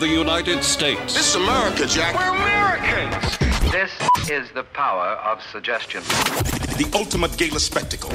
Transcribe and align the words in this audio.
The 0.00 0.08
United 0.08 0.64
States. 0.64 1.12
This 1.12 1.28
is 1.28 1.34
America, 1.34 1.84
Jack. 1.86 2.14
We're 2.14 2.34
Americans. 2.34 3.36
This 3.70 3.90
is 4.30 4.50
the 4.52 4.62
power 4.72 5.08
of 5.30 5.42
suggestion. 5.52 6.02
The 6.78 6.90
ultimate 6.94 7.36
gala 7.36 7.60
spectacle. 7.60 8.10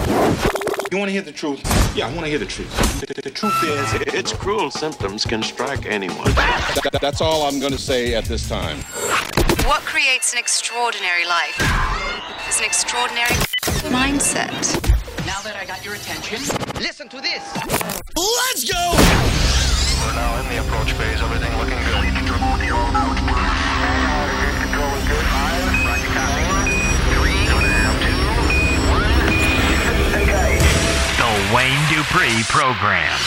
You 0.92 0.98
want 0.98 1.10
to 1.10 1.12
hear 1.14 1.22
the 1.22 1.32
truth? 1.32 1.62
Yeah, 1.96 2.08
I 2.08 2.10
want 2.10 2.22
to 2.22 2.28
hear 2.28 2.40
the 2.40 2.48
truth. 2.48 2.74
The, 3.02 3.14
the- 3.14 3.22
the 3.22 3.30
truth 3.30 3.64
is, 3.64 4.16
Its 4.16 4.34
cruel 4.34 4.72
symptoms 4.72 5.26
can 5.26 5.44
strike 5.44 5.86
anyone. 5.86 6.26
that- 6.34 6.98
that's 7.00 7.22
all 7.22 7.44
I'm 7.44 7.60
going 7.60 7.74
to 7.74 7.78
say 7.78 8.16
at 8.16 8.26
this 8.26 8.50
time. 8.50 8.78
What 9.68 9.82
creates 9.82 10.34
an 10.34 10.40
extraordinary 10.40 11.28
life 11.28 11.56
is 12.50 12.58
an 12.58 12.66
extraordinary 12.66 13.36
mindset. 13.94 14.50
Now 15.28 15.40
that 15.42 15.56
I 15.56 15.66
got 15.66 15.86
your 15.86 15.94
attention, 15.94 16.40
listen 16.82 17.10
to 17.10 17.22
this. 17.22 17.44
Let's 18.18 18.64
go! 18.72 19.65
We're 20.06 20.14
now 20.14 20.40
in 20.40 20.48
the 20.50 20.60
approach 20.62 20.92
phase. 20.94 21.20
Everything 21.20 21.52
looking 21.58 21.80
good. 21.80 22.06
Control 22.06 22.54
is 24.94 25.08
good. 25.10 25.26
Five. 25.34 25.66
Roger, 25.82 26.10
copy. 26.14 26.46
Three. 27.16 27.42
Two 27.50 27.58
and 27.58 27.66
a 27.66 27.74
half. 27.74 27.98
Two. 28.06 28.14
One. 28.94 29.02
Engage. 30.22 30.62
The 31.18 31.30
Wayne 31.56 31.84
Dupree 31.90 32.44
Program. 32.50 33.18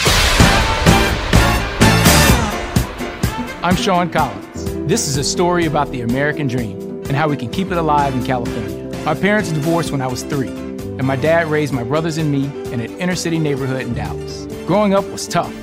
I'm 3.61 3.75
Sean 3.75 4.09
Collins. 4.09 4.87
This 4.87 5.09
is 5.09 5.17
a 5.17 5.23
story 5.23 5.65
about 5.65 5.91
the 5.91 5.99
American 5.99 6.47
dream 6.47 6.79
and 6.79 7.11
how 7.11 7.27
we 7.27 7.35
can 7.35 7.49
keep 7.49 7.73
it 7.73 7.77
alive 7.77 8.13
in 8.15 8.23
California. 8.23 8.85
My 9.03 9.15
parents 9.15 9.51
divorced 9.51 9.91
when 9.91 10.01
I 10.01 10.07
was 10.07 10.23
three, 10.23 10.47
and 10.47 11.03
my 11.03 11.17
dad 11.17 11.47
raised 11.47 11.73
my 11.73 11.83
brothers 11.83 12.17
and 12.17 12.31
me 12.31 12.45
in 12.71 12.79
an 12.79 12.97
inner 12.99 13.15
city 13.15 13.37
neighborhood 13.37 13.81
in 13.81 13.93
Dallas. 13.93 14.45
Growing 14.65 14.93
up 14.93 15.03
was 15.09 15.27
tough, 15.27 15.53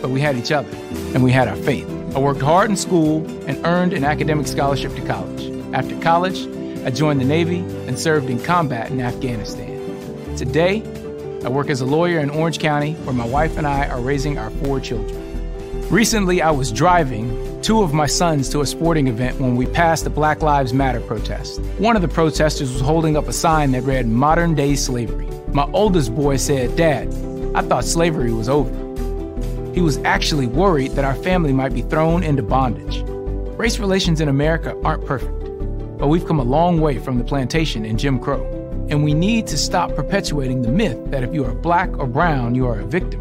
but 0.00 0.10
we 0.10 0.20
had 0.20 0.36
each 0.36 0.52
other, 0.52 0.68
and 1.14 1.22
we 1.22 1.32
had 1.32 1.48
our 1.48 1.56
faith. 1.56 1.88
I 2.14 2.20
worked 2.20 2.40
hard 2.40 2.70
in 2.70 2.76
school 2.76 3.26
and 3.46 3.64
earned 3.66 3.92
an 3.92 4.04
academic 4.04 4.46
scholarship 4.46 4.94
to 4.94 5.02
college. 5.02 5.50
After 5.74 5.98
college, 6.00 6.46
I 6.84 6.90
joined 6.90 7.20
the 7.20 7.24
Navy 7.24 7.58
and 7.86 7.98
served 7.98 8.30
in 8.30 8.42
combat 8.42 8.90
in 8.90 9.00
Afghanistan. 9.00 10.36
Today, 10.36 10.82
I 11.44 11.48
work 11.48 11.68
as 11.68 11.80
a 11.80 11.86
lawyer 11.86 12.18
in 12.20 12.30
Orange 12.30 12.58
County, 12.58 12.94
where 12.94 13.14
my 13.14 13.26
wife 13.26 13.58
and 13.58 13.66
I 13.66 13.88
are 13.88 14.00
raising 14.00 14.38
our 14.38 14.50
four 14.50 14.80
children. 14.80 15.24
Recently, 15.90 16.42
I 16.42 16.50
was 16.50 16.72
driving 16.72 17.60
two 17.62 17.82
of 17.82 17.92
my 17.92 18.06
sons 18.06 18.48
to 18.50 18.60
a 18.60 18.66
sporting 18.66 19.08
event 19.08 19.40
when 19.40 19.56
we 19.56 19.66
passed 19.66 20.06
a 20.06 20.10
Black 20.10 20.42
Lives 20.42 20.72
Matter 20.72 21.00
protest. 21.00 21.60
One 21.78 21.96
of 21.96 22.02
the 22.02 22.08
protesters 22.08 22.72
was 22.72 22.80
holding 22.80 23.16
up 23.16 23.28
a 23.28 23.32
sign 23.32 23.72
that 23.72 23.82
read 23.82 24.06
Modern 24.06 24.54
Day 24.54 24.74
Slavery. 24.76 25.28
My 25.52 25.68
oldest 25.72 26.14
boy 26.14 26.36
said, 26.36 26.76
Dad, 26.76 27.08
I 27.54 27.62
thought 27.62 27.84
slavery 27.84 28.32
was 28.32 28.48
over. 28.48 28.87
He 29.74 29.80
was 29.80 29.98
actually 29.98 30.46
worried 30.46 30.92
that 30.92 31.04
our 31.04 31.14
family 31.14 31.52
might 31.52 31.74
be 31.74 31.82
thrown 31.82 32.22
into 32.22 32.42
bondage. 32.42 33.02
Race 33.58 33.78
relations 33.78 34.20
in 34.20 34.28
America 34.28 34.76
aren't 34.84 35.04
perfect, 35.04 35.38
but 35.98 36.08
we've 36.08 36.26
come 36.26 36.38
a 36.38 36.44
long 36.44 36.80
way 36.80 36.98
from 36.98 37.18
the 37.18 37.24
plantation 37.24 37.84
and 37.84 37.98
Jim 37.98 38.18
Crow. 38.18 38.44
And 38.88 39.04
we 39.04 39.14
need 39.14 39.46
to 39.48 39.58
stop 39.58 39.94
perpetuating 39.94 40.62
the 40.62 40.70
myth 40.70 40.98
that 41.10 41.22
if 41.22 41.34
you 41.34 41.44
are 41.44 41.54
black 41.54 41.90
or 41.98 42.06
brown, 42.06 42.54
you 42.54 42.66
are 42.66 42.80
a 42.80 42.86
victim, 42.86 43.20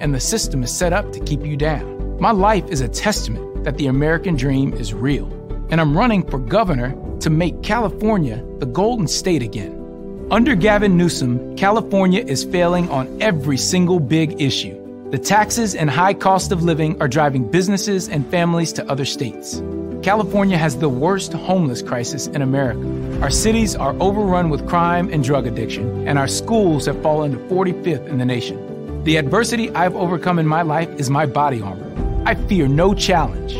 and 0.00 0.14
the 0.14 0.20
system 0.20 0.62
is 0.62 0.76
set 0.76 0.92
up 0.92 1.12
to 1.12 1.20
keep 1.20 1.44
you 1.44 1.56
down. 1.56 2.18
My 2.20 2.32
life 2.32 2.68
is 2.68 2.80
a 2.80 2.88
testament 2.88 3.64
that 3.64 3.76
the 3.76 3.86
American 3.86 4.36
dream 4.36 4.72
is 4.72 4.92
real, 4.92 5.26
and 5.70 5.80
I'm 5.80 5.96
running 5.96 6.28
for 6.28 6.38
governor 6.38 6.94
to 7.20 7.30
make 7.30 7.62
California 7.62 8.44
the 8.58 8.66
golden 8.66 9.06
state 9.06 9.42
again. 9.42 10.26
Under 10.30 10.54
Gavin 10.54 10.96
Newsom, 10.96 11.56
California 11.56 12.24
is 12.24 12.44
failing 12.44 12.90
on 12.90 13.16
every 13.22 13.56
single 13.56 14.00
big 14.00 14.40
issue. 14.40 14.83
The 15.14 15.20
taxes 15.20 15.76
and 15.76 15.88
high 15.88 16.12
cost 16.12 16.50
of 16.50 16.64
living 16.64 17.00
are 17.00 17.06
driving 17.06 17.48
businesses 17.48 18.08
and 18.08 18.28
families 18.32 18.72
to 18.72 18.90
other 18.90 19.04
states. 19.04 19.62
California 20.02 20.58
has 20.58 20.76
the 20.78 20.88
worst 20.88 21.32
homeless 21.34 21.82
crisis 21.82 22.26
in 22.26 22.42
America. 22.42 22.82
Our 23.22 23.30
cities 23.30 23.76
are 23.76 23.94
overrun 24.00 24.50
with 24.50 24.66
crime 24.68 25.08
and 25.12 25.22
drug 25.22 25.46
addiction, 25.46 26.08
and 26.08 26.18
our 26.18 26.26
schools 26.26 26.86
have 26.86 27.00
fallen 27.00 27.30
to 27.30 27.38
45th 27.38 28.08
in 28.08 28.18
the 28.18 28.24
nation. 28.24 29.04
The 29.04 29.16
adversity 29.16 29.70
I've 29.70 29.94
overcome 29.94 30.40
in 30.40 30.48
my 30.48 30.62
life 30.62 30.88
is 30.98 31.10
my 31.10 31.26
body 31.26 31.62
armor. 31.62 31.92
I 32.26 32.34
fear 32.34 32.66
no 32.66 32.92
challenge, 32.92 33.54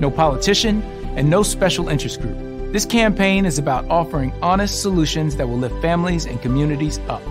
no 0.00 0.10
politician, 0.10 0.82
and 1.16 1.30
no 1.30 1.44
special 1.44 1.88
interest 1.88 2.20
group. 2.20 2.36
This 2.72 2.84
campaign 2.84 3.46
is 3.46 3.60
about 3.60 3.88
offering 3.88 4.32
honest 4.42 4.82
solutions 4.82 5.36
that 5.36 5.48
will 5.48 5.58
lift 5.58 5.80
families 5.80 6.26
and 6.26 6.42
communities 6.42 6.98
up. 7.08 7.22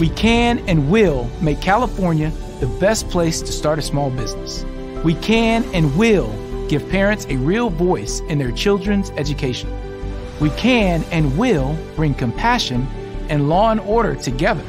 We 0.00 0.08
can 0.08 0.60
and 0.60 0.90
will 0.90 1.28
make 1.42 1.60
California 1.60 2.30
the 2.58 2.66
best 2.66 3.10
place 3.10 3.42
to 3.42 3.52
start 3.52 3.78
a 3.78 3.82
small 3.82 4.08
business. 4.08 4.64
We 5.04 5.14
can 5.16 5.62
and 5.74 5.94
will 5.94 6.32
give 6.68 6.88
parents 6.88 7.26
a 7.28 7.36
real 7.36 7.68
voice 7.68 8.20
in 8.20 8.38
their 8.38 8.50
children's 8.50 9.10
education. 9.10 9.70
We 10.40 10.48
can 10.50 11.04
and 11.12 11.36
will 11.36 11.76
bring 11.96 12.14
compassion 12.14 12.86
and 13.28 13.50
law 13.50 13.72
and 13.72 13.80
order 13.80 14.16
together 14.16 14.64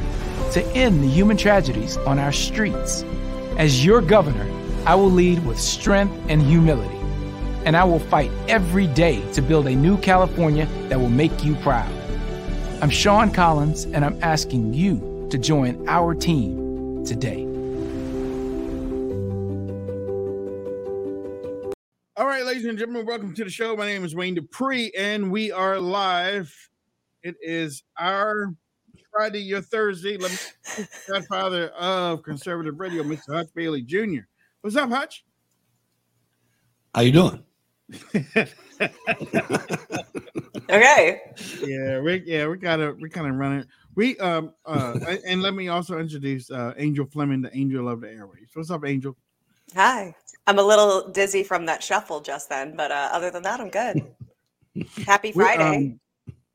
to 0.51 0.67
end 0.75 1.01
the 1.01 1.07
human 1.07 1.37
tragedies 1.37 1.95
on 1.99 2.19
our 2.19 2.33
streets. 2.33 3.05
As 3.57 3.85
your 3.85 4.01
governor, 4.01 4.51
I 4.85 4.95
will 4.95 5.11
lead 5.11 5.45
with 5.45 5.61
strength 5.61 6.13
and 6.27 6.41
humility, 6.41 6.99
and 7.63 7.77
I 7.77 7.85
will 7.85 7.99
fight 7.99 8.31
every 8.49 8.87
day 8.87 9.21
to 9.31 9.41
build 9.41 9.67
a 9.67 9.75
new 9.75 9.97
California 9.99 10.65
that 10.89 10.99
will 10.99 11.09
make 11.09 11.41
you 11.41 11.55
proud. 11.55 11.89
I'm 12.81 12.89
Sean 12.89 13.31
Collins, 13.31 13.85
and 13.85 14.03
I'm 14.03 14.21
asking 14.21 14.73
you 14.73 15.10
to 15.31 15.37
join 15.37 15.87
our 15.87 16.13
team 16.13 17.05
today. 17.05 17.43
All 22.17 22.27
right, 22.27 22.45
ladies 22.45 22.65
and 22.65 22.77
gentlemen, 22.77 23.05
welcome 23.05 23.33
to 23.33 23.43
the 23.45 23.49
show. 23.49 23.75
My 23.77 23.85
name 23.85 24.03
is 24.03 24.13
Wayne 24.13 24.35
Dupree, 24.35 24.91
and 24.97 25.31
we 25.31 25.51
are 25.53 25.79
live. 25.79 26.53
It 27.23 27.37
is 27.41 27.81
our 27.97 28.53
Friday, 29.09 29.39
your 29.39 29.61
Thursday. 29.61 30.17
Let 30.17 30.31
me 30.77 30.85
Godfather 31.07 31.69
of 31.69 32.23
conservative 32.23 32.77
radio, 32.77 33.03
Mr. 33.03 33.33
Hutch 33.33 33.47
Bailey 33.55 33.83
Jr. 33.83 34.23
What's 34.59 34.75
up, 34.75 34.89
Hutch? 34.89 35.23
How 36.93 37.01
you 37.01 37.13
doing? 37.13 37.41
Okay. 40.69 41.22
Yeah, 41.66 42.00
we 42.00 42.24
yeah 42.25 42.47
we 42.47 42.57
gotta 42.57 42.96
we 43.00 43.09
kind 43.09 43.28
of 43.28 43.35
run 43.35 43.59
it. 43.59 43.68
We 43.96 44.18
um 44.19 44.53
uh 44.66 44.97
and- 45.28 45.41
let 45.41 45.53
me 45.53 45.68
also 45.68 46.00
introduce 46.00 46.50
uh 46.50 46.74
Angel 46.78 47.06
Fleming, 47.06 47.41
the 47.41 47.56
angel 47.56 47.90
of 47.90 48.02
the 48.02 48.09
airways. 48.09 48.50
What's 48.53 48.72
up, 48.72 48.85
Angel? 48.85 49.16
Hi. 49.75 50.16
I'm 50.47 50.59
a 50.59 50.63
little 50.63 51.09
dizzy 51.12 51.44
from 51.44 51.66
that 51.68 51.84
shuffle 51.84 52.19
just 52.22 52.50
then, 52.50 52.75
but 52.75 52.91
uh, 52.91 53.09
other 53.12 53.29
than 53.29 53.44
that, 53.44 53.59
I'm 53.59 53.69
good. 53.69 54.03
Happy 55.06 55.31
Friday. 55.31 55.63
um, 55.78 56.00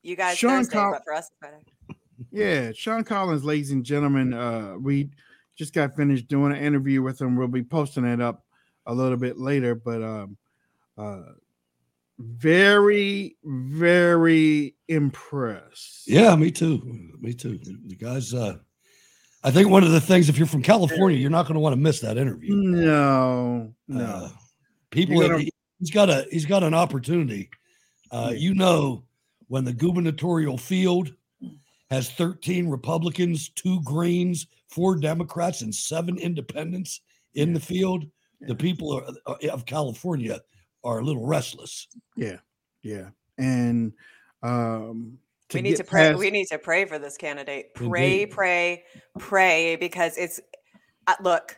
you 0.03 0.17
guys 0.17 0.37
Sean 0.37 0.59
Thursday, 0.65 0.77
Col- 0.77 0.93
but 0.93 1.05
for 1.05 1.15
us, 1.15 1.31
Friday. 1.39 1.59
Yeah, 2.33 2.73
Sean 2.75 3.05
Collins, 3.05 3.45
ladies 3.45 3.71
and 3.71 3.85
gentlemen. 3.85 4.35
Uh, 4.35 4.75
we 4.81 5.11
just 5.57 5.73
got 5.73 5.95
finished 5.95 6.27
doing 6.27 6.53
an 6.53 6.59
interview 6.59 7.01
with 7.01 7.21
him. 7.21 7.37
We'll 7.37 7.47
be 7.49 7.63
posting 7.63 8.05
it 8.05 8.21
up 8.21 8.45
a 8.87 8.93
little 8.95 9.17
bit 9.17 9.39
later, 9.39 9.75
but 9.77 10.03
um, 10.03 10.37
uh, 10.99 11.23
very, 12.19 13.37
very 13.45 14.75
impressed. 14.89 16.07
Yeah, 16.07 16.35
me 16.37 16.51
too. 16.51 16.81
Me 17.21 17.35
too. 17.35 17.59
The 17.87 17.97
guys, 17.97 18.33
uh, 18.33 18.57
I 19.45 19.51
think 19.51 19.69
one 19.69 19.85
of 19.85 19.93
the 19.93 20.01
things, 20.01 20.29
if 20.29 20.39
you're 20.39 20.47
from 20.47 20.63
California, 20.63 21.19
you're 21.19 21.31
not 21.31 21.45
going 21.45 21.55
to 21.55 21.61
want 21.61 21.75
to 21.75 21.81
miss 21.81 22.01
that 22.01 22.17
interview. 22.17 22.55
No, 22.55 23.73
no. 23.89 24.05
Uh, 24.05 24.29
people, 24.91 25.21
gonna- 25.21 25.39
he- 25.41 25.53
he's 25.79 25.91
got 25.91 26.09
a 26.09 26.27
he's 26.31 26.47
got 26.47 26.63
an 26.63 26.75
opportunity. 26.75 27.51
Uh, 28.11 28.33
you 28.35 28.55
know, 28.55 29.05
when 29.49 29.65
the 29.65 29.73
gubernatorial 29.73 30.57
field 30.57 31.13
has 31.91 32.11
13 32.13 32.67
Republicans, 32.69 33.51
two 33.51 33.81
Greens, 33.83 34.47
four 34.69 34.97
Democrats, 34.97 35.61
and 35.63 35.73
seven 35.75 36.17
Independents 36.19 37.01
in 37.35 37.53
the 37.53 37.61
field, 37.61 38.05
the 38.41 38.55
people 38.55 38.93
are, 38.93 39.05
uh, 39.27 39.49
of 39.53 39.67
California 39.67 40.41
are 40.87 41.01
a 41.01 41.05
little 41.05 41.27
restless. 41.27 41.89
Yeah, 42.17 42.39
yeah, 42.83 43.09
and 43.39 43.93
um, 44.43 45.19
we 45.53 45.61
need 45.63 45.77
to 45.77 45.85
pray. 45.85 46.09
past- 46.09 46.19
We 46.19 46.31
need 46.31 46.47
to 46.47 46.59
pray 46.59 46.85
for 46.87 46.99
this 46.99 47.17
candidate. 47.17 47.75
Pray, 47.75 48.23
Indeed. 48.23 48.31
pray, 48.31 48.85
pray, 49.19 49.77
because 49.77 50.17
it's 50.17 50.41
uh, 51.07 51.15
look. 51.23 51.57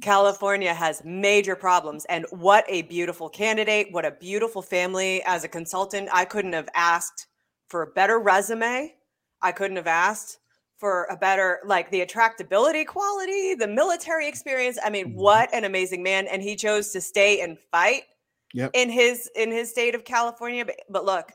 California 0.00 0.72
has 0.72 1.02
major 1.04 1.54
problems. 1.54 2.06
And 2.06 2.24
what 2.30 2.64
a 2.68 2.82
beautiful 2.82 3.28
candidate. 3.28 3.88
What 3.90 4.06
a 4.06 4.12
beautiful 4.12 4.62
family. 4.62 5.22
As 5.26 5.44
a 5.44 5.48
consultant, 5.48 6.08
I 6.10 6.24
couldn't 6.24 6.54
have 6.54 6.70
asked 6.74 7.26
for 7.68 7.82
a 7.82 7.86
better 7.86 8.18
resume. 8.18 8.94
I 9.42 9.52
couldn't 9.52 9.76
have 9.76 9.86
asked 9.86 10.38
for 10.78 11.04
a 11.10 11.16
better, 11.18 11.58
like 11.66 11.90
the 11.90 12.00
attractability 12.00 12.86
quality, 12.86 13.54
the 13.54 13.68
military 13.68 14.26
experience. 14.26 14.78
I 14.82 14.88
mean, 14.88 15.12
what 15.14 15.52
an 15.52 15.64
amazing 15.64 16.02
man. 16.02 16.26
And 16.28 16.40
he 16.40 16.56
chose 16.56 16.92
to 16.92 17.00
stay 17.02 17.42
and 17.42 17.58
fight 17.70 18.04
Yep. 18.52 18.70
in 18.74 18.90
his 18.90 19.30
in 19.36 19.50
his 19.50 19.70
state 19.70 19.94
of 19.94 20.04
California. 20.04 20.64
But, 20.64 20.76
but 20.88 21.04
look, 21.04 21.32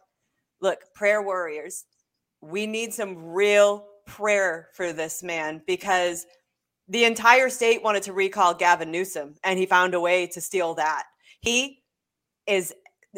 look, 0.62 0.80
prayer 0.94 1.22
warriors. 1.22 1.86
We 2.42 2.68
need 2.68 2.94
some 2.94 3.18
real 3.18 3.88
prayer 4.06 4.70
for 4.74 4.94
this 4.94 5.24
man 5.24 5.62
because 5.66 6.26
the 6.88 7.06
entire 7.06 7.50
state 7.50 7.82
wanted 7.82 8.04
to 8.04 8.14
recall 8.14 8.54
Gavin 8.54 8.92
Newsom 8.92 9.36
and 9.44 9.58
he 9.58 9.66
found 9.66 9.94
a 9.94 10.00
way 10.00 10.28
to 10.28 10.42
steal 10.42 10.76
that. 10.76 11.04
He 11.42 11.82
is 12.48 12.74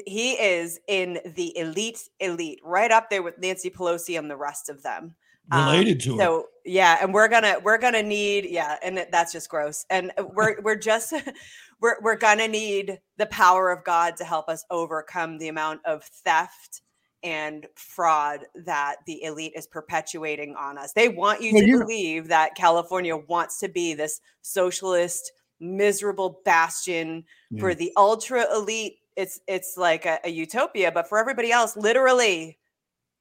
he 0.05 0.33
is 0.33 0.79
in 0.87 1.19
the 1.25 1.57
elite 1.57 2.07
elite 2.19 2.59
right 2.63 2.91
up 2.91 3.09
there 3.09 3.23
with 3.23 3.39
Nancy 3.39 3.69
Pelosi 3.69 4.17
and 4.17 4.29
the 4.29 4.37
rest 4.37 4.69
of 4.69 4.83
them. 4.83 5.15
Um, 5.51 5.65
Related 5.71 5.99
to 6.01 6.17
her. 6.17 6.23
so 6.23 6.45
yeah, 6.65 6.97
and 7.01 7.13
we're 7.13 7.27
gonna 7.29 7.55
we're 7.63 7.77
gonna 7.77 8.03
need 8.03 8.45
yeah, 8.49 8.75
and 8.83 9.05
that's 9.11 9.31
just 9.31 9.49
gross. 9.49 9.85
And 9.89 10.11
uh, 10.17 10.25
we're 10.33 10.59
we're 10.61 10.75
just 10.75 11.13
we're 11.81 11.95
we're 12.01 12.17
gonna 12.17 12.47
need 12.47 12.99
the 13.17 13.27
power 13.27 13.71
of 13.71 13.83
God 13.85 14.17
to 14.17 14.25
help 14.25 14.49
us 14.49 14.65
overcome 14.69 15.37
the 15.37 15.47
amount 15.47 15.81
of 15.85 16.03
theft 16.03 16.81
and 17.23 17.65
fraud 17.75 18.41
that 18.65 18.97
the 19.07 19.23
elite 19.23 19.53
is 19.55 19.65
perpetuating 19.67 20.55
on 20.55 20.77
us. 20.77 20.93
They 20.93 21.09
want 21.09 21.41
you 21.41 21.53
Well, 21.53 21.61
to 21.63 21.67
you- 21.67 21.79
believe 21.79 22.27
that 22.27 22.55
California 22.55 23.15
wants 23.15 23.59
to 23.59 23.69
be 23.69 23.93
this 23.93 24.19
socialist, 24.41 25.31
miserable 25.59 26.41
bastion 26.45 27.23
for 27.59 27.73
the 27.73 27.91
ultra 27.97 28.45
elite. 28.53 28.97
It's 29.15 29.39
it's 29.47 29.75
like 29.77 30.05
a, 30.05 30.19
a 30.25 30.29
utopia, 30.29 30.91
but 30.91 31.07
for 31.07 31.17
everybody 31.17 31.51
else, 31.51 31.75
literally, 31.77 32.59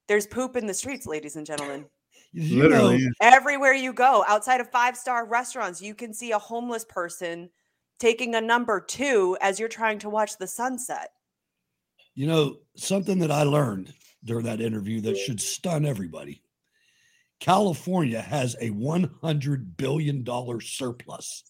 there's 0.09 0.27
poop 0.27 0.57
in 0.57 0.67
the 0.67 0.75
streets, 0.75 1.07
ladies 1.07 1.37
and 1.37 1.47
gentlemen. 1.47 1.87
You 2.33 2.63
Literally, 2.63 2.99
know, 2.99 3.05
yeah. 3.05 3.09
Everywhere 3.35 3.73
you 3.75 3.93
go, 3.93 4.25
outside 4.29 4.61
of 4.61 4.71
five 4.71 4.97
star 4.97 5.25
restaurants, 5.27 5.81
you 5.81 5.95
can 5.95 6.13
see 6.13 6.33
a 6.33 6.39
homeless 6.39 6.85
person 6.85 7.51
taking 7.99 8.35
a 8.35 8.41
number 8.41 8.81
two 8.81 9.37
as 9.41 9.59
you're 9.59 9.69
trying 9.71 9.99
to 10.01 10.11
watch 10.11 10.37
the 10.39 10.47
sunset. 10.47 11.11
you 12.15 12.27
know 12.27 12.57
something 12.77 13.19
that 13.21 13.31
I 13.31 13.43
learned 13.45 13.93
during 14.25 14.45
that 14.47 14.61
interview 14.61 15.01
that 15.03 15.17
should 15.17 15.41
stun 15.41 15.87
everybody. 15.87 16.43
California 17.41 18.21
has 18.21 18.57
a 18.61 18.71
100 18.71 19.77
billion 19.77 20.25
dollar 20.25 20.61
surplus. 20.61 21.45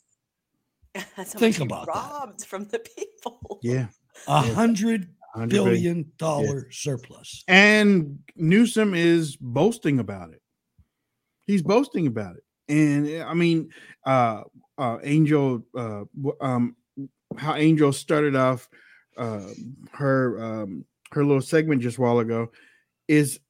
That's 1.17 1.34
Think 1.34 1.58
much 1.58 1.58
you 1.58 1.64
about 1.64 1.87
that. 1.87 1.93
robbed 1.94 2.44
from 2.44 2.64
the 2.67 2.78
people. 2.81 3.58
Yeah. 3.62 3.87
A 4.28 4.40
100 4.43 5.08
billion 5.49 6.11
dollar 6.17 6.69
surplus. 6.70 7.44
And 7.49 8.19
Newsom 8.34 8.94
is 8.94 9.37
boasting 9.37 9.99
about 9.99 10.31
it. 10.32 10.40
He's 11.47 11.63
boasting 11.63 12.07
about 12.07 12.37
it. 12.37 12.45
And 12.69 13.09
eh, 13.09 13.25
I 13.25 13.35
mean, 13.35 13.71
uh, 14.05 14.43
uh, 14.79 14.99
Angel, 15.03 15.63
uh, 15.77 16.05
um, 16.41 16.77
how 17.37 17.55
Angel 17.55 17.93
started 17.93 18.35
off 18.35 18.69
uh, 19.17 19.49
her 19.93 20.43
um, 20.43 20.85
her 21.13 21.25
little 21.25 21.43
segment 21.43 21.83
just 21.83 21.99
a 21.99 22.01
while 22.01 22.19
ago 22.19 22.51
is 23.09 23.41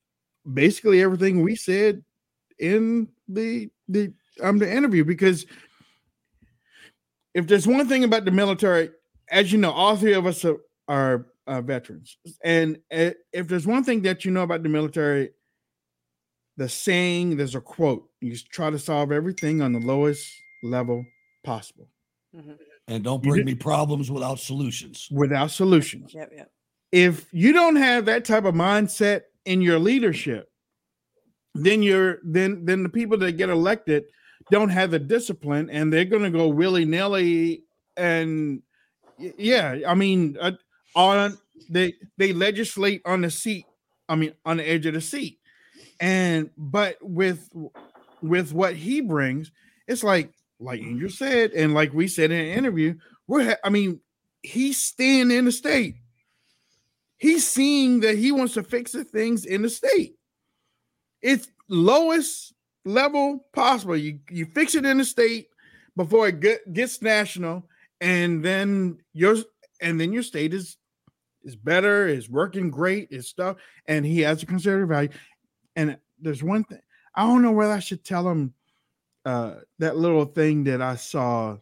basically 0.53 1.03
everything 1.03 1.43
we 1.43 1.57
said 1.57 2.03
in 2.59 3.09
the 3.29 3.69
the 3.89 4.13
um 4.43 4.59
the 4.59 4.71
interview 4.71 5.05
because 5.05 5.47
if 7.35 7.47
there's 7.47 7.67
one 7.67 7.87
thing 7.87 8.03
about 8.03 8.25
the 8.25 8.31
military, 8.31 8.91
as 9.31 9.53
you 9.53 9.59
know, 9.59 9.71
all 9.71 9.95
three 9.95 10.15
of 10.15 10.25
us 10.25 10.43
are, 10.45 10.57
are 10.89 11.27
uh, 11.47 11.61
veterans, 11.61 12.17
and 12.43 12.79
uh, 12.91 13.11
if 13.33 13.47
there's 13.47 13.67
one 13.67 13.85
thing 13.85 14.03
that 14.03 14.25
you 14.25 14.31
know 14.31 14.43
about 14.43 14.63
the 14.63 14.69
military, 14.71 15.31
the 16.57 16.69
saying 16.69 17.37
there's 17.37 17.55
a 17.55 17.61
quote: 17.61 18.09
"You 18.21 18.37
try 18.37 18.71
to 18.71 18.79
solve 18.79 19.13
everything 19.13 19.63
on 19.63 19.73
the 19.73 19.81
lowest 19.81 20.31
level 20.63 21.05
possible 21.45 21.89
And 22.89 23.05
don't 23.05 23.23
bring 23.23 23.45
me 23.45 23.55
problems 23.55 24.11
without 24.11 24.39
solutions. 24.39 25.09
without 25.11 25.51
solutions." 25.51 26.15
Yep, 26.15 26.33
yep. 26.37 26.51
if 26.93 27.27
you 27.33 27.53
don't 27.53 27.77
have 27.77 28.05
that 28.07 28.25
type 28.25 28.45
of 28.45 28.55
mindset 28.55 29.23
in 29.45 29.61
your 29.63 29.79
leadership 29.79 30.51
then 31.63 31.83
you're 31.83 32.19
then 32.25 32.65
then 32.65 32.83
the 32.83 32.89
people 32.89 33.17
that 33.19 33.33
get 33.33 33.49
elected 33.49 34.05
don't 34.51 34.69
have 34.69 34.91
the 34.91 34.99
discipline 34.99 35.69
and 35.71 35.93
they're 35.93 36.05
going 36.05 36.23
to 36.23 36.31
go 36.31 36.49
willy-nilly 36.49 37.65
and 37.97 38.63
yeah 39.19 39.79
i 39.87 39.95
mean 39.95 40.37
uh, 40.41 40.53
on 40.95 41.37
they 41.71 41.95
they 42.19 42.33
legislate 42.33 43.01
on 43.05 43.23
the 43.23 43.31
seat 43.31 43.65
i 44.09 44.15
mean 44.15 44.33
on 44.45 44.59
the 44.59 44.69
edge 44.69 44.87
of 44.87 44.95
the 44.95 45.01
seat 45.01 45.39
and 46.01 46.51
but 46.57 46.97
with 47.01 47.49
with 48.23 48.53
what 48.53 48.75
he 48.75 49.01
brings 49.01 49.51
it's 49.87 50.05
like 50.05 50.33
like 50.59 50.81
angel 50.81 51.11
said 51.11 51.53
and 51.53 51.75
like 51.75 51.93
we 51.93 52.09
said 52.09 52.31
in 52.31 52.41
an 52.41 52.59
interview 52.59 52.95
we're 53.27 53.45
ha- 53.45 53.59
i 53.65 53.71
mean 53.71 54.01
he's 54.43 54.81
staying 54.81 55.31
in 55.31 55.45
the 55.45 55.53
state 55.53 55.97
he's 57.19 57.47
seeing 57.47 58.01
that 58.01 58.17
he 58.17 58.33
wants 58.33 58.55
to 58.55 58.63
fix 58.63 58.93
the 58.93 59.05
things 59.05 59.45
in 59.45 59.63
the 59.63 59.71
state. 59.71 60.17
It's 61.23 61.49
lowest 61.69 62.55
level 62.85 63.47
possible. 63.53 63.97
You 63.97 64.21
you 64.31 64.47
fix 64.47 64.75
it 64.75 64.85
in 64.85 64.99
the 64.99 65.05
state 65.05 65.49
before 65.97 66.29
it 66.29 66.41
get, 66.41 66.73
gets 66.73 67.03
national, 67.03 67.69
and 68.01 68.45
then 68.45 68.99
your 69.13 69.37
and 69.81 70.01
then 70.01 70.13
your 70.13 70.23
state 70.23 70.55
is 70.55 70.77
is 71.43 71.57
better, 71.57 72.07
is 72.07 72.29
working 72.29 72.71
great, 72.71 73.09
is 73.11 73.29
stuff, 73.29 73.57
and 73.87 74.05
he 74.05 74.21
has 74.21 74.43
a 74.43 74.47
conservative 74.47 74.89
value. 74.89 75.09
And 75.77 75.97
there's 76.21 76.43
one 76.43 76.65
thing 76.65 76.81
I 77.15 77.23
don't 77.23 77.43
know 77.43 77.53
whether 77.53 77.73
I 77.73 77.79
should 77.81 78.05
tell 78.05 78.29
him 78.29 78.53
uh, 79.25 79.57
that 79.79 79.97
little 79.97 80.25
thing 80.25 80.65
that 80.65 80.83
I 80.83 80.97
saw 80.97 81.57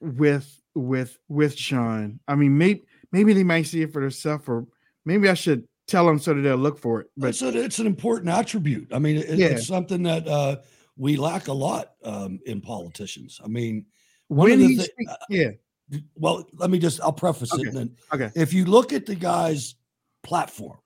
with 0.00 0.60
with 0.74 1.18
with 1.28 1.56
Sean. 1.56 2.20
I 2.28 2.34
mean, 2.34 2.56
maybe 2.56 2.84
maybe 3.12 3.32
they 3.32 3.44
might 3.44 3.66
see 3.66 3.82
it 3.82 3.92
for 3.92 4.00
themselves, 4.00 4.44
or 4.48 4.66
maybe 5.04 5.28
I 5.28 5.34
should 5.34 5.66
tell 5.86 6.06
them 6.06 6.18
so 6.18 6.34
that 6.34 6.40
they'll 6.40 6.56
look 6.56 6.78
for 6.78 7.02
it. 7.02 7.10
But 7.16 7.28
It's, 7.30 7.42
a, 7.42 7.48
it's 7.62 7.78
an 7.78 7.86
important 7.86 8.30
attribute. 8.30 8.88
I 8.92 8.98
mean, 8.98 9.18
it- 9.18 9.38
Yeah. 9.38 9.48
it's 9.48 9.66
something 9.66 10.02
that 10.04 10.26
uh, 10.26 10.56
we 10.96 11.16
lack 11.16 11.48
a 11.48 11.52
lot 11.52 11.92
um, 12.04 12.40
in 12.46 12.60
politicians. 12.62 13.38
I 13.44 13.48
mean, 13.48 13.84
one 14.28 14.48
when 14.50 14.52
of 14.52 14.58
the 14.60 14.66
he 14.68 14.76
thi- 14.78 14.82
speak- 14.84 15.08
yeah, 15.28 15.50
well, 16.16 16.46
let 16.54 16.70
me 16.70 16.78
just, 16.78 17.02
I'll 17.02 17.12
preface 17.12 17.52
Okay. 17.52 17.62
it. 17.64 17.68
And 17.68 17.76
then 17.76 17.96
okay, 18.14 18.30
if 18.34 18.54
you 18.54 18.64
look 18.64 18.92
at 18.94 19.04
the 19.04 19.14
guy's 19.14 19.74
platform. 20.22 20.78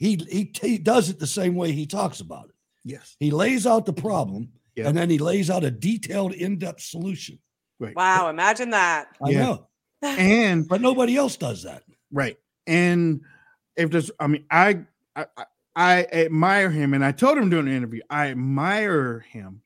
He, 0.00 0.16
he, 0.28 0.50
he 0.60 0.78
does 0.78 1.08
it 1.10 1.18
the 1.20 1.26
same 1.28 1.54
way 1.54 1.70
he 1.72 1.86
talks 1.86 2.20
about 2.20 2.46
it. 2.46 2.54
yes, 2.84 3.14
He 3.20 3.30
lays 3.30 3.66
out 3.66 3.86
the 3.86 3.92
problem 3.92 4.48
Yeah. 4.74 4.88
and 4.88 4.96
then 4.96 5.08
he 5.10 5.18
lays 5.18 5.48
out 5.50 5.62
a 5.62 5.70
detailed, 5.70 6.32
in 6.32 6.58
depth 6.58 6.80
solution. 6.82 7.38
right, 7.78 7.94
Wow, 7.94 8.28
imagine 8.30 8.70
that. 8.70 9.08
I 9.24 9.30
Yeah. 9.30 9.40
know, 9.42 9.68
and 10.02 10.66
but 10.66 10.80
nobody 10.80 11.16
else 11.16 11.36
does 11.36 11.62
that. 11.62 11.84
right, 12.10 12.36
and 12.66 13.20
if 13.76 13.90
there's, 13.90 14.10
I 14.18 14.26
mean, 14.26 14.44
I 14.50 14.80
I 15.14 15.26
I- 15.36 15.44
I 15.76 16.02
admire 16.12 16.68
him, 16.68 16.94
and 16.94 17.04
I 17.04 17.12
told 17.12 17.38
him 17.38 17.48
during 17.48 17.66
the 17.66 17.70
interview, 17.72 18.00
I 18.10 18.30
admire 18.30 19.20
him 19.20 19.62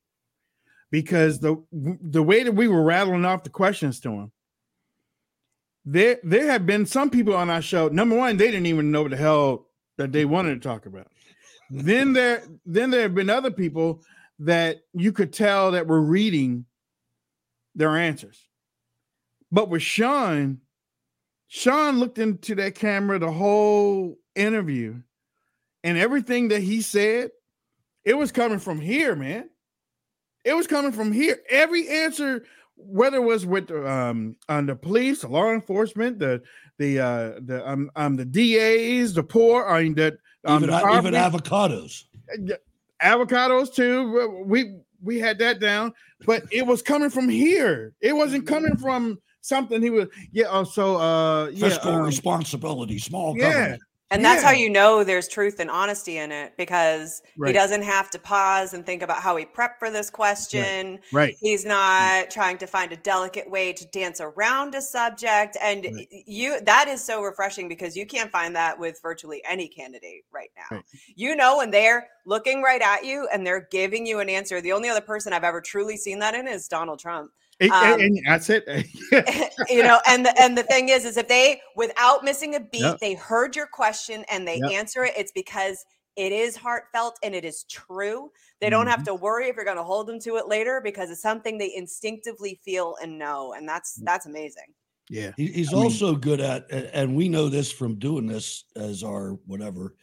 because 0.90 1.40
the 1.40 1.56
the 1.72 2.22
way 2.22 2.42
that 2.42 2.52
we 2.52 2.68
were 2.68 2.82
rattling 2.82 3.24
off 3.24 3.42
the 3.42 3.48
questions 3.50 4.00
to 4.00 4.10
him. 4.10 4.32
There, 5.86 6.18
there 6.22 6.46
have 6.50 6.66
been 6.66 6.84
some 6.86 7.08
people 7.10 7.34
on 7.34 7.48
our 7.50 7.62
show. 7.62 7.88
Number 7.88 8.16
one, 8.16 8.36
they 8.36 8.46
didn't 8.50 8.66
even 8.66 8.90
know 8.90 9.02
what 9.02 9.12
the 9.12 9.16
hell 9.16 9.66
that 9.96 10.12
they 10.12 10.24
wanted 10.24 10.60
to 10.60 10.68
talk 10.68 10.86
about. 10.86 11.08
then 11.70 12.12
there, 12.12 12.42
then 12.66 12.90
there 12.90 13.02
have 13.02 13.14
been 13.14 13.30
other 13.30 13.50
people 13.50 14.02
that 14.40 14.80
you 14.92 15.12
could 15.12 15.32
tell 15.32 15.72
that 15.72 15.86
were 15.86 16.02
reading 16.02 16.64
their 17.74 17.96
answers. 17.96 18.48
But 19.50 19.68
with 19.68 19.82
Sean, 19.82 20.60
Sean 21.48 21.98
looked 21.98 22.18
into 22.18 22.56
that 22.56 22.74
camera 22.74 23.18
the 23.18 23.30
whole 23.30 24.16
interview, 24.34 25.00
and 25.84 25.98
everything 25.98 26.48
that 26.48 26.62
he 26.62 26.82
said, 26.82 27.30
it 28.04 28.14
was 28.14 28.32
coming 28.32 28.58
from 28.58 28.80
here, 28.80 29.14
man. 29.14 29.48
It 30.44 30.54
was 30.54 30.66
coming 30.66 30.92
from 30.92 31.12
here. 31.12 31.38
Every 31.48 31.88
answer, 31.88 32.44
whether 32.76 33.18
it 33.18 33.24
was 33.24 33.46
with 33.46 33.70
um 33.70 34.36
on 34.48 34.66
the 34.66 34.74
police, 34.74 35.24
law 35.24 35.52
enforcement, 35.52 36.18
the 36.18 36.42
the 36.78 36.98
uh 37.00 37.32
the 37.40 37.62
um, 37.68 37.90
um 37.96 38.16
the 38.16 38.24
DAs, 38.24 39.14
the 39.14 39.22
poor, 39.22 39.66
I 39.66 39.82
mean 39.82 39.94
the 39.94 40.18
um, 40.44 40.62
Even, 40.64 40.74
even 40.74 41.14
avocados. 41.14 42.04
avocados 43.02 43.74
too. 43.74 44.44
We 44.46 44.76
we 45.02 45.18
had 45.18 45.38
that 45.38 45.60
down, 45.60 45.92
but 46.26 46.44
it 46.50 46.66
was 46.66 46.82
coming 46.82 47.10
from 47.10 47.28
here. 47.28 47.92
It 48.00 48.14
wasn't 48.14 48.46
coming 48.46 48.76
from 48.76 49.20
something 49.40 49.80
he 49.82 49.90
was. 49.90 50.08
Yeah. 50.32 50.46
Oh, 50.50 50.64
so 50.64 50.96
uh, 50.96 51.46
yeah, 51.48 51.68
Fiscal 51.68 51.94
um, 51.94 52.04
responsibility, 52.04 52.98
small 52.98 53.36
yeah. 53.36 53.52
government. 53.52 53.82
And 54.10 54.24
that's 54.24 54.42
how 54.42 54.52
you 54.52 54.70
know 54.70 55.02
there's 55.02 55.28
truth 55.28 55.58
and 55.58 55.70
honesty 55.70 56.18
in 56.18 56.30
it 56.30 56.56
because 56.56 57.22
he 57.44 57.52
doesn't 57.52 57.82
have 57.82 58.10
to 58.10 58.18
pause 58.18 58.74
and 58.74 58.84
think 58.84 59.02
about 59.02 59.22
how 59.22 59.34
he 59.36 59.44
prepped 59.44 59.78
for 59.78 59.90
this 59.90 60.10
question. 60.10 61.00
Right. 61.10 61.34
He's 61.40 61.64
mm. 61.64 61.68
not 61.68 62.30
trying 62.30 62.58
to 62.58 62.66
find 62.66 62.92
a 62.92 62.96
delicate 62.96 63.50
way 63.50 63.72
to 63.72 63.86
dance 63.86 64.20
around 64.20 64.74
a 64.74 64.80
subject. 64.80 65.56
And 65.60 65.86
y- 65.90 66.06
you 66.26 66.60
that 66.60 66.86
is 66.88 67.02
so 67.02 67.22
refreshing 67.22 67.68
because 67.68 67.96
you 67.96 68.06
can't 68.06 68.30
find 68.30 68.54
that 68.54 68.78
with 68.78 69.00
virtually 69.02 69.42
any 69.48 69.68
candidate 69.68 70.24
right 70.32 70.50
now. 70.56 70.76
Right. 70.76 70.84
You 71.16 71.34
know 71.34 71.56
when 71.56 71.70
they're 71.70 72.06
looking 72.26 72.62
right 72.62 72.82
at 72.82 73.04
you 73.04 73.28
and 73.32 73.46
they're 73.46 73.68
giving 73.70 74.06
you 74.06 74.20
an 74.20 74.28
answer. 74.28 74.60
The 74.60 74.72
only 74.72 74.90
other 74.90 75.00
person 75.00 75.32
I've 75.32 75.44
ever 75.44 75.60
truly 75.60 75.96
seen 75.96 76.18
that 76.20 76.34
in 76.34 76.46
is 76.46 76.68
Donald 76.68 76.98
Trump. 76.98 77.30
And, 77.60 77.72
Um, 77.72 78.00
and 78.00 78.20
that's 78.26 78.50
it. 78.50 78.64
you 79.70 79.82
know 79.82 80.00
and 80.06 80.26
the 80.26 80.34
and 80.40 80.58
the 80.58 80.62
thing 80.64 80.88
is 80.88 81.04
is 81.04 81.16
if 81.16 81.28
they 81.28 81.60
without 81.76 82.24
missing 82.24 82.54
a 82.56 82.60
beat 82.60 82.80
Yep. 82.82 83.00
they 83.00 83.14
heard 83.14 83.54
your 83.56 83.66
question 83.66 84.24
and 84.30 84.46
they 84.46 84.58
Yep. 84.60 84.70
answer 84.72 85.04
it 85.04 85.14
it's 85.16 85.32
because 85.32 85.84
it 86.16 86.32
is 86.32 86.56
heartfelt 86.56 87.18
and 87.22 87.34
it 87.34 87.44
is 87.44 87.64
true 87.64 88.30
they 88.60 88.68
don't 88.70 88.86
have 88.88 89.00
Mhm. 89.00 89.04
to 89.06 89.14
worry 89.14 89.48
if 89.48 89.56
you're 89.56 89.64
going 89.64 89.76
to 89.76 89.82
hold 89.84 90.06
them 90.08 90.18
to 90.20 90.36
it 90.36 90.48
later 90.48 90.80
because 90.82 91.10
it's 91.10 91.22
something 91.22 91.58
they 91.58 91.74
instinctively 91.74 92.60
feel 92.64 92.96
and 93.02 93.18
know 93.18 93.52
and 93.54 93.68
that's 93.68 93.94
that's 94.04 94.26
amazing 94.26 94.74
yeah. 95.10 95.32
He, 95.36 95.48
he's 95.48 95.68
I 95.72 95.76
mean- 95.76 95.84
also 95.84 96.14
good 96.16 96.40
at, 96.40 96.64
and 96.72 97.14
we 97.14 97.28
know 97.28 97.50
this 97.50 97.70
from 97.70 97.98
doing 97.98 98.26
this 98.26 98.64
as 98.74 99.02
our 99.04 99.32
whatever. 99.46 99.96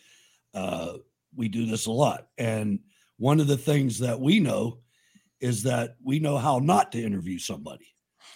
Uh, 0.53 0.97
we 1.35 1.47
do 1.47 1.65
this 1.65 1.87
a 1.87 1.91
lot, 1.91 2.27
and 2.37 2.79
one 3.17 3.39
of 3.39 3.47
the 3.47 3.57
things 3.57 3.97
that 3.99 4.19
we 4.19 4.39
know 4.39 4.80
is 5.41 5.63
that 5.63 5.95
we 6.03 6.19
know 6.19 6.37
how 6.37 6.59
not 6.59 6.91
to 6.93 7.03
interview 7.03 7.39
somebody. 7.39 7.87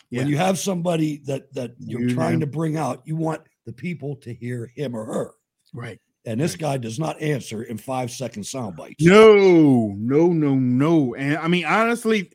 When 0.10 0.28
you 0.28 0.38
have 0.38 0.58
somebody 0.58 1.22
that 1.26 1.54
that 1.54 1.76
you're 1.80 2.02
You 2.02 2.14
trying 2.14 2.40
know. 2.40 2.46
to 2.46 2.52
bring 2.52 2.78
out, 2.78 3.02
you 3.06 3.16
want 3.16 3.42
the 3.66 3.74
people 3.74 4.16
to 4.18 4.34
hear 4.34 4.72
him 4.76 4.96
or 4.96 5.06
her. 5.06 5.32
Right. 5.74 6.00
And 6.26 6.40
this 6.40 6.56
guy 6.56 6.78
does 6.78 6.98
not 7.00 7.22
answer 7.22 7.64
in 7.64 7.78
five 7.78 8.10
second 8.12 8.46
sound 8.46 8.76
bites. 8.76 9.04
No, 9.04 9.94
no, 9.98 10.28
no, 10.28 10.56
no. 10.56 11.16
And 11.16 11.38
I 11.38 11.48
mean, 11.48 11.66
honestly, 11.66 12.32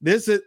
this 0.00 0.26
is 0.26 0.40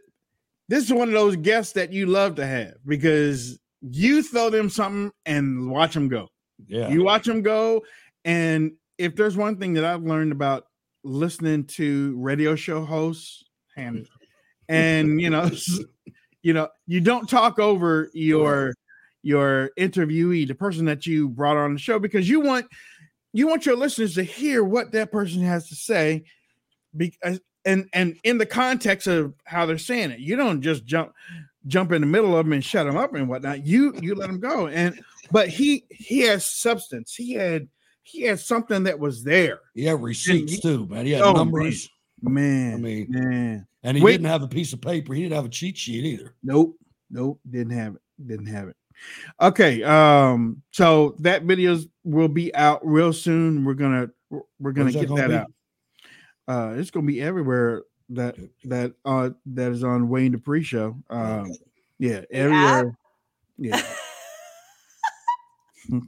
this 0.67 0.83
is 0.85 0.93
one 0.93 1.07
of 1.07 1.13
those 1.13 1.35
guests 1.35 1.73
that 1.73 1.93
you 1.93 2.07
love 2.07 2.35
to 2.35 2.45
have 2.45 2.73
because 2.85 3.59
you 3.81 4.23
throw 4.23 4.49
them 4.49 4.69
something 4.69 5.11
and 5.25 5.69
watch 5.69 5.93
them 5.93 6.07
go. 6.07 6.27
Yeah. 6.67 6.89
You 6.89 7.03
watch 7.03 7.25
them 7.25 7.43
go, 7.43 7.83
and 8.23 8.71
if 8.97 9.15
there's 9.15 9.37
one 9.37 9.57
thing 9.57 9.73
that 9.75 9.85
I've 9.85 10.03
learned 10.03 10.31
about 10.31 10.65
listening 11.03 11.65
to 11.65 12.17
radio 12.17 12.55
show 12.55 12.83
hosts, 12.83 13.43
and 13.75 14.07
and 14.69 15.21
you 15.21 15.29
know, 15.29 15.49
you 16.41 16.53
know, 16.53 16.69
you 16.87 17.01
don't 17.01 17.29
talk 17.29 17.59
over 17.59 18.09
your 18.13 18.73
your 19.23 19.71
interviewee, 19.77 20.47
the 20.47 20.55
person 20.55 20.85
that 20.85 21.05
you 21.05 21.29
brought 21.29 21.57
on 21.57 21.73
the 21.73 21.79
show, 21.79 21.99
because 21.99 22.29
you 22.29 22.41
want 22.41 22.65
you 23.33 23.47
want 23.47 23.65
your 23.65 23.75
listeners 23.75 24.15
to 24.15 24.23
hear 24.23 24.63
what 24.63 24.91
that 24.91 25.11
person 25.11 25.41
has 25.41 25.67
to 25.69 25.75
say, 25.75 26.23
because 26.95 27.39
and 27.65 27.89
and 27.93 28.17
in 28.23 28.37
the 28.37 28.45
context 28.45 29.07
of 29.07 29.33
how 29.43 29.65
they're 29.65 29.77
saying 29.77 30.11
it. 30.11 30.19
You 30.19 30.35
don't 30.35 30.61
just 30.61 30.85
jump 30.85 31.13
jump 31.67 31.91
in 31.91 32.01
the 32.01 32.07
middle 32.07 32.37
of 32.37 32.45
them 32.45 32.53
and 32.53 32.63
shut 32.63 32.85
them 32.85 32.95
up 32.95 33.13
and 33.15 33.27
whatnot. 33.27 33.65
You 33.65 33.93
you 34.01 34.15
let 34.15 34.27
them 34.27 34.39
go. 34.39 34.67
And 34.67 34.99
but 35.31 35.49
he 35.49 35.85
he 35.89 36.21
has 36.21 36.45
substance. 36.45 37.15
He 37.15 37.33
had 37.33 37.67
he 38.03 38.21
had 38.21 38.39
something 38.39 38.83
that 38.83 38.99
was 38.99 39.23
there. 39.23 39.59
He 39.73 39.85
had 39.85 40.01
receipts 40.01 40.59
too, 40.59 40.85
man. 40.85 41.05
He 41.07 41.13
had 41.13 41.23
Oh, 41.23 41.33
numbers. 41.33 41.89
Man, 42.29 42.73
I 42.73 42.77
mean, 42.77 43.07
man. 43.09 43.67
and 43.83 43.97
he 43.97 44.03
Wait. 44.03 44.13
didn't 44.13 44.27
have 44.27 44.43
a 44.43 44.47
piece 44.47 44.73
of 44.73 44.81
paper. 44.81 45.13
He 45.13 45.23
didn't 45.23 45.35
have 45.35 45.45
a 45.45 45.49
cheat 45.49 45.77
sheet 45.77 46.05
either. 46.05 46.35
Nope, 46.43 46.77
nope, 47.09 47.39
didn't 47.49 47.77
have 47.77 47.95
it. 47.95 48.01
Didn't 48.25 48.47
have 48.47 48.67
it. 48.67 48.75
Okay, 49.41 49.83
um, 49.83 50.61
so 50.71 51.15
that 51.19 51.45
videos 51.45 51.89
will 52.03 52.27
be 52.27 52.53
out 52.55 52.85
real 52.85 53.13
soon. 53.13 53.65
We're 53.65 53.73
gonna 53.73 54.09
we're 54.29 54.71
gonna 54.71 54.85
Where's 54.85 54.93
that 54.95 54.99
get 55.01 55.09
gonna 55.09 55.27
that 55.27 55.41
out. 55.41 55.51
Uh, 56.47 56.73
it's 56.77 56.91
gonna 56.91 57.05
be 57.05 57.21
everywhere 57.21 57.83
that 58.09 58.35
that 58.65 58.93
uh 59.03 59.31
that 59.47 59.71
is 59.71 59.83
on 59.83 60.09
Wayne 60.09 60.31
Dupree 60.31 60.63
Show. 60.63 60.95
Um, 61.09 61.51
yeah, 61.99 62.21
everywhere. 62.31 62.97
Yeah. 63.57 63.81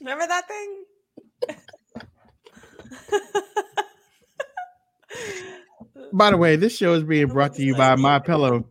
remember 0.00 0.28
that 0.28 0.46
thing 0.46 0.84
By 6.12 6.30
the 6.30 6.36
way, 6.36 6.56
this 6.56 6.76
show 6.76 6.94
is 6.94 7.02
being 7.02 7.26
brought 7.28 7.54
to 7.54 7.62
you 7.62 7.74
by 7.76 7.94
My 7.96 8.18
Pillow. 8.18 8.64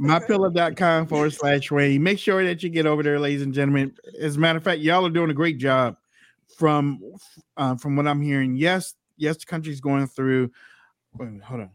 MyPillow.com 0.00 1.06
forward 1.06 1.32
slash 1.32 1.70
Wayne. 1.70 2.02
Make 2.02 2.18
sure 2.18 2.44
that 2.44 2.62
you 2.62 2.68
get 2.68 2.86
over 2.86 3.02
there, 3.02 3.18
ladies 3.18 3.42
and 3.42 3.54
gentlemen. 3.54 3.96
As 4.20 4.36
a 4.36 4.38
matter 4.38 4.56
of 4.58 4.64
fact, 4.64 4.80
y'all 4.80 5.06
are 5.06 5.10
doing 5.10 5.30
a 5.30 5.34
great 5.34 5.58
job 5.58 5.96
from 6.56 7.00
uh, 7.56 7.76
from 7.76 7.96
what 7.96 8.06
I'm 8.06 8.20
hearing. 8.20 8.54
Yes, 8.56 8.94
yes, 9.16 9.36
the 9.38 9.46
country's 9.46 9.80
going 9.80 10.06
through. 10.08 10.50
Wait, 11.14 11.40
hold 11.42 11.60
on. 11.62 11.70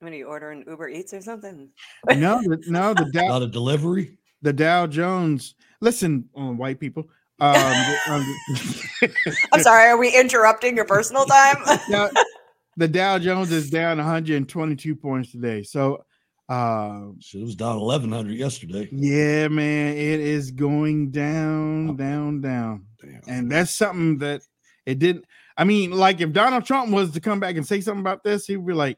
what 0.00 0.12
are 0.12 0.16
you 0.16 0.26
ordering 0.26 0.64
uber 0.68 0.88
eats 0.88 1.12
or 1.12 1.20
something 1.20 1.68
No, 2.16 2.40
the- 2.42 2.62
no, 2.68 2.94
the 2.94 3.06
Dow, 3.12 3.26
Not 3.28 3.42
a 3.42 3.48
delivery. 3.48 4.16
the 4.42 4.52
Dow 4.52 4.86
Jones. 4.86 5.54
Listen, 5.80 6.28
uh, 6.38 6.52
white 6.52 6.78
people. 6.78 7.08
Um, 7.40 7.54
um, 8.08 8.36
i'm 9.52 9.60
sorry 9.62 9.88
are 9.90 9.96
we 9.96 10.14
interrupting 10.18 10.74
your 10.74 10.84
personal 10.84 11.24
time 11.24 11.56
Now, 11.88 12.10
the 12.76 12.88
Dow 12.88 13.18
Jones 13.18 13.50
is 13.52 13.70
down 13.70 13.98
122 13.98 14.94
points 14.96 15.32
today. 15.32 15.62
So, 15.62 16.04
uh, 16.48 17.08
So 17.20 17.38
it 17.38 17.44
was 17.44 17.56
down 17.56 17.76
eleven 17.76 18.10
hundred 18.12 18.34
yesterday. 18.36 18.88
yeah, 18.92 19.48
man, 19.48 19.96
it 19.96 20.20
is 20.20 20.50
going 20.52 21.10
down, 21.10 21.96
down, 21.96 22.40
down. 22.40 22.86
And 23.26 23.50
that's 23.50 23.72
something 23.72 24.18
that 24.18 24.42
it 24.86 24.98
didn't. 24.98 25.24
I 25.56 25.64
mean, 25.64 25.90
like 25.90 26.20
if 26.20 26.32
Donald 26.32 26.64
Trump 26.64 26.90
was 26.92 27.10
to 27.12 27.20
come 27.20 27.40
back 27.40 27.56
and 27.56 27.66
say 27.66 27.80
something 27.80 28.00
about 28.00 28.22
this, 28.22 28.46
he'd 28.46 28.64
be 28.64 28.72
like, 28.72 28.96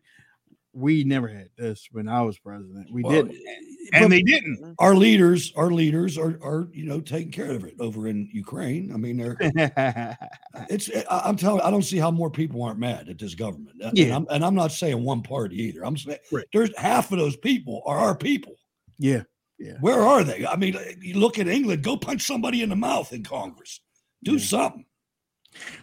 "We 0.73 1.05
never 1.05 1.29
had 1.29 1.49
this 1.57 1.89
when 1.93 2.09
I 2.09 2.23
was 2.23 2.39
president. 2.39 2.91
We 2.93 3.03
Well, 3.03 3.13
didn't, 3.13 3.33
eh, 3.33 3.55
and 3.95 4.05
but 4.05 4.11
they 4.11 4.23
didn't." 4.23 4.57
Mm-hmm. 4.61 4.73
Our 4.79 4.95
leaders, 4.95 5.53
our 5.57 5.71
leaders 5.71 6.17
are 6.19 6.39
are 6.43 6.69
you 6.73 6.85
know 6.85 7.01
taking 7.01 7.33
care 7.33 7.51
of 7.53 7.65
it 7.65 7.75
over 7.81 8.09
in 8.09 8.29
Ukraine. 8.33 8.93
I 8.93 8.97
mean, 8.97 9.17
they're 9.17 9.37
it's. 10.69 10.89
Eh, 10.91 11.03
I- 11.11 11.23
I'm 11.29 11.37
telling. 11.37 11.61
I 11.63 11.71
don't 11.71 11.83
see 11.83 11.99
how 11.99 12.11
more 12.11 12.31
people 12.31 12.63
aren't 12.63 12.79
mad 12.79 13.09
at 13.09 13.19
this 13.19 13.35
government. 13.35 13.77
And 13.83 13.97
Yeah. 13.97 14.17
I'm, 14.17 14.27
and 14.31 14.45
I'm 14.45 14.55
not 14.55 14.73
saying 14.73 15.03
one 15.03 15.23
party 15.23 15.61
either. 15.63 15.85
I'm 15.85 15.97
saying 15.97 16.19
Right. 16.31 16.45
there's 16.53 16.71
half 16.79 17.13
of 17.13 17.19
those 17.19 17.37
people 17.37 17.83
are 17.87 17.99
our 17.99 18.15
people. 18.17 18.57
yeah, 18.99 19.23
yeah, 19.59 19.75
Where 19.81 20.01
are 20.01 20.25
they? 20.25 20.47
I 20.47 20.57
mean, 20.57 20.77
eh, 20.77 20.95
you 21.01 21.15
look 21.15 21.39
at 21.39 21.49
England. 21.49 21.83
Go 21.83 21.97
punch 21.97 22.23
somebody 22.27 22.63
in 22.63 22.69
the 22.69 22.77
mouth 22.77 23.13
in 23.13 23.23
Congress. 23.25 23.81
Do 24.23 24.33
Yeah. 24.33 24.39
something. 24.39 24.85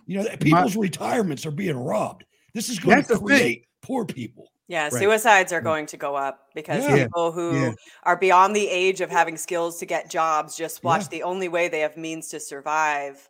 You 0.06 0.24
know, 0.24 0.38
people's 0.40 0.78
retirements 0.78 1.46
are 1.46 1.52
being 1.52 1.76
robbed. 1.76 2.24
This 2.54 2.70
is 2.70 2.80
going 2.80 3.02
to 3.02 3.08
the 3.10 3.16
thing. 3.18 3.26
create 3.28 3.66
poor 3.82 4.06
people. 4.06 4.50
Yeah, 4.68 4.84
Right. 4.86 4.94
suicides 4.94 5.54
are 5.54 5.62
going 5.62 5.86
to 5.88 5.98
go 5.98 6.16
up 6.16 6.48
because 6.54 6.84
Yeah. 6.84 7.06
people 7.06 7.32
who 7.32 7.56
Yeah. 7.56 7.72
are 8.04 8.18
beyond 8.18 8.56
the 8.56 8.68
age 8.70 9.00
of 9.02 9.10
having 9.10 9.38
skills 9.38 9.78
to 9.80 9.86
get 9.86 10.10
jobs 10.10 10.58
just 10.58 10.84
watch 10.84 11.04
Yeah. 11.04 11.08
the 11.10 11.24
only 11.24 11.48
way 11.48 11.68
they 11.70 11.80
have 11.80 11.96
means 11.96 12.28
to 12.30 12.40
survive. 12.40 13.30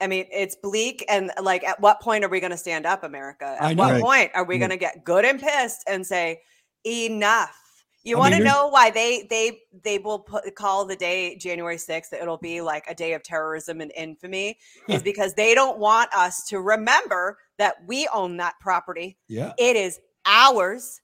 I 0.00 0.06
mean, 0.06 0.26
it's 0.30 0.54
bleak. 0.56 1.02
And 1.08 1.32
like, 1.40 1.64
at 1.64 1.80
what 1.80 2.00
point 2.02 2.24
are 2.24 2.28
we 2.28 2.40
going 2.40 2.50
to 2.50 2.58
stand 2.58 2.84
up, 2.84 3.02
America? 3.04 3.56
At 3.58 3.76
what 3.76 3.94
know. 3.94 4.00
point 4.02 4.32
are 4.34 4.44
we 4.44 4.56
Yeah. 4.56 4.58
going 4.60 4.70
to 4.70 4.76
get 4.76 5.04
good 5.04 5.24
and 5.24 5.40
pissed 5.40 5.82
and 5.88 6.06
say, 6.06 6.42
enough? 6.84 7.56
You 8.04 8.16
want 8.18 8.34
to 8.36 8.44
know 8.44 8.68
why 8.68 8.90
they 8.90 9.26
they 9.28 9.62
they 9.82 9.98
will 9.98 10.20
put, 10.20 10.54
call 10.54 10.84
the 10.84 10.94
day 10.94 11.36
January 11.36 11.76
6th 11.76 12.10
that 12.10 12.22
it'll 12.22 12.36
be 12.38 12.60
like 12.60 12.84
a 12.86 12.94
day 12.94 13.14
of 13.14 13.24
terrorism 13.24 13.80
and 13.80 13.90
infamy 13.96 14.58
is 14.88 15.02
because 15.02 15.34
they 15.34 15.56
don't 15.56 15.78
want 15.80 16.14
us 16.14 16.44
to 16.50 16.60
remember 16.60 17.36
that 17.58 17.74
we 17.88 18.06
own 18.14 18.36
that 18.36 18.54
property 18.60 19.18
Yeah. 19.26 19.54
it 19.58 19.74
is 19.74 19.98
ours. 20.26 21.00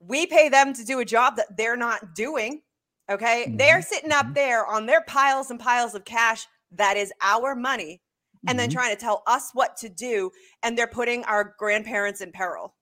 We 0.00 0.26
pay 0.26 0.48
them 0.48 0.72
to 0.74 0.84
do 0.84 1.00
a 1.00 1.04
job 1.04 1.36
that 1.36 1.56
they're 1.56 1.76
not 1.76 2.14
doing. 2.14 2.62
Okay. 3.10 3.52
They're 3.56 3.82
sitting 3.82 4.12
up 4.12 4.34
there 4.34 4.66
on 4.66 4.86
their 4.86 5.02
piles 5.02 5.50
and 5.50 5.58
piles 5.58 5.94
of 5.94 6.04
cash. 6.04 6.46
That 6.72 6.96
is 6.96 7.12
our 7.22 7.54
money. 7.54 8.00
And 8.46 8.58
then 8.58 8.68
Mhm. 8.68 8.74
trying 8.74 8.94
to 8.94 9.00
tell 9.00 9.22
us 9.26 9.50
what 9.54 9.76
to 9.78 9.88
do. 9.88 10.30
And 10.62 10.76
they're 10.78 10.86
putting 10.86 11.24
our 11.24 11.54
grandparents 11.58 12.20
in 12.20 12.30
peril 12.30 12.74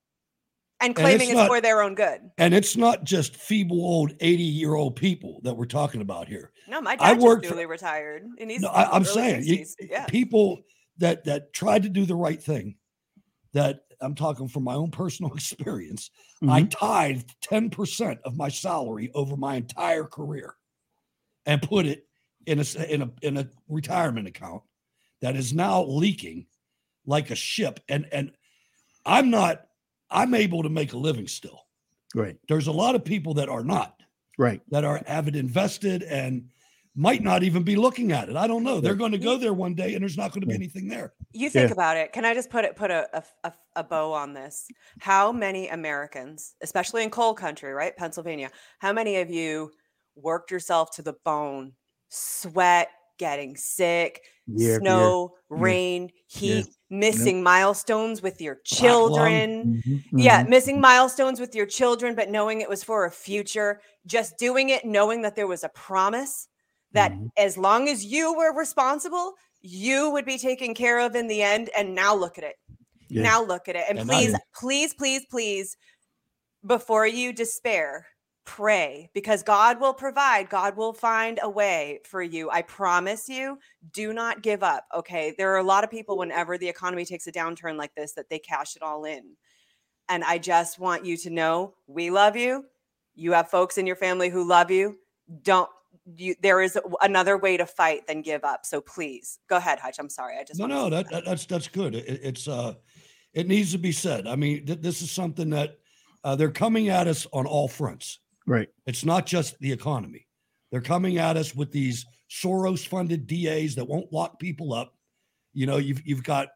and 0.81 0.89
And 0.91 0.97
claiming 0.97 1.15
it's 1.23 1.31
it's, 1.31 1.37
not- 1.37 1.49
for 1.49 1.61
their 1.63 1.81
own 1.81 1.95
good. 1.95 2.31
And 2.37 2.53
it's 2.53 2.77
not 2.77 3.05
just 3.05 3.37
feeble 3.37 3.81
old 3.81 4.13
80 4.21 4.43
year 4.43 4.75
old 4.75 4.97
people 4.97 5.41
that 5.45 5.55
we're 5.57 5.65
talking 5.65 6.03
about 6.03 6.29
here. 6.29 6.53
No, 6.69 6.81
my 6.83 6.97
I 7.01 7.15
dad 7.15 7.23
worked 7.23 7.45
just 7.45 7.51
for- 7.53 7.57
newly 7.57 7.67
retired. 7.67 8.27
And 8.39 8.51
he's 8.51 8.61
No, 8.61 8.69
I, 8.69 8.91
I'm 8.95 9.05
saying 9.05 9.45
you, 9.45 9.65
yeah. 9.81 10.05
people 10.07 10.61
that 10.99 11.25
that 11.25 11.53
tried 11.55 11.85
to 11.85 11.89
do 11.89 12.05
the 12.05 12.17
right 12.17 12.43
thing. 12.43 12.77
That 13.57 13.87
I'm 14.03 14.15
talking 14.15 14.49
from 14.49 14.65
my 14.65 14.75
own 14.75 14.91
personal 14.91 15.33
experience. 15.35 16.11
I 16.43 16.65
Mhm. 16.65 16.71
tithed 16.71 17.35
10% 17.41 18.21
of 18.25 18.37
my 18.37 18.51
salary 18.51 19.11
over 19.15 19.35
my 19.37 19.57
entire 19.57 20.05
career 20.05 20.55
and 21.47 21.63
put 21.63 21.87
it 21.87 22.07
in 22.45 22.59
a 22.61 22.65
in 22.93 23.01
a 23.03 23.13
in 23.23 23.37
a 23.39 23.49
retirement 23.69 24.29
account 24.29 24.63
that 25.23 25.37
is 25.37 25.55
now 25.55 25.83
leaking 25.85 26.47
like 27.07 27.31
a 27.31 27.35
ship. 27.35 27.81
And 27.89 28.07
and 28.13 28.33
I'm 29.07 29.31
not. 29.31 29.67
I'm 30.11 30.35
able 30.35 30.63
to 30.63 30.69
make 30.69 30.93
a 30.93 30.99
living 30.99 31.27
still. 31.27 31.63
Right. 32.15 32.37
There's 32.49 32.67
a 32.67 32.73
lot 32.73 32.95
of 32.95 33.05
people 33.05 33.35
that 33.35 33.49
are 33.49 33.65
not. 33.65 33.95
right 34.39 34.61
that 34.69 34.85
are 34.85 35.01
have 35.07 35.29
it 35.29 35.35
invested 35.37 36.03
and 36.03 36.51
might 36.97 37.23
not 37.23 37.43
even 37.43 37.63
be 37.63 37.77
looking 37.77 38.11
at 38.11 38.29
it. 38.29 38.37
I 38.37 38.47
don't 38.47 38.63
know. 38.63 38.81
They're 38.81 38.95
going 38.95 39.13
to 39.13 39.19
go 39.19 39.37
there 39.37 39.53
one 39.53 39.75
day 39.75 39.95
and 39.95 40.03
there's 40.03 40.17
not 40.17 40.33
going 40.33 40.41
to 40.41 40.47
be 40.47 40.55
anything 40.55 40.89
there. 40.89 41.13
You 41.33 41.51
think 41.51 41.69
Yeah. 41.69 41.75
about 41.75 41.99
it. 41.99 42.13
Can 42.13 42.25
I 42.25 42.33
just 42.33 42.49
put 42.49 42.65
it 42.65 42.75
put 42.75 42.91
a, 42.91 43.07
a, 43.19 43.23
a, 43.45 43.53
a 43.77 43.85
bow 43.85 44.13
on 44.15 44.33
this? 44.33 44.67
How 44.99 45.31
many 45.31 45.69
Americans, 45.69 46.55
especially 46.63 47.03
in 47.03 47.11
coal 47.11 47.35
country, 47.35 47.73
right? 47.73 47.95
Pennsylvania, 47.97 48.51
how 48.79 48.93
many 48.93 49.17
of 49.17 49.31
you 49.31 49.71
worked 50.15 50.51
yourself 50.51 50.91
to 50.97 51.03
the 51.03 51.15
bone, 51.25 51.75
sweat, 52.09 52.89
getting 53.19 53.57
sick, 53.57 54.23
Year 54.47 54.77
after 54.77 54.85
snow, 54.85 55.31
year. 55.51 55.61
rain, 55.61 56.03
Yeah. 56.05 56.41
heat, 56.41 56.67
Yep. 56.67 56.75
missing 56.89 57.43
milestones 57.43 58.23
with 58.23 58.41
your 58.41 58.55
lung. 58.55 58.63
children? 58.65 59.83
Mhm, 59.87 60.03
Yeah, 60.19 60.45
mhm. 60.45 60.49
missing 60.49 60.81
milestones 60.81 61.41
with 61.41 61.55
your 61.55 61.67
children, 61.67 62.15
but 62.15 62.31
knowing 62.31 62.63
it 62.63 62.69
was 62.71 62.83
for 62.83 63.05
a 63.05 63.11
future, 63.11 63.83
just 64.07 64.39
doing 64.39 64.71
it, 64.71 64.87
knowing 64.87 65.21
that 65.23 65.37
there 65.37 65.47
was 65.47 65.63
a 65.65 65.69
promise 65.69 66.49
that 66.93 67.13
Mm-hmm. 67.13 67.27
as 67.37 67.57
long 67.59 67.89
as 67.89 68.05
you 68.05 68.35
were 68.37 68.55
responsible, 68.55 69.35
you 69.61 70.11
would 70.11 70.25
be 70.25 70.39
taken 70.39 70.75
care 70.75 70.99
of 71.01 71.15
in 71.17 71.27
the 71.27 71.43
end. 71.43 71.71
And 71.77 71.95
now 71.95 72.15
look 72.15 72.39
at 72.39 72.45
it. 72.45 72.57
Yeah. 73.09 73.23
Now 73.23 73.43
look 73.43 73.69
at 73.69 73.77
it. 73.77 73.85
And 73.89 73.99
And 73.99 74.11
I- 74.11 74.15
please, 74.15 74.37
please, 74.55 74.95
please, 74.95 75.27
please, 75.31 75.77
before 76.65 77.07
you 77.07 77.33
despair, 77.33 78.07
pray 78.45 79.11
because 79.13 79.43
God 79.43 79.81
will 79.81 79.93
provide. 79.95 80.49
God 80.49 80.77
will 80.77 80.93
find 80.93 81.41
a 81.43 81.51
way 81.51 81.99
for 82.05 82.23
you. 82.23 82.49
I 82.51 82.63
promise 82.63 83.29
you. 83.29 83.59
Do 83.93 84.13
not 84.13 84.43
give 84.43 84.63
up. 84.63 84.85
Okay. 84.95 85.35
There 85.37 85.53
are 85.53 85.59
a 85.59 85.63
lot 85.65 85.83
of 85.85 85.91
people, 85.91 86.17
whenever 86.17 86.57
the 86.57 86.69
economy 86.69 87.05
takes 87.05 87.27
a 87.27 87.33
downturn 87.33 87.77
like 87.77 87.95
this, 87.97 88.13
that 88.13 88.29
they 88.31 88.39
cash 88.39 88.77
it 88.77 88.83
all 88.83 89.05
in. 89.05 89.37
And 90.09 90.23
I 90.23 90.39
just 90.39 90.79
want 90.79 91.05
you 91.05 91.17
to 91.19 91.31
know 91.31 91.75
we 91.89 92.11
love 92.11 92.37
you. 92.37 92.65
You 93.17 93.33
have 93.33 93.51
folks 93.51 93.79
in 93.79 93.87
your 93.87 93.97
family 93.97 94.29
who 94.29 94.45
love 94.47 94.71
you. 94.71 94.97
Don't 95.43 95.69
you 96.05 96.35
there 96.43 96.61
is 96.61 96.79
another 97.01 97.37
way 97.37 97.57
to 97.57 97.67
fight 97.67 98.07
than 98.07 98.23
give 98.23 98.45
up. 98.45 98.67
So 98.67 98.81
please 98.81 99.39
go 99.49 99.57
ahead, 99.57 99.79
Hutch. 99.79 99.97
I'm 99.99 100.09
sorry. 100.09 100.37
I 100.39 100.45
just 100.45 100.59
No, 100.59 100.67
no, 100.67 100.91
that, 100.91 101.11
that 101.11 101.25
that's 101.25 101.47
that's 101.47 101.69
good. 101.69 101.95
It, 101.95 102.21
it's 102.23 102.49
uh, 102.49 102.75
it 103.35 103.47
needs 103.47 103.73
to 103.73 103.79
be 103.79 103.93
said. 103.93 104.27
I 104.27 104.37
mean, 104.37 104.67
th- 104.67 104.81
this 104.81 105.03
is 105.03 105.11
something 105.11 105.51
that 105.51 105.79
uh, 106.25 106.37
they're 106.37 106.51
coming 106.51 106.89
at 106.89 107.07
us 107.07 107.27
on 107.33 107.47
all 107.47 107.69
fronts. 107.69 108.21
Right. 108.47 108.69
It's 108.87 109.05
not 109.05 109.27
just 109.27 109.59
the 109.59 109.73
economy. 109.73 110.27
They're 110.71 110.81
coming 110.81 111.19
at 111.19 111.37
us 111.37 111.55
with 111.55 111.71
these 111.71 112.05
Soros-funded 112.31 113.27
DAs 113.27 113.75
that 113.77 113.87
won't 113.87 114.13
lock 114.13 114.39
people 114.41 114.73
up. 114.73 114.95
You 115.53 115.67
know, 115.67 115.77
you've 115.77 116.07
you've 116.07 116.25
got 116.25 116.49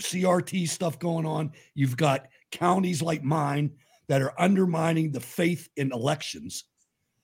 CRT 0.00 0.68
stuff 0.68 0.98
going 0.98 1.26
on. 1.26 1.52
You've 1.74 1.96
got 1.96 2.26
counties 2.50 3.02
like 3.02 3.22
mine 3.22 3.72
that 4.08 4.22
are 4.22 4.34
undermining 4.38 5.10
the 5.10 5.20
faith 5.20 5.68
in 5.76 5.92
elections. 5.92 6.64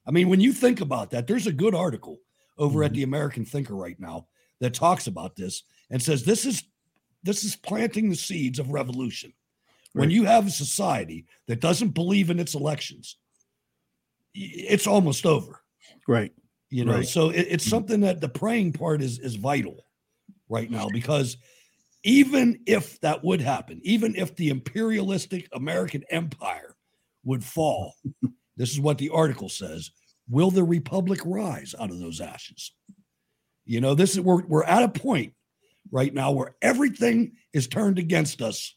I 0.06 0.10
mean, 0.10 0.28
when 0.28 0.40
you 0.40 0.52
think 0.52 0.80
about 0.80 1.10
that, 1.10 1.26
there's 1.26 1.46
a 1.46 1.52
good 1.52 1.74
article 1.74 2.18
over 2.58 2.82
at 2.82 2.90
mm-hmm. 2.90 2.96
the 2.96 3.02
American 3.04 3.44
Thinker 3.44 3.74
right 3.74 3.98
now 3.98 4.26
that 4.60 4.74
talks 4.74 5.06
about 5.06 5.36
this 5.36 5.62
and 5.90 6.02
says 6.02 6.24
this 6.24 6.44
is 6.44 6.62
this 7.22 7.44
is 7.44 7.56
planting 7.56 8.08
the 8.08 8.16
seeds 8.16 8.58
of 8.58 8.70
revolution. 8.70 9.32
When 9.92 10.10
you 10.10 10.24
have 10.24 10.46
a 10.46 10.50
society 10.50 11.26
that 11.48 11.60
doesn't 11.60 11.90
believe 11.90 12.30
in 12.30 12.38
its 12.38 12.54
elections, 12.54 13.16
it's 14.34 14.86
almost 14.86 15.26
over. 15.26 15.60
Right. 16.06 16.32
You 16.70 16.84
know, 16.84 16.94
Right. 16.94 17.06
so 17.06 17.30
it, 17.30 17.46
it's 17.50 17.64
mm-hmm. 17.64 17.70
something 17.70 18.00
that 18.02 18.20
the 18.20 18.28
praying 18.28 18.74
part 18.74 19.02
is 19.02 19.18
is 19.18 19.34
vital 19.34 19.84
right 20.48 20.70
now 20.70 20.88
because 20.88 21.36
even 22.04 22.60
if 22.66 23.00
that 23.00 23.22
would 23.24 23.40
happen, 23.40 23.80
even 23.82 24.14
if 24.14 24.34
the 24.36 24.48
imperialistic 24.48 25.48
American 25.52 26.04
empire 26.10 26.76
would 27.24 27.44
fall, 27.44 27.94
this 28.60 28.72
is 28.72 28.80
what 28.80 28.98
the 28.98 29.08
article 29.08 29.48
says: 29.48 29.90
Will 30.28 30.50
the 30.50 30.62
republic 30.62 31.20
rise 31.24 31.74
out 31.80 31.90
of 31.90 31.98
those 31.98 32.20
ashes? 32.20 32.72
You 33.64 33.80
know, 33.80 33.94
this 33.94 34.12
is 34.12 34.20
we're 34.20 34.44
we're 34.46 34.64
at 34.64 34.82
a 34.82 34.88
point 34.88 35.32
right 35.90 36.12
now 36.12 36.32
where 36.32 36.54
everything 36.60 37.32
is 37.54 37.66
turned 37.66 37.98
against 37.98 38.42
us 38.42 38.76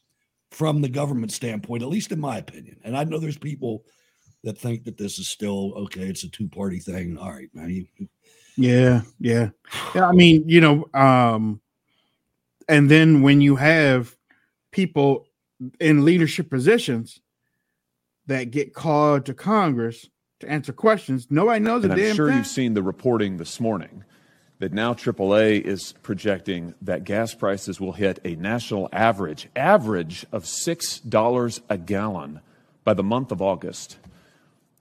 from 0.52 0.80
the 0.80 0.88
government 0.88 1.32
standpoint, 1.32 1.82
at 1.82 1.90
least 1.90 2.12
in 2.12 2.20
my 2.20 2.38
opinion. 2.38 2.78
And 2.82 2.96
I 2.96 3.04
know 3.04 3.18
there's 3.18 3.36
people 3.36 3.84
that 4.42 4.56
think 4.56 4.84
that 4.84 4.96
this 4.96 5.18
is 5.18 5.28
still 5.28 5.74
okay. 5.74 6.04
It's 6.06 6.24
a 6.24 6.30
two 6.30 6.48
party 6.48 6.78
thing. 6.78 7.18
All 7.18 7.32
right, 7.32 7.50
man. 7.52 7.68
You, 7.68 8.08
Yeah, 8.56 9.02
yeah. 9.20 9.50
Yeah, 9.94 10.08
I 10.08 10.12
mean, 10.12 10.48
you 10.48 10.62
know, 10.62 10.88
um 10.94 11.60
and 12.70 12.90
then 12.90 13.20
when 13.20 13.42
you 13.42 13.56
have 13.56 14.16
people 14.72 15.26
in 15.78 16.06
leadership 16.06 16.48
positions 16.48 17.20
that 18.26 18.50
get 18.50 18.74
called 18.74 19.26
to 19.26 19.34
Congress 19.34 20.08
to 20.40 20.48
answer 20.50 20.72
questions, 20.72 21.26
nobody 21.30 21.60
knows 21.60 21.82
a 21.84 21.84
And 21.84 21.92
I'm 21.92 21.98
damn 21.98 22.16
sure 22.16 22.28
thing. 22.28 22.38
you've 22.38 22.46
seen 22.46 22.74
the 22.74 22.82
reporting 22.82 23.36
this 23.36 23.60
morning 23.60 24.04
that 24.58 24.72
now 24.72 24.94
AAA 24.94 25.60
is 25.60 25.92
projecting 26.02 26.74
that 26.80 27.04
gas 27.04 27.34
prices 27.34 27.80
will 27.80 27.92
hit 27.92 28.18
a 28.24 28.36
national 28.36 28.88
average, 28.92 29.48
average 29.54 30.24
of 30.32 30.44
$6 30.44 31.60
a 31.68 31.78
gallon 31.78 32.40
by 32.84 32.94
the 32.94 33.02
month 33.02 33.32
of 33.32 33.42
August. 33.42 33.98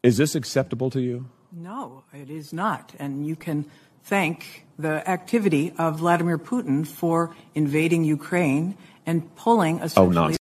Is 0.03 0.17
this 0.17 0.35
acceptable 0.35 0.89
to 0.91 1.01
you? 1.01 1.29
No, 1.51 2.03
it 2.13 2.29
is 2.29 2.53
not. 2.53 2.93
And 2.99 3.25
you 3.25 3.35
can 3.35 3.65
thank 4.03 4.65
the 4.77 5.07
activity 5.09 5.73
of 5.77 5.99
Vladimir 5.99 6.37
Putin 6.37 6.85
for 6.85 7.35
invading 7.55 8.03
Ukraine 8.03 8.75
and 9.05 9.33
pulling 9.35 9.79
a. 9.79 9.83
Oh, 9.83 9.85
essentially. 9.85 10.35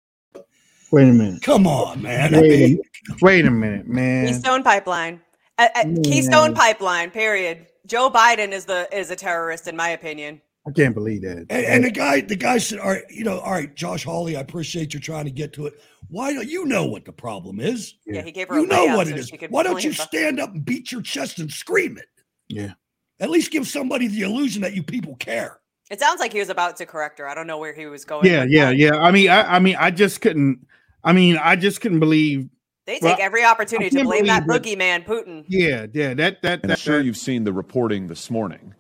Nonsense. 0.93 1.09
Wait 1.09 1.09
a 1.09 1.13
minute. 1.13 1.43
Come 1.43 1.67
on, 1.67 2.03
man. 2.03 2.35
I 2.35 2.41
Wait, 2.41 2.51
mean, 2.51 2.81
a, 3.11 3.15
wait 3.23 3.45
a 3.47 3.51
minute, 3.51 3.87
man. 3.87 4.27
Keystone 4.27 4.63
Pipeline. 4.63 5.21
Uh, 5.59 5.69
uh, 5.75 5.85
Keystone 6.05 6.55
Pipeline. 6.55 7.11
Period. 7.11 7.67
Joe 7.87 8.11
Biden 8.11 8.53
is 8.53 8.65
the 8.65 8.89
is 8.97 9.11
a 9.11 9.17
terrorist, 9.17 9.69
in 9.69 9.77
my 9.77 9.91
opinion. 9.91 10.41
I 10.67 10.71
can't 10.71 10.95
believe 10.95 11.23
that. 11.23 11.47
And, 11.51 11.67
and 11.67 11.85
the 11.85 11.91
guy, 11.91 12.21
the 12.21 12.37
guy 12.37 12.59
said, 12.59 12.79
"All 12.79 12.91
right, 12.91 13.03
you 13.11 13.25
know, 13.25 13.41
all 13.41 13.53
right, 13.53 13.75
Josh 13.75 14.05
Hawley, 14.05 14.37
I 14.37 14.41
appreciate 14.41 14.95
you 14.95 15.01
trying 15.01 15.25
to 15.25 15.31
get 15.31 15.53
to 15.55 15.67
it. 15.67 15.75
Why 16.09 16.33
don't 16.33 16.49
you 16.49 16.67
know 16.67 16.87
what 16.87 17.05
the 17.05 17.13
problem 17.13 17.59
is? 17.59 17.95
Yeah, 18.07 18.23
he 18.23 18.31
gave 18.31 18.49
her 18.49 18.59
You 18.59 18.65
a 18.65 18.69
know 18.69 18.97
what 18.97 19.09
so 19.09 19.15
it 19.15 19.19
is. 19.19 19.33
Why 19.49 19.65
don't 19.65 19.83
you 19.83 19.93
stand 19.93 20.39
up 20.39 20.53
and 20.53 20.65
beat 20.65 20.93
your 20.93 21.03
chest 21.03 21.39
and 21.39 21.51
scream 21.51 21.99
it? 21.99 22.07
Yeah. 22.49 22.75
At 23.19 23.31
least 23.31 23.51
give 23.51 23.67
somebody 23.67 24.09
the 24.09 24.23
illusion 24.23 24.63
that 24.63 24.75
you 24.75 24.83
people 24.83 25.17
care. 25.17 25.61
It 25.91 26.01
sounds 26.01 26.21
like 26.21 26.33
he 26.33 26.39
was 26.39 26.49
about 26.49 26.77
to 26.77 26.87
correct 26.87 27.19
her. 27.19 27.29
I 27.29 27.35
don't 27.35 27.47
know 27.47 27.59
where 27.59 27.75
he 27.75 27.87
was 27.87 28.05
going. 28.05 28.27
Yeah, 28.27 28.45
yeah, 28.49 28.67
that. 28.67 28.77
yeah. 28.77 28.97
I 28.97 29.11
mean, 29.11 29.31
I, 29.31 29.57
I 29.57 29.59
mean, 29.59 29.77
I 29.79 29.91
just 29.91 30.21
couldn't. 30.21 30.67
I 31.05 31.13
mean, 31.13 31.37
I 31.37 31.57
just 31.57 31.81
couldn't 31.81 32.01
believe. 32.01 32.49
They 32.87 32.95
take 32.95 33.03
Well, 33.03 33.17
every 33.21 33.45
opportunity 33.45 33.91
to 33.91 33.97
can't 33.97 34.09
blame 34.09 34.27
that 34.27 34.47
believe 34.47 34.63
boogeyman, 34.63 35.05
Putin. 35.05 35.45
Yeah, 35.49 35.87
yeah. 35.93 36.15
That 36.15 36.43
that 36.43 36.61
And 36.63 36.65
I'm 36.65 36.69
that. 36.71 36.79
sure 36.79 37.01
you've 37.01 37.17
seen 37.17 37.45
the 37.45 37.53
reporting 37.53 38.09
this 38.09 38.31
morning 38.31 38.75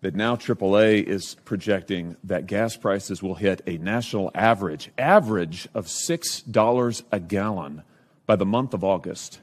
that 0.00 0.14
now 0.14 0.36
AAA 0.36 1.02
is 1.04 1.36
projecting 1.44 2.16
that 2.24 2.46
gas 2.46 2.76
prices 2.76 3.22
will 3.22 3.36
hit 3.36 3.62
a 3.66 3.78
national 3.78 4.30
average, 4.34 4.90
average 4.98 5.66
of 5.72 5.86
$6 5.86 7.02
a 7.12 7.20
gallon 7.20 7.82
by 8.26 8.36
the 8.36 8.44
month 8.44 8.74
of 8.74 8.84
August. 8.84 9.40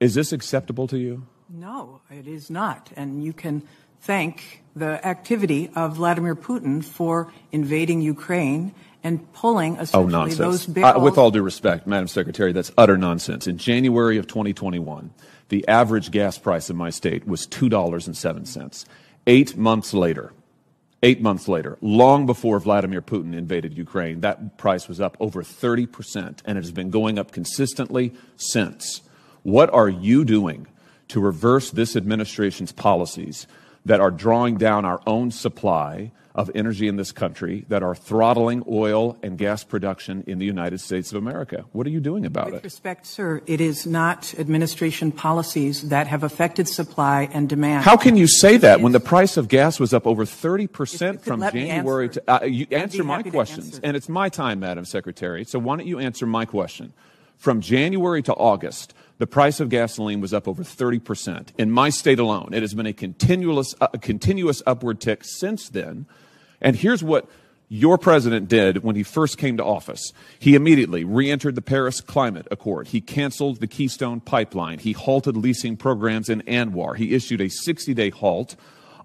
Is 0.00 0.14
this 0.14 0.32
acceptable 0.32 0.86
to 0.88 0.98
you? 0.98 1.26
No, 1.48 2.00
it 2.10 2.26
is 2.26 2.50
not. 2.50 2.90
And 2.96 3.22
you 3.22 3.32
can 3.32 3.62
thank 4.00 4.62
the 4.76 5.04
activity 5.06 5.70
of 5.74 5.96
Vladimir 5.96 6.36
Putin 6.36 6.84
for 6.84 7.32
invading 7.52 8.00
Ukraine 8.00 8.72
and 9.02 9.32
pulling 9.32 9.76
Oh, 9.78 9.82
essentially 9.82 10.12
nonsense. 10.12 10.38
those 10.38 10.68
Uh, 10.68 10.72
barrels. 10.72 11.02
with 11.04 11.18
all 11.18 11.30
due 11.30 11.42
respect, 11.42 11.86
Madam 11.86 12.08
Secretary, 12.08 12.52
that's 12.52 12.72
utter 12.76 12.96
nonsense. 12.96 13.46
In 13.46 13.58
January 13.58 14.18
of 14.18 14.26
2021, 14.26 15.10
the 15.48 15.66
average 15.68 16.10
gas 16.10 16.36
price 16.38 16.68
in 16.70 16.76
my 16.76 16.90
state 16.90 17.26
was 17.26 17.46
$2.07. 17.46 18.84
Eight 19.26 19.56
months 19.56 19.94
later, 19.94 20.32
eight 21.02 21.20
months 21.20 21.48
later, 21.48 21.76
long 21.80 22.26
before 22.26 22.58
Vladimir 22.60 23.00
Putin 23.02 23.34
invaded 23.34 23.76
Ukraine, 23.76 24.20
that 24.20 24.58
price 24.58 24.88
was 24.88 25.00
up 25.00 25.16
over 25.20 25.42
30%, 25.42 26.42
and 26.44 26.58
it 26.58 26.62
has 26.64 26.72
been 26.72 26.90
going 26.90 27.18
up 27.18 27.30
consistently 27.32 28.12
since. 28.36 29.02
What 29.42 29.72
are 29.72 29.88
you 29.88 30.24
doing 30.24 30.66
to 31.08 31.20
reverse 31.20 31.70
this 31.70 31.94
administration's 31.96 32.72
policies 32.72 33.46
that 33.88 34.00
are 34.00 34.10
drawing 34.10 34.56
down 34.56 34.84
our 34.84 35.00
own 35.06 35.30
supply 35.30 36.12
of 36.34 36.50
energy 36.54 36.86
in 36.86 36.94
this 36.96 37.10
country, 37.10 37.64
that 37.68 37.82
are 37.82 37.96
throttling 37.96 38.62
oil 38.68 39.16
and 39.24 39.36
gas 39.36 39.64
production 39.64 40.22
in 40.28 40.38
the 40.38 40.44
United 40.46 40.78
States 40.78 41.10
of 41.10 41.18
America? 41.18 41.64
What 41.72 41.84
are 41.86 41.90
you 41.90 41.98
doing 41.98 42.24
about 42.24 42.46
With 42.46 42.56
it? 42.56 42.64
respect, 42.64 43.06
sir, 43.06 43.42
it 43.46 43.60
is 43.60 43.86
not 43.86 44.34
administration 44.38 45.10
policies 45.10 45.88
that 45.88 46.06
have 46.06 46.22
affected 46.22 46.68
supply 46.68 47.28
and 47.32 47.48
demand. 47.48 47.82
How 47.82 47.96
can 47.96 48.16
you 48.16 48.28
say 48.28 48.56
that 48.58 48.80
when 48.80 48.92
the 48.92 49.00
price 49.00 49.36
of 49.36 49.48
gas 49.48 49.80
was 49.80 49.92
up 49.92 50.06
over 50.06 50.24
30% 50.24 51.20
from 51.22 51.40
January 51.40 52.06
answer. 52.06 52.20
to 52.20 52.42
uh, 52.42 52.44
you 52.44 52.66
answer 52.70 53.02
my 53.02 53.22
questions 53.22 53.66
answer. 53.66 53.80
and 53.82 53.96
it's 53.96 54.08
my 54.08 54.28
time 54.28 54.60
Madam 54.60 54.84
Secretary 54.84 55.44
so 55.44 55.58
why 55.58 55.76
don't 55.76 55.86
you 55.86 55.98
answer 55.98 56.26
my 56.26 56.44
question 56.44 56.92
from 57.36 57.60
January 57.60 58.22
to 58.22 58.34
August 58.34 58.94
the 59.18 59.26
price 59.26 59.60
of 59.60 59.68
gasoline 59.68 60.20
was 60.20 60.32
up 60.32 60.48
over 60.48 60.62
30% 60.62 61.48
in 61.58 61.70
my 61.70 61.90
state 61.90 62.18
alone 62.18 62.50
it 62.52 62.62
has 62.62 62.74
been 62.74 62.86
a 62.86 62.92
continuous 62.92 63.74
uh, 63.80 63.88
a 63.92 63.98
continuous 63.98 64.62
upward 64.66 65.00
tick 65.00 65.22
since 65.24 65.68
then 65.68 66.06
and 66.60 66.76
here's 66.76 67.02
what 67.02 67.28
your 67.68 67.98
president 67.98 68.48
did 68.48 68.82
when 68.82 68.96
he 68.96 69.02
first 69.02 69.36
came 69.36 69.58
to 69.58 69.64
office. 69.64 70.12
He 70.38 70.54
immediately 70.54 71.04
re 71.04 71.30
entered 71.30 71.54
the 71.54 71.62
Paris 71.62 72.00
Climate 72.00 72.48
Accord. 72.50 72.88
He 72.88 73.00
canceled 73.00 73.60
the 73.60 73.66
Keystone 73.66 74.20
Pipeline. 74.20 74.78
He 74.78 74.92
halted 74.92 75.36
leasing 75.36 75.76
programs 75.76 76.30
in 76.30 76.40
ANWR. 76.42 76.96
He 76.96 77.14
issued 77.14 77.40
a 77.40 77.50
60 77.50 77.92
day 77.94 78.10
halt 78.10 78.56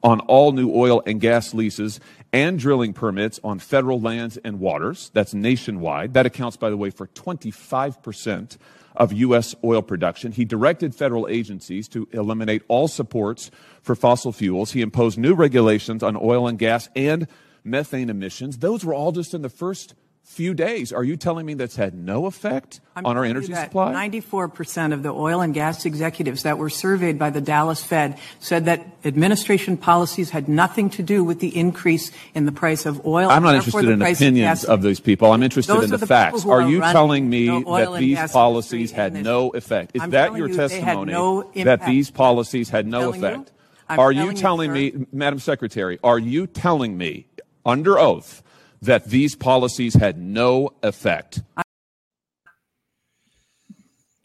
on 0.01 0.19
all 0.21 0.51
new 0.51 0.71
oil 0.73 1.01
and 1.05 1.19
gas 1.19 1.53
leases 1.53 1.99
and 2.31 2.57
drilling 2.57 2.93
permits 2.93 3.39
on 3.43 3.59
federal 3.59 3.99
lands 3.99 4.37
and 4.37 4.59
waters. 4.59 5.11
That's 5.13 5.33
nationwide. 5.33 6.13
That 6.13 6.25
accounts, 6.25 6.57
by 6.57 6.69
the 6.69 6.77
way, 6.77 6.89
for 6.89 7.07
25% 7.07 8.57
of 8.95 9.13
U.S. 9.13 9.55
oil 9.63 9.81
production. 9.81 10.31
He 10.31 10.45
directed 10.45 10.95
federal 10.95 11.27
agencies 11.27 11.87
to 11.89 12.07
eliminate 12.11 12.63
all 12.67 12.87
supports 12.87 13.51
for 13.81 13.95
fossil 13.95 14.31
fuels. 14.31 14.71
He 14.71 14.81
imposed 14.81 15.17
new 15.17 15.33
regulations 15.33 16.03
on 16.03 16.15
oil 16.15 16.47
and 16.47 16.59
gas 16.59 16.89
and 16.95 17.27
methane 17.63 18.09
emissions. 18.09 18.59
Those 18.59 18.83
were 18.85 18.93
all 18.93 19.11
just 19.11 19.33
in 19.33 19.41
the 19.41 19.49
first 19.49 19.95
few 20.23 20.53
days. 20.53 20.91
Are 20.91 21.03
you 21.03 21.15
telling 21.15 21.45
me 21.45 21.53
that's 21.53 21.75
had 21.75 21.93
no 21.93 22.25
effect 22.25 22.81
I'm 22.95 23.05
on 23.05 23.17
our 23.17 23.25
energy 23.25 23.53
supply? 23.53 23.93
94% 23.93 24.93
of 24.93 25.03
the 25.03 25.13
oil 25.13 25.41
and 25.41 25.53
gas 25.53 25.85
executives 25.85 26.43
that 26.43 26.57
were 26.57 26.69
surveyed 26.69 27.19
by 27.19 27.29
the 27.29 27.41
Dallas 27.41 27.83
Fed 27.83 28.17
said 28.39 28.65
that 28.65 28.87
administration 29.05 29.77
policies 29.77 30.31
had 30.31 30.47
nothing 30.47 30.89
to 30.91 31.03
do 31.03 31.23
with 31.23 31.39
the 31.39 31.55
increase 31.55 32.11
in 32.33 32.45
the 32.45 32.51
price 32.51 32.85
of 32.85 33.05
oil. 33.05 33.29
I'm 33.29 33.43
not 33.43 33.55
interested 33.55 33.89
in 33.89 34.01
opinions 34.01 34.63
of 34.63 34.81
these 34.81 34.99
people. 34.99 35.31
I'm 35.31 35.43
interested 35.43 35.73
Those 35.73 35.85
in 35.85 35.89
the, 35.91 35.97
the 35.97 36.07
facts. 36.07 36.45
Are 36.45 36.63
are 36.63 36.69
you 36.69 36.79
telling 36.79 37.29
me 37.29 37.47
that 37.47 37.95
these 37.99 38.31
policies 38.31 38.91
had 38.91 39.13
no 39.13 39.49
effect? 39.51 39.91
Is 39.93 40.01
I'm 40.01 40.11
that 40.11 40.35
your 40.35 40.47
you 40.47 40.55
testimony 40.55 41.11
no 41.11 41.51
that 41.55 41.85
these 41.85 42.09
policies 42.09 42.69
had 42.69 42.87
no 42.87 43.11
telling 43.11 43.21
you. 43.21 43.27
effect? 43.27 43.51
Are 43.89 44.11
you 44.11 44.33
telling 44.33 44.75
you, 44.75 44.93
me, 44.93 45.05
Madam 45.11 45.39
Secretary, 45.39 45.99
are 46.03 46.17
you 46.17 46.47
telling 46.47 46.97
me 46.97 47.27
under 47.65 47.99
oath 47.99 48.41
that 48.85 49.05
these 49.05 49.35
policies 49.35 49.93
had 49.93 50.17
no 50.17 50.69
effect? 50.83 51.41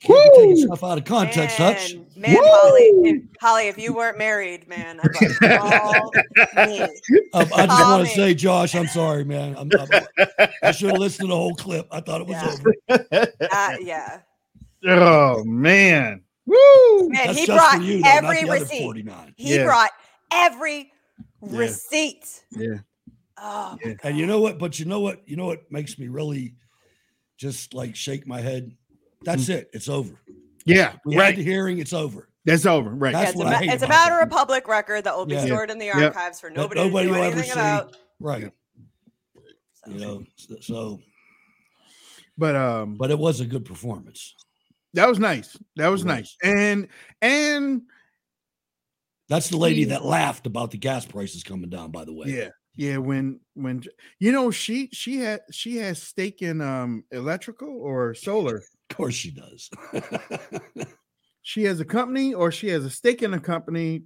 Can't 0.00 0.32
be 0.32 0.38
taking 0.38 0.56
stuff 0.56 0.84
out 0.84 0.98
of 0.98 1.04
context, 1.04 1.56
Hutch. 1.56 1.94
Man, 1.94 2.32
man 2.32 2.36
Hawley, 2.40 3.10
if, 3.10 3.22
Hawley, 3.40 3.68
if 3.68 3.78
you 3.78 3.92
weren't 3.92 4.16
married, 4.16 4.68
man, 4.68 5.00
I'd 5.00 5.58
call 5.60 6.12
me. 6.56 6.82
Um, 7.34 7.48
I 7.54 7.66
just 7.66 7.82
want 7.84 8.06
to 8.08 8.14
say, 8.14 8.32
Josh, 8.34 8.74
I'm 8.76 8.86
sorry, 8.86 9.24
man. 9.24 9.56
I'm, 9.58 9.70
I'm, 9.78 9.88
I 10.62 10.70
should 10.70 10.90
have 10.90 10.98
listened 11.00 11.28
to 11.28 11.34
the 11.34 11.36
whole 11.36 11.54
clip. 11.54 11.88
I 11.90 12.00
thought 12.00 12.20
it 12.20 12.26
was 12.28 12.36
Yeah. 12.36 13.04
over. 13.10 13.26
Uh, 13.52 13.76
yeah. 13.80 14.20
Oh 14.86 15.42
man. 15.44 16.22
Woo! 16.46 17.08
Man, 17.08 17.26
That's 17.26 17.38
he 17.40 17.46
just 17.46 17.58
brought 17.58 17.76
for 17.78 17.82
you, 17.82 18.00
though, 18.00 18.08
every 18.08 18.44
receipt. 18.48 18.82
49. 18.82 19.34
He 19.36 19.56
Yeah. 19.56 19.64
brought 19.64 19.90
every 20.32 20.92
Yeah. 21.42 21.58
receipt. 21.58 22.44
Yeah. 22.52 22.76
Oh, 23.40 23.78
my 23.84 23.96
And 24.02 24.18
you 24.18 24.26
know 24.26 24.40
what? 24.40 24.58
But 24.58 24.78
you 24.78 24.84
know 24.86 25.00
what? 25.00 25.22
You 25.28 25.36
know 25.36 25.46
what 25.46 25.70
makes 25.70 25.98
me 25.98 26.08
really 26.08 26.54
just 27.38 27.72
like 27.74 27.94
shake 27.94 28.26
my 28.26 28.40
head? 28.40 28.72
That's 29.22 29.48
it. 29.48 29.70
It's 29.72 29.88
over. 29.88 30.14
Yeah. 30.64 30.94
We 31.04 31.16
Right. 31.16 31.26
had 31.26 31.36
the 31.36 31.44
hearing. 31.44 31.78
It's 31.78 31.92
over. 31.92 32.28
That's 32.44 32.66
over. 32.66 32.90
Right. 32.90 33.12
Yeah, 33.12 33.18
That's 33.20 33.30
it's, 33.32 33.38
what 33.38 33.46
a, 33.52 33.56
I 33.56 33.58
hate 33.60 33.70
it's 33.70 33.82
a 33.82 33.88
matter 33.88 34.18
it. 34.20 34.24
of 34.24 34.30
public 34.30 34.66
record 34.68 35.04
that 35.04 35.16
will 35.16 35.26
be 35.26 35.34
Yeah. 35.34 35.44
stored 35.46 35.70
in 35.70 35.78
the 35.78 35.86
Yep. 35.86 35.96
archives 36.16 36.40
for 36.40 36.50
nobody, 36.50 36.80
nobody 36.80 37.06
to 37.08 37.12
do 37.12 37.18
will 37.18 37.24
ever 37.24 37.32
anything 37.36 37.52
see. 37.52 37.58
about. 37.60 37.96
Right. 38.20 38.52
You 39.86 39.94
know, 40.00 40.24
so- 40.36 40.60
so, 40.60 41.00
But 42.36 42.56
um 42.56 42.96
but 42.96 43.10
it 43.10 43.18
was 43.18 43.40
a 43.40 43.46
good 43.46 43.64
performance. 43.64 44.34
that 44.94 45.08
was 45.08 45.18
nice. 45.18 45.56
That 45.76 45.88
was 45.88 46.02
It 46.02 46.06
nice. 46.06 46.36
And 46.42 46.88
and 47.22 47.82
That's 49.28 49.50
the 49.50 49.58
lady 49.58 49.84
that 49.84 50.04
laughed 50.06 50.46
about 50.46 50.70
the 50.70 50.78
gas 50.78 51.04
prices 51.04 51.42
coming 51.42 51.68
down, 51.68 51.90
by 51.90 52.04
the 52.06 52.12
way. 52.14 52.28
yeah. 52.28 52.48
Yeah, 52.78 52.98
when 52.98 53.40
when 53.54 53.82
you 54.20 54.30
know 54.30 54.52
she 54.52 54.88
she 54.92 55.16
had 55.18 55.40
she 55.50 55.78
has 55.78 56.00
stake 56.00 56.42
in 56.42 56.60
um 56.60 57.02
electrical 57.10 57.68
or 57.68 58.14
solar. 58.14 58.62
Of 58.90 58.96
course 58.96 59.14
she 59.14 59.32
does. 59.32 59.68
She 61.42 61.64
has 61.64 61.80
a 61.80 61.84
company 61.84 62.34
or 62.34 62.52
she 62.52 62.68
has 62.68 62.84
a 62.84 62.90
stake 62.90 63.22
in 63.22 63.32
a 63.34 63.40
company 63.40 64.02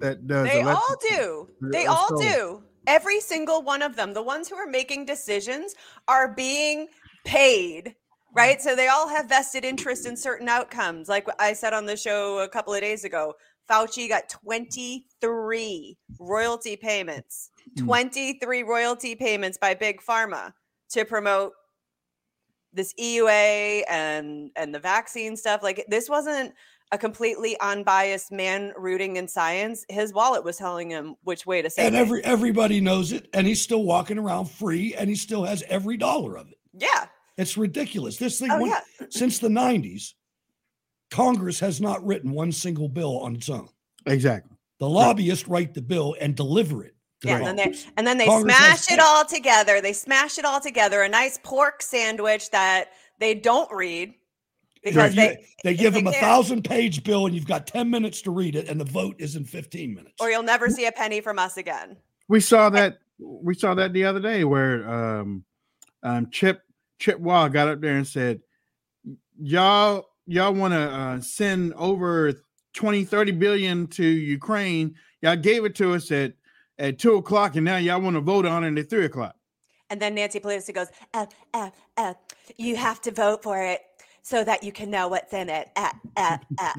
that 0.00 0.26
does 0.26 0.46
They 0.48 0.60
electric- 0.60 0.76
all 0.76 0.96
do. 1.10 1.48
They 1.72 1.86
or 1.86 1.90
all 1.90 2.08
solar. 2.08 2.22
do. 2.32 2.62
Every 2.86 3.20
single 3.20 3.62
one 3.62 3.82
of 3.82 3.96
them. 3.96 4.12
The 4.14 4.22
ones 4.22 4.48
who 4.48 4.56
are 4.56 4.66
making 4.66 5.04
decisions 5.04 5.74
are 6.08 6.34
being 6.34 6.88
paid, 7.24 7.94
right? 8.34 8.60
So 8.62 8.74
they 8.74 8.88
all 8.88 9.08
have 9.08 9.28
vested 9.28 9.64
interest 9.64 10.06
in 10.06 10.16
certain 10.16 10.48
outcomes. 10.48 11.08
Like 11.08 11.26
I 11.38 11.52
said 11.52 11.74
on 11.74 11.84
the 11.86 11.96
show 11.96 12.38
a 12.38 12.48
couple 12.48 12.72
of 12.74 12.80
days 12.80 13.04
ago, 13.04 13.34
Fauci 13.70 14.08
got 14.08 14.28
23 14.28 15.96
royalty 16.18 16.76
payments, 16.76 17.50
Hmm. 17.78 17.84
23 17.84 18.62
royalty 18.62 19.14
payments 19.14 19.58
by 19.58 19.74
Big 19.74 20.00
Pharma 20.00 20.52
to 20.90 21.04
promote 21.04 21.52
this 22.72 22.92
EUA 22.98 23.84
and 23.88 24.50
and 24.56 24.74
the 24.74 24.78
vaccine 24.78 25.36
stuff. 25.36 25.62
Like 25.62 25.84
this 25.88 26.08
wasn't 26.08 26.54
a 26.92 26.98
completely 26.98 27.58
unbiased 27.60 28.30
man 28.30 28.72
rooting 28.76 29.16
in 29.16 29.26
science. 29.26 29.84
His 29.88 30.12
wallet 30.12 30.44
was 30.44 30.56
telling 30.58 30.90
him 30.90 31.16
which 31.24 31.44
way 31.46 31.60
to 31.62 31.68
say. 31.70 31.86
and 31.86 31.96
every 31.96 32.22
everybody 32.24 32.80
knows 32.80 33.12
it, 33.12 33.28
and 33.32 33.46
he's 33.46 33.60
still 33.62 33.82
walking 33.82 34.18
around 34.18 34.50
free, 34.50 34.94
and 34.94 35.08
he 35.10 35.16
still 35.16 35.44
has 35.44 35.64
every 35.68 35.96
dollar 35.96 36.36
of 36.36 36.48
it. 36.48 36.58
yeah. 36.72 37.06
It's 37.38 37.58
ridiculous. 37.58 38.16
This 38.16 38.38
thing, 38.38 38.50
Oh, 38.50 38.58
went- 38.62 38.70
yeah. 38.98 39.06
since 39.10 39.38
the 39.40 39.48
'90s, 39.48 40.14
Congress 41.16 41.58
has 41.60 41.80
not 41.80 42.04
written 42.04 42.30
one 42.30 42.52
single 42.52 42.90
bill 42.90 43.18
on 43.20 43.34
its 43.34 43.48
own. 43.48 43.68
Exactly. 44.04 44.54
The 44.80 44.88
lobbyists 44.88 45.48
write 45.48 45.72
the 45.72 45.80
bill 45.80 46.14
and 46.20 46.36
deliver 46.36 46.84
it. 46.84 46.94
Yeah, 47.24 47.38
the 47.38 47.44
and 47.46 47.58
then 47.58 47.70
they 47.70 47.78
and 47.96 48.06
then 48.06 48.18
they 48.18 48.26
Congress 48.26 48.54
has 48.54 48.84
smash 48.84 48.98
it 48.98 49.02
all 49.02 49.24
together. 49.24 49.80
They 49.80 49.94
smash 49.94 50.36
it 50.38 50.44
all 50.44 50.60
together. 50.60 51.02
A 51.02 51.08
nice 51.08 51.38
pork 51.42 51.80
sandwich 51.80 52.50
that 52.50 52.90
they 53.18 53.34
don't 53.34 53.72
read 53.72 54.12
because 54.84 55.14
You- 55.14 55.22
they 55.22 55.46
they 55.64 55.74
give 55.74 55.94
them 55.94 56.06
a 56.06 56.12
thousand 56.12 56.64
page 56.64 57.02
bill, 57.02 57.24
and 57.24 57.34
you've 57.34 57.46
got 57.46 57.66
ten 57.66 57.88
minutes 57.88 58.20
to 58.22 58.30
read 58.30 58.54
it, 58.54 58.68
and 58.68 58.78
the 58.78 58.84
vote 58.84 59.16
is 59.18 59.36
in 59.36 59.46
fifteen 59.46 59.94
minutes. 59.94 60.16
or 60.20 60.30
you'll 60.30 60.42
never 60.42 60.68
see 60.68 60.84
a 60.84 60.92
penny 60.92 61.22
from 61.22 61.38
us 61.38 61.56
again. 61.56 61.96
We 62.28 62.40
saw 62.40 62.68
that 62.70 62.98
we 63.18 63.54
saw 63.54 63.72
that 63.74 63.94
the 63.94 64.04
other 64.04 64.20
day 64.20 64.44
where 64.44 64.86
um 64.86 65.46
um 66.02 66.28
Chip 66.30 66.60
Chip 66.98 67.18
Wall 67.18 67.48
got 67.48 67.68
up 67.68 67.80
there 67.80 67.96
and 67.96 68.06
said 68.06 68.42
y'all 69.40 70.04
y'all 70.26 70.52
want 70.52 70.74
to 70.74 70.80
uh, 70.80 71.20
send 71.20 71.72
over 71.74 72.32
20 72.74 73.04
30 73.04 73.32
billion 73.32 73.86
to 73.88 74.04
Ukraine. 74.04 74.94
Y'all 75.22 75.36
gave 75.36 75.64
it 75.64 75.74
to 75.76 75.94
us 75.94 76.10
at 76.10 76.34
at 76.78 76.98
two 76.98 77.14
o'clock 77.14 77.56
and 77.56 77.64
now 77.64 77.78
y'all 77.78 78.00
want 78.00 78.16
to 78.16 78.20
vote 78.20 78.44
on 78.44 78.64
it 78.64 78.78
at 78.78 78.90
three 78.90 79.06
o'clock. 79.06 79.34
And 79.88 80.00
then 80.00 80.14
Nancy 80.14 80.40
Pelosi 80.40 80.74
goes, 80.74 80.88
uh, 81.14 81.26
uh, 81.54 81.70
uh, 81.96 82.14
"You 82.56 82.76
have 82.76 83.00
to 83.02 83.12
vote 83.12 83.42
for 83.42 83.62
it 83.62 83.80
so 84.22 84.42
that 84.44 84.62
you 84.62 84.72
can 84.72 84.90
know 84.90 85.08
what's 85.08 85.32
in 85.32 85.48
it." 85.48 85.68
Uh, 85.76 85.92
uh, 86.16 86.38
uh. 86.58 86.74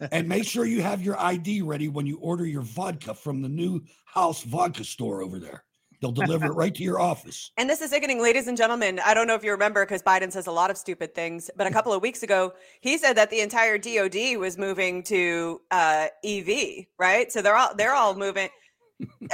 and 0.12 0.28
make 0.28 0.44
sure 0.44 0.64
you 0.64 0.82
have 0.82 1.02
your 1.02 1.20
ID 1.20 1.62
ready 1.62 1.88
when 1.88 2.06
you 2.06 2.18
order 2.18 2.46
your 2.46 2.62
vodka 2.62 3.14
from 3.14 3.42
the 3.42 3.48
new 3.48 3.82
house 4.06 4.42
vodka 4.42 4.84
store 4.84 5.22
over 5.22 5.38
there. 5.38 5.64
They'll 6.00 6.12
deliver 6.12 6.46
it 6.46 6.52
right 6.54 6.74
to 6.74 6.82
your 6.82 7.00
office. 7.00 7.50
And 7.58 7.68
this 7.68 7.80
is 7.80 7.90
sickening, 7.90 8.22
ladies 8.22 8.46
and 8.46 8.56
gentlemen. 8.56 9.00
I 9.04 9.14
don't 9.14 9.26
know 9.26 9.34
if 9.34 9.42
you 9.42 9.50
remember 9.50 9.84
because 9.84 10.02
Biden 10.02 10.30
says 10.30 10.46
a 10.46 10.52
lot 10.52 10.70
of 10.70 10.78
stupid 10.78 11.14
things, 11.14 11.50
but 11.56 11.66
a 11.66 11.70
couple 11.70 11.92
of 11.92 12.00
weeks 12.02 12.22
ago, 12.22 12.52
he 12.80 12.96
said 12.98 13.14
that 13.14 13.30
the 13.30 13.40
entire 13.40 13.78
DoD 13.78 14.38
was 14.38 14.56
moving 14.56 15.02
to 15.04 15.60
uh, 15.70 16.06
EV, 16.24 16.86
right? 16.98 17.32
So 17.32 17.42
they're 17.42 17.56
all 17.56 17.74
they're 17.74 17.94
all 17.94 18.14
moving. 18.14 18.48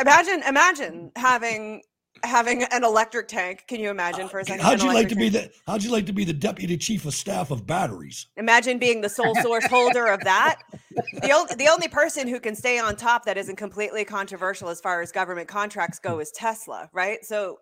Imagine, 0.01 0.43
imagine 0.43 1.13
having 1.17 1.83
having 2.27 2.63
an 2.65 2.85
electric 2.85 3.29
tank. 3.29 3.65
Can 3.67 3.81
you 3.81 3.91
imagine 3.91 4.29
for 4.29 4.39
a 4.39 4.45
second? 4.45 4.63
How'd 4.63 4.83
you 4.83 4.93
like 4.93 5.09
to 5.09 5.15
electric 5.15 5.19
be 5.19 5.29
the 5.29 5.51
How'd 5.67 5.83
you 5.83 5.91
like 5.91 6.07
to 6.07 6.13
be 6.13 6.25
the 6.25 6.33
deputy 6.33 6.77
chief 6.77 7.07
of 7.07 7.15
staff 7.15 7.51
of 7.51 7.67
batteries? 7.67 8.27
Imagine 8.37 8.79
being 8.79 9.01
the 9.01 9.09
sole 9.09 9.35
source 9.37 9.67
holder 9.67 10.07
of 10.07 10.21
that. 10.21 10.61
The 11.23 11.31
only 11.33 11.55
the 11.57 11.69
only 11.69 11.89
person 11.89 12.29
who 12.29 12.41
can 12.41 12.55
stay 12.55 12.79
on 12.79 12.97
top 12.97 13.25
that 13.25 13.37
isn't 13.37 13.57
completely 13.57 14.05
controversial 14.05 14.69
as 14.69 14.81
far 14.81 15.03
as 15.03 15.13
government 15.13 15.49
contracts 15.49 15.99
go 15.99 16.21
is 16.21 16.31
Tesla, 16.31 16.89
right? 16.93 17.25
So 17.25 17.59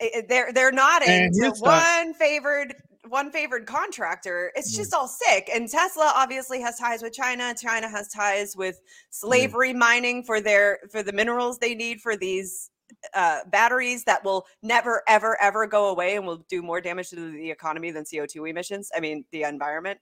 i- 0.00 0.10
i- 0.16 0.24
they're 0.28 0.52
they're 0.52 0.72
nodding 0.72 1.08
And 1.08 1.34
to 1.34 1.50
his 1.50 1.60
one 1.60 2.14
favored 2.14 2.74
one 3.08 3.30
favored 3.30 3.66
contractor. 3.66 4.52
It's 4.54 4.74
hmm. 4.74 4.80
just 4.80 4.94
all 4.94 5.08
sick. 5.08 5.50
And 5.52 5.68
Tesla 5.68 6.12
obviously 6.14 6.60
has 6.60 6.78
ties 6.78 7.02
with 7.02 7.12
China. 7.12 7.54
China 7.60 7.88
has 7.88 8.08
ties 8.08 8.56
with 8.56 8.76
hmm. 8.76 8.82
slavery 9.10 9.72
mining 9.72 10.22
for 10.22 10.40
their 10.40 10.78
for 10.90 11.02
the 11.02 11.12
minerals 11.12 11.58
they 11.58 11.74
need 11.74 12.00
for 12.00 12.16
these 12.16 12.69
uh, 13.14 13.40
batteries 13.46 14.04
that 14.04 14.24
will 14.24 14.46
never 14.62 15.02
ever 15.08 15.40
ever 15.40 15.66
go 15.66 15.88
away 15.88 16.16
and 16.16 16.26
will 16.26 16.44
do 16.48 16.62
more 16.62 16.80
damage 16.80 17.10
to 17.10 17.32
the 17.32 17.50
economy 17.50 17.90
than 17.90 18.04
CO2 18.04 18.48
emissions. 18.48 18.90
I 18.94 19.00
mean, 19.00 19.24
the 19.32 19.42
environment. 19.44 20.00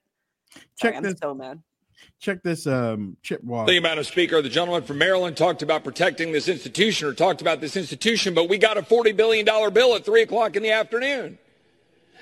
Sorry, 0.75 0.93
Check 0.93 0.95
I'm 0.97 1.03
this. 1.03 1.19
so 1.21 1.33
mad. 1.33 1.61
Check 2.19 2.43
this 2.43 2.65
um 2.67 3.17
Chip 3.23 3.43
Wall. 3.43 3.65
Thank 3.65 3.75
you, 3.75 3.81
Madam 3.81 4.03
Speaker. 4.03 4.41
The 4.41 4.49
gentleman 4.49 4.83
from 4.83 4.97
Maryland 4.97 5.37
talked 5.37 5.61
about 5.61 5.83
protecting 5.83 6.31
this 6.31 6.47
institution 6.47 7.07
or 7.07 7.13
talked 7.13 7.41
about 7.41 7.61
this 7.61 7.75
institution, 7.75 8.33
but 8.33 8.49
we 8.49 8.57
got 8.57 8.77
a 8.77 8.81
$40 8.81 9.15
billion 9.15 9.45
bill 9.45 9.95
at 9.95 10.05
3 10.05 10.21
o'clock 10.21 10.55
in 10.55 10.63
the 10.63 10.71
afternoon. 10.71 11.37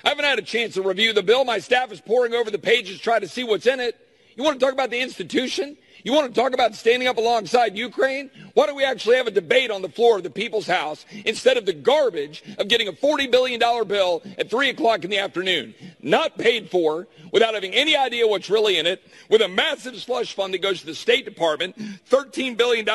I 0.04 0.10
haven't 0.10 0.26
had 0.26 0.40
a 0.40 0.44
chance 0.44 0.76
to 0.76 0.82
review 0.82 1.14
the 1.14 1.24
bill. 1.24 1.44
My 1.44 1.60
staff 1.60 1.92
is 1.92 2.00
poring 2.00 2.34
over 2.34 2.52
the 2.52 2.60
pages 2.60 3.00
trying 3.00 3.22
to 3.22 3.28
see 3.28 3.44
what's 3.44 3.66
in 3.66 3.80
it. 3.80 3.96
You 4.38 4.44
want 4.44 4.60
to 4.60 4.64
talk 4.64 4.74
about 4.74 4.92
the 4.92 5.00
institution? 5.00 5.78
You 6.04 6.14
want 6.14 6.34
to 6.34 6.40
talk 6.40 6.54
about 6.54 6.76
standing 6.76 7.08
up 7.08 7.18
alongside 7.18 7.76
Ukraine? 7.76 8.30
Why 8.54 8.68
don't 8.68 8.76
we 8.76 8.84
actually 8.84 9.16
have 9.16 9.26
a 9.26 9.32
debate 9.32 9.72
on 9.72 9.82
the 9.82 9.90
floor 9.90 10.18
of 10.18 10.24
the 10.24 10.30
People's 10.30 10.68
House 10.68 11.08
instead 11.26 11.58
of 11.58 11.66
the 11.66 11.74
garbage 11.74 12.44
of 12.60 12.68
getting 12.68 12.88
a 12.88 12.94
$40 12.94 13.32
billion 13.32 13.60
bill 13.88 14.22
at 14.38 14.52
3 14.52 14.70
o'clock 14.70 15.04
in 15.04 15.10
the 15.10 15.18
afternoon? 15.18 15.74
Not 16.00 16.38
paid 16.38 16.70
for, 16.70 17.08
without 17.34 17.56
having 17.56 17.74
any 17.74 17.98
idea 17.98 18.28
what's 18.28 18.48
really 18.48 18.78
in 18.78 18.86
it, 18.86 19.02
with 19.28 19.42
a 19.42 19.48
massive 19.48 19.96
slush 19.98 20.34
fund 20.34 20.54
that 20.54 20.62
goes 20.62 20.82
to 20.82 20.86
the 20.86 20.94
State 20.94 21.26
Department, 21.26 21.76
$13 22.08 22.56
billion, 22.56 22.88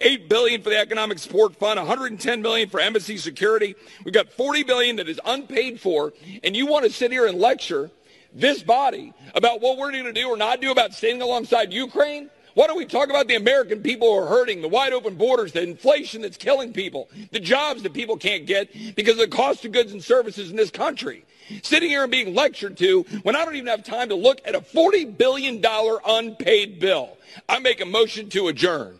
8 0.00 0.28
billion 0.28 0.62
for 0.62 0.70
the 0.70 0.78
Economic 0.78 1.18
Support 1.18 1.56
Fund, 1.56 1.80
110 1.80 2.42
million 2.42 2.68
for 2.68 2.78
embassy 2.78 3.16
security. 3.16 3.74
We've 4.04 4.14
got 4.14 4.30
40 4.32 4.62
billion 4.62 4.96
that 4.96 5.08
is 5.08 5.20
unpaid 5.24 5.80
for, 5.80 6.12
and 6.44 6.56
you 6.56 6.66
want 6.66 6.84
to 6.84 6.92
sit 6.92 7.10
here 7.10 7.26
and 7.26 7.40
lecture 7.40 7.90
this 8.36 8.62
body 8.62 9.12
about 9.34 9.60
what 9.60 9.78
we're 9.78 9.90
going 9.92 10.04
to 10.04 10.12
do 10.12 10.28
or 10.28 10.36
not 10.36 10.60
do 10.60 10.70
about 10.70 10.94
standing 10.94 11.22
alongside 11.22 11.72
Ukraine? 11.72 12.30
Why 12.54 12.66
don't 12.66 12.78
we 12.78 12.86
talk 12.86 13.10
about 13.10 13.28
the 13.28 13.34
American 13.36 13.82
people 13.82 14.08
who 14.08 14.24
are 14.24 14.28
hurting, 14.28 14.62
the 14.62 14.68
wide 14.68 14.92
open 14.94 15.16
borders, 15.16 15.52
the 15.52 15.62
inflation 15.62 16.22
that's 16.22 16.38
killing 16.38 16.72
people, 16.72 17.10
the 17.32 17.40
jobs 17.40 17.82
that 17.82 17.92
people 17.92 18.16
can't 18.16 18.46
get 18.46 18.70
because 18.96 19.14
of 19.14 19.18
the 19.30 19.36
cost 19.36 19.64
of 19.66 19.72
goods 19.72 19.92
and 19.92 20.02
services 20.02 20.50
in 20.50 20.56
this 20.56 20.70
country? 20.70 21.24
Sitting 21.62 21.90
here 21.90 22.02
and 22.02 22.10
being 22.12 22.34
lectured 22.34 22.76
to 22.78 23.02
when 23.24 23.36
I 23.36 23.44
don't 23.44 23.56
even 23.56 23.66
have 23.68 23.84
time 23.84 24.08
to 24.08 24.14
look 24.14 24.40
at 24.46 24.54
a 24.54 24.60
$40 24.60 25.18
billion 25.18 25.62
unpaid 26.06 26.80
bill. 26.80 27.18
I 27.48 27.58
make 27.58 27.80
a 27.82 27.86
motion 27.86 28.30
to 28.30 28.48
adjourn. 28.48 28.98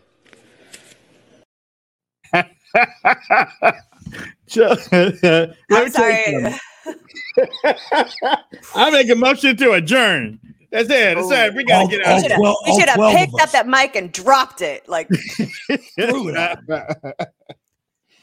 I'm 5.71 5.89
sorry. 5.89 6.55
I 8.75 8.89
make 8.91 9.09
a 9.09 9.15
motion 9.15 9.55
to 9.57 9.73
adjourn. 9.73 10.39
That's 10.71 10.89
it. 10.89 11.15
That's 11.15 11.31
it. 11.31 11.55
We 11.55 11.63
gotta 11.63 11.87
get 11.87 12.05
out. 12.05 12.15
You 12.15 12.21
should 12.23 12.31
have, 12.31 12.41
should 12.79 12.89
have 12.89 13.17
picked 13.17 13.41
up 13.41 13.51
that 13.51 13.67
mic 13.67 13.95
and 13.95 14.11
dropped 14.11 14.61
it. 14.61 14.87
Like, 14.89 15.09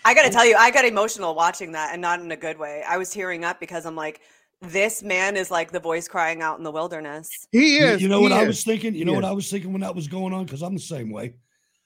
I 0.07 0.13
got 0.13 0.25
to 0.25 0.31
tell 0.31 0.45
you, 0.45 0.55
I 0.57 0.71
got 0.71 0.85
emotional 0.85 1.35
watching 1.35 1.73
that, 1.73 1.93
and 1.93 2.03
not 2.03 2.21
in 2.21 2.31
a 2.31 2.37
good 2.37 2.59
way. 2.59 2.85
I 2.87 2.99
was 2.99 3.11
tearing 3.11 3.45
up 3.45 3.59
because 3.59 3.87
I'm 3.87 3.97
like, 3.97 4.21
this 4.61 5.03
man 5.03 5.37
is 5.37 5.51
like 5.51 5.73
the 5.73 5.81
voice 5.81 6.07
crying 6.07 6.43
out 6.43 6.59
in 6.59 6.65
the 6.65 6.71
wilderness. 6.71 7.31
He 7.53 7.79
You, 7.79 7.97
you 7.97 8.09
know 8.09 8.21
what 8.21 8.33
I 8.33 8.47
was 8.47 8.63
thinking? 8.63 8.95
You 8.95 9.07
know 9.07 9.15
what 9.15 9.25
I 9.25 9.33
was 9.33 9.51
thinking 9.51 9.73
when 9.73 9.81
that 9.81 9.95
was 9.95 10.09
going 10.09 10.35
on? 10.35 10.45
Because 10.45 10.63
I'm 10.63 10.75
the 10.75 10.81
same 10.81 11.11
way. 11.11 11.35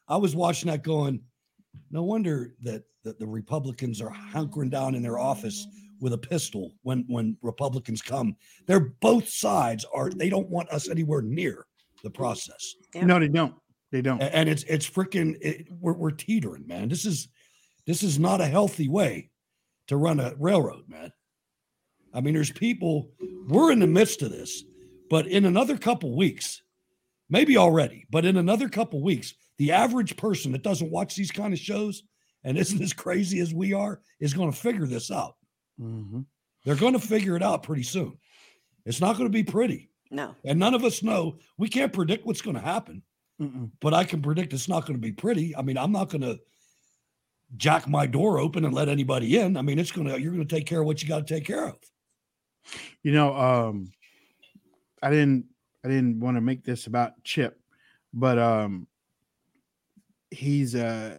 I 0.08 0.16
was 0.16 0.34
watching 0.34 0.70
that 0.70 0.82
going, 0.82 1.20
no 1.90 2.02
wonder 2.02 2.54
that, 2.62 2.82
that 3.04 3.18
the 3.18 3.26
Republicans 3.26 4.00
are 4.00 4.10
hunkering 4.10 4.70
down 4.70 4.94
in 4.94 5.02
their 5.02 5.18
office 5.18 5.66
with 6.00 6.12
a 6.12 6.18
pistol 6.18 6.74
when 6.82 7.04
when 7.08 7.36
Republicans 7.42 8.02
come. 8.02 8.36
They're 8.66 8.94
both 9.00 9.28
sides 9.28 9.84
are 9.92 10.10
they 10.10 10.28
don't 10.28 10.48
want 10.48 10.70
us 10.70 10.88
anywhere 10.88 11.22
near 11.22 11.66
the 12.02 12.10
process. 12.10 12.74
No, 12.94 13.18
they 13.18 13.28
don't. 13.28 13.54
They 13.90 14.02
don't. 14.02 14.20
And 14.20 14.48
it's 14.48 14.64
it's 14.64 14.88
freaking 14.88 15.36
it, 15.40 15.68
we're, 15.80 15.94
we're 15.94 16.10
teetering, 16.10 16.66
man. 16.66 16.88
This 16.88 17.04
is 17.04 17.28
this 17.86 18.02
is 18.02 18.18
not 18.18 18.40
a 18.40 18.46
healthy 18.46 18.88
way 18.88 19.30
to 19.88 19.96
run 19.96 20.20
a 20.20 20.34
railroad, 20.38 20.88
man. 20.88 21.12
I 22.12 22.20
mean, 22.20 22.34
there's 22.34 22.52
people 22.52 23.10
we're 23.48 23.72
in 23.72 23.80
the 23.80 23.86
midst 23.86 24.22
of 24.22 24.30
this, 24.30 24.64
but 25.08 25.26
in 25.26 25.46
another 25.46 25.78
couple 25.78 26.14
weeks, 26.16 26.62
maybe 27.30 27.56
already, 27.56 28.06
but 28.10 28.24
in 28.24 28.36
another 28.36 28.68
couple 28.68 29.02
weeks, 29.02 29.34
the 29.56 29.72
average 29.72 30.16
person 30.16 30.52
that 30.52 30.62
doesn't 30.62 30.90
watch 30.90 31.14
these 31.14 31.30
kind 31.30 31.52
of 31.52 31.58
shows 31.58 32.02
and 32.44 32.56
isn't 32.56 32.82
as 32.82 32.92
crazy 32.92 33.40
as 33.40 33.54
we 33.54 33.72
are 33.72 34.00
is 34.20 34.34
going 34.34 34.50
to 34.50 34.56
figure 34.56 34.86
this 34.86 35.10
out. 35.10 35.36
Mm-hmm. 35.80 36.20
They're 36.64 36.74
going 36.74 36.94
to 36.94 36.98
figure 36.98 37.36
it 37.36 37.42
out 37.42 37.62
pretty 37.62 37.82
soon. 37.82 38.18
It's 38.84 39.00
not 39.00 39.16
going 39.16 39.28
to 39.28 39.32
be 39.32 39.44
pretty. 39.44 39.90
No. 40.10 40.34
And 40.44 40.58
none 40.58 40.74
of 40.74 40.84
us 40.84 41.02
know. 41.02 41.38
We 41.56 41.68
can't 41.68 41.92
predict 41.92 42.26
what's 42.26 42.40
going 42.40 42.56
to 42.56 42.62
happen, 42.62 43.02
Mm-mm. 43.40 43.70
but 43.80 43.94
I 43.94 44.04
can 44.04 44.22
predict 44.22 44.52
it's 44.52 44.68
not 44.68 44.86
going 44.86 44.98
to 44.98 45.06
be 45.06 45.12
pretty. 45.12 45.54
I 45.54 45.62
mean, 45.62 45.78
I'm 45.78 45.92
not 45.92 46.08
going 46.08 46.22
to 46.22 46.38
jack 47.56 47.88
my 47.88 48.06
door 48.06 48.38
open 48.38 48.64
and 48.64 48.74
let 48.74 48.88
anybody 48.88 49.38
in. 49.38 49.56
I 49.56 49.62
mean, 49.62 49.78
it's 49.78 49.92
going 49.92 50.08
to, 50.08 50.20
you're 50.20 50.32
going 50.32 50.46
to 50.46 50.54
take 50.54 50.66
care 50.66 50.80
of 50.80 50.86
what 50.86 51.02
you 51.02 51.08
got 51.08 51.26
to 51.26 51.34
take 51.34 51.46
care 51.46 51.68
of. 51.68 51.76
You 53.02 53.12
know, 53.12 53.34
um, 53.34 53.90
I 55.02 55.10
didn't 55.10 55.46
I 55.84 55.88
didn't 55.88 56.20
want 56.20 56.36
to 56.36 56.40
make 56.40 56.64
this 56.64 56.86
about 56.86 57.22
Chip, 57.24 57.60
but 58.12 58.38
um 58.38 58.86
he's 60.30 60.74
uh 60.74 61.18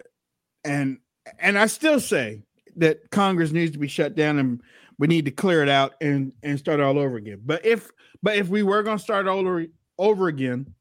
and 0.64 1.00
and 1.40 1.58
I 1.58 1.68
still 1.68 2.00
say 2.00 2.44
that 2.80 3.10
Congress 3.12 3.52
needs 3.52 3.72
to 3.72 3.78
be 3.80 3.88
shut 3.88 4.16
down 4.16 4.40
and 4.40 4.62
we 4.98 5.08
need 5.08 5.26
to 5.26 5.32
clear 5.32 5.64
it 5.64 5.70
out 5.70 5.94
and 6.02 6.34
and 6.44 6.58
start 6.60 6.80
all 6.80 6.98
over 7.00 7.16
again. 7.18 7.42
But 7.46 7.66
if 7.66 7.90
but 8.22 8.36
if 8.36 8.50
we 8.50 8.64
were 8.64 8.84
gonna 8.84 9.00
start 9.00 9.28
all 9.28 9.40
over 9.40 9.66
over 9.98 10.28
again 10.28 10.74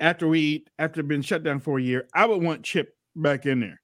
after 0.00 0.26
we 0.28 0.64
after 0.78 1.02
been 1.02 1.22
shut 1.22 1.42
down 1.44 1.60
for 1.60 1.78
a 1.78 1.82
year, 1.82 2.08
I 2.14 2.26
would 2.26 2.42
want 2.42 2.64
Chip 2.64 2.96
back 3.14 3.46
in 3.46 3.60
there. 3.60 3.80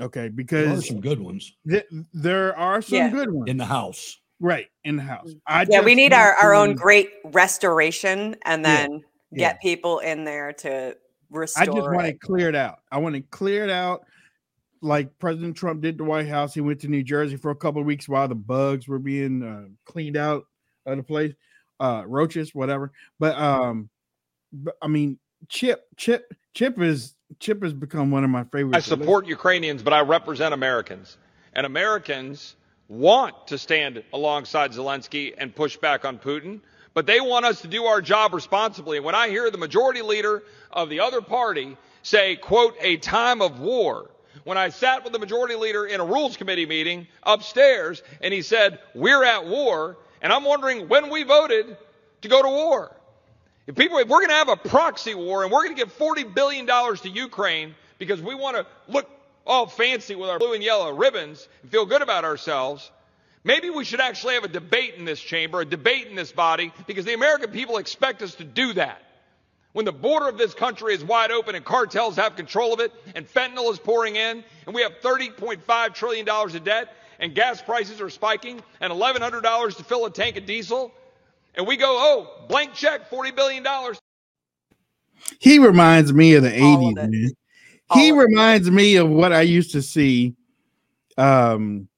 Okay, 0.00 0.28
because 0.28 0.66
There 0.68 0.78
are 0.78 0.82
some 0.82 1.00
good 1.00 1.20
ones 1.20 1.52
th- 1.68 1.86
there 2.12 2.56
are 2.56 2.80
some 2.82 2.98
Yeah. 2.98 3.10
good 3.10 3.30
ones 3.32 3.50
in 3.50 3.56
the 3.56 3.64
house. 3.64 4.20
right 4.40 4.66
in 4.84 4.96
the 4.96 5.02
house. 5.02 5.30
Mm. 5.32 5.40
I 5.48 5.66
yeah, 5.68 5.80
we 5.80 5.92
just 5.92 5.96
need 5.96 6.12
want 6.12 6.22
our, 6.22 6.34
our 6.34 6.54
own 6.54 6.68
to- 6.68 6.74
great 6.74 7.10
restoration 7.24 8.36
and 8.44 8.64
then 8.64 9.00
yeah. 9.32 9.38
get 9.52 9.60
people 9.60 9.98
in 9.98 10.22
there 10.24 10.52
to 10.52 10.96
restore 11.30 11.62
I 11.62 11.66
just 11.66 11.76
want 11.90 12.06
it. 12.06 12.10
it 12.14 12.20
cleared 12.20 12.54
out. 12.54 12.78
I 12.92 12.98
want 12.98 13.14
to 13.16 13.20
clear 13.22 13.64
it 13.64 13.70
out 13.70 14.02
like 14.80 15.18
President 15.18 15.56
Trump 15.56 15.82
did 15.82 15.98
the 15.98 16.04
White 16.04 16.28
House. 16.28 16.54
He 16.54 16.60
went 16.60 16.80
to 16.80 16.88
New 16.88 17.02
Jersey 17.02 17.36
for 17.36 17.50
a 17.50 17.56
couple 17.56 17.80
of 17.80 17.86
weeks 17.86 18.08
while 18.08 18.28
the 18.28 18.34
bugs 18.34 18.88
were 18.88 18.98
being 18.98 19.42
uh, 19.42 19.68
cleaned 19.84 20.16
out 20.16 20.44
of 20.86 20.96
the 20.96 21.02
place, 21.02 21.34
uh, 21.80 22.04
roaches, 22.06 22.54
whatever. 22.54 22.92
But 23.18 23.38
um, 23.38 23.90
but 24.52 24.76
I 24.82 24.88
mean, 24.88 25.18
Chip, 25.48 25.86
Chip, 25.96 26.34
Chip 26.54 26.80
is 26.80 27.14
Chip 27.40 27.62
has 27.62 27.72
become 27.72 28.10
one 28.10 28.24
of 28.24 28.30
my 28.30 28.44
favorites. 28.44 28.76
I 28.76 28.80
support 28.80 29.26
Ukrainians, 29.26 29.82
but 29.82 29.92
I 29.92 30.00
represent 30.00 30.54
Americans. 30.54 31.18
And 31.52 31.66
Americans 31.66 32.56
want 32.88 33.46
to 33.48 33.58
stand 33.58 34.02
alongside 34.12 34.72
Zelensky 34.72 35.34
and 35.36 35.54
push 35.54 35.76
back 35.76 36.04
on 36.04 36.18
Putin, 36.18 36.60
but 36.94 37.06
they 37.06 37.20
want 37.20 37.44
us 37.44 37.60
to 37.62 37.68
do 37.68 37.84
our 37.84 38.00
job 38.00 38.32
responsibly. 38.32 38.96
And 38.96 39.06
when 39.06 39.14
I 39.14 39.28
hear 39.28 39.50
the 39.50 39.58
majority 39.58 40.02
leader 40.02 40.42
of 40.72 40.88
the 40.88 41.00
other 41.00 41.20
party 41.20 41.76
say, 42.02 42.36
quote, 42.36 42.76
a 42.80 42.96
time 42.98 43.42
of 43.42 43.60
war, 43.60 44.10
when 44.44 44.58
I 44.58 44.70
sat 44.70 45.04
with 45.04 45.12
the 45.12 45.18
majority 45.18 45.54
leader 45.54 45.86
in 45.86 46.00
a 46.00 46.04
rules 46.04 46.36
committee 46.36 46.66
meeting 46.66 47.06
upstairs 47.22 48.02
and 48.20 48.32
he 48.32 48.42
said, 48.42 48.78
we're 48.94 49.24
at 49.24 49.46
war, 49.46 49.96
and 50.20 50.32
I'm 50.32 50.44
wondering 50.44 50.88
when 50.88 51.10
we 51.10 51.22
voted 51.22 51.76
to 52.22 52.28
go 52.28 52.42
to 52.42 52.48
war. 52.48 52.94
If 53.66 53.76
people, 53.76 53.98
if 53.98 54.08
we're 54.08 54.20
going 54.20 54.30
to 54.30 54.34
have 54.34 54.48
a 54.48 54.56
proxy 54.56 55.14
war 55.14 55.42
and 55.42 55.52
we're 55.52 55.64
going 55.64 55.76
to 55.76 55.84
give 55.84 55.96
$40 55.96 56.34
billion 56.34 56.66
to 56.66 57.08
Ukraine 57.08 57.74
because 57.98 58.20
we 58.20 58.34
want 58.34 58.56
to 58.56 58.66
look 58.90 59.08
all 59.46 59.66
fancy 59.66 60.14
with 60.14 60.30
our 60.30 60.38
blue 60.38 60.54
and 60.54 60.62
yellow 60.62 60.94
ribbons 60.94 61.46
and 61.62 61.70
feel 61.70 61.86
good 61.86 62.02
about 62.02 62.24
ourselves, 62.24 62.90
maybe 63.44 63.70
we 63.70 63.84
should 63.84 64.00
actually 64.00 64.34
have 64.34 64.44
a 64.44 64.48
debate 64.48 64.94
in 64.96 65.04
this 65.04 65.20
chamber, 65.20 65.60
a 65.60 65.64
debate 65.64 66.06
in 66.06 66.14
this 66.14 66.32
body, 66.32 66.72
because 66.86 67.04
the 67.04 67.14
American 67.14 67.50
people 67.50 67.78
expect 67.78 68.22
us 68.22 68.34
to 68.36 68.44
do 68.44 68.74
that. 68.74 69.02
When 69.72 69.84
the 69.84 69.92
border 69.92 70.28
of 70.28 70.38
this 70.38 70.54
country 70.54 70.94
is 70.94 71.04
wide 71.04 71.30
open 71.30 71.54
and 71.54 71.64
cartels 71.64 72.16
have 72.16 72.36
control 72.36 72.72
of 72.72 72.80
it 72.80 72.92
and 73.14 73.26
fentanyl 73.26 73.70
is 73.70 73.78
pouring 73.78 74.16
in 74.16 74.42
and 74.66 74.74
we 74.74 74.82
have 74.82 74.92
$30.5 75.02 75.94
trillion 75.94 76.28
of 76.28 76.64
debt 76.64 76.94
and 77.20 77.34
gas 77.34 77.60
prices 77.60 78.00
are 78.00 78.10
spiking 78.10 78.60
and 78.80 78.92
$1,100 78.92 79.76
to 79.76 79.84
fill 79.84 80.06
a 80.06 80.10
tank 80.10 80.36
of 80.36 80.46
diesel, 80.46 80.92
and 81.54 81.66
we 81.66 81.76
go, 81.76 81.86
oh, 81.88 82.46
blank 82.48 82.74
check, 82.74 83.10
$40 83.10 83.34
billion. 83.34 83.66
He 85.40 85.58
reminds 85.58 86.12
me 86.12 86.34
of 86.34 86.44
the 86.44 86.50
80s, 86.50 86.94
man. 86.94 87.30
He 87.94 88.12
reminds 88.12 88.70
me 88.70 88.96
of 88.96 89.08
what 89.08 89.32
I 89.32 89.42
used 89.42 89.72
to 89.72 89.82
see 89.82 90.34
um 91.16 91.88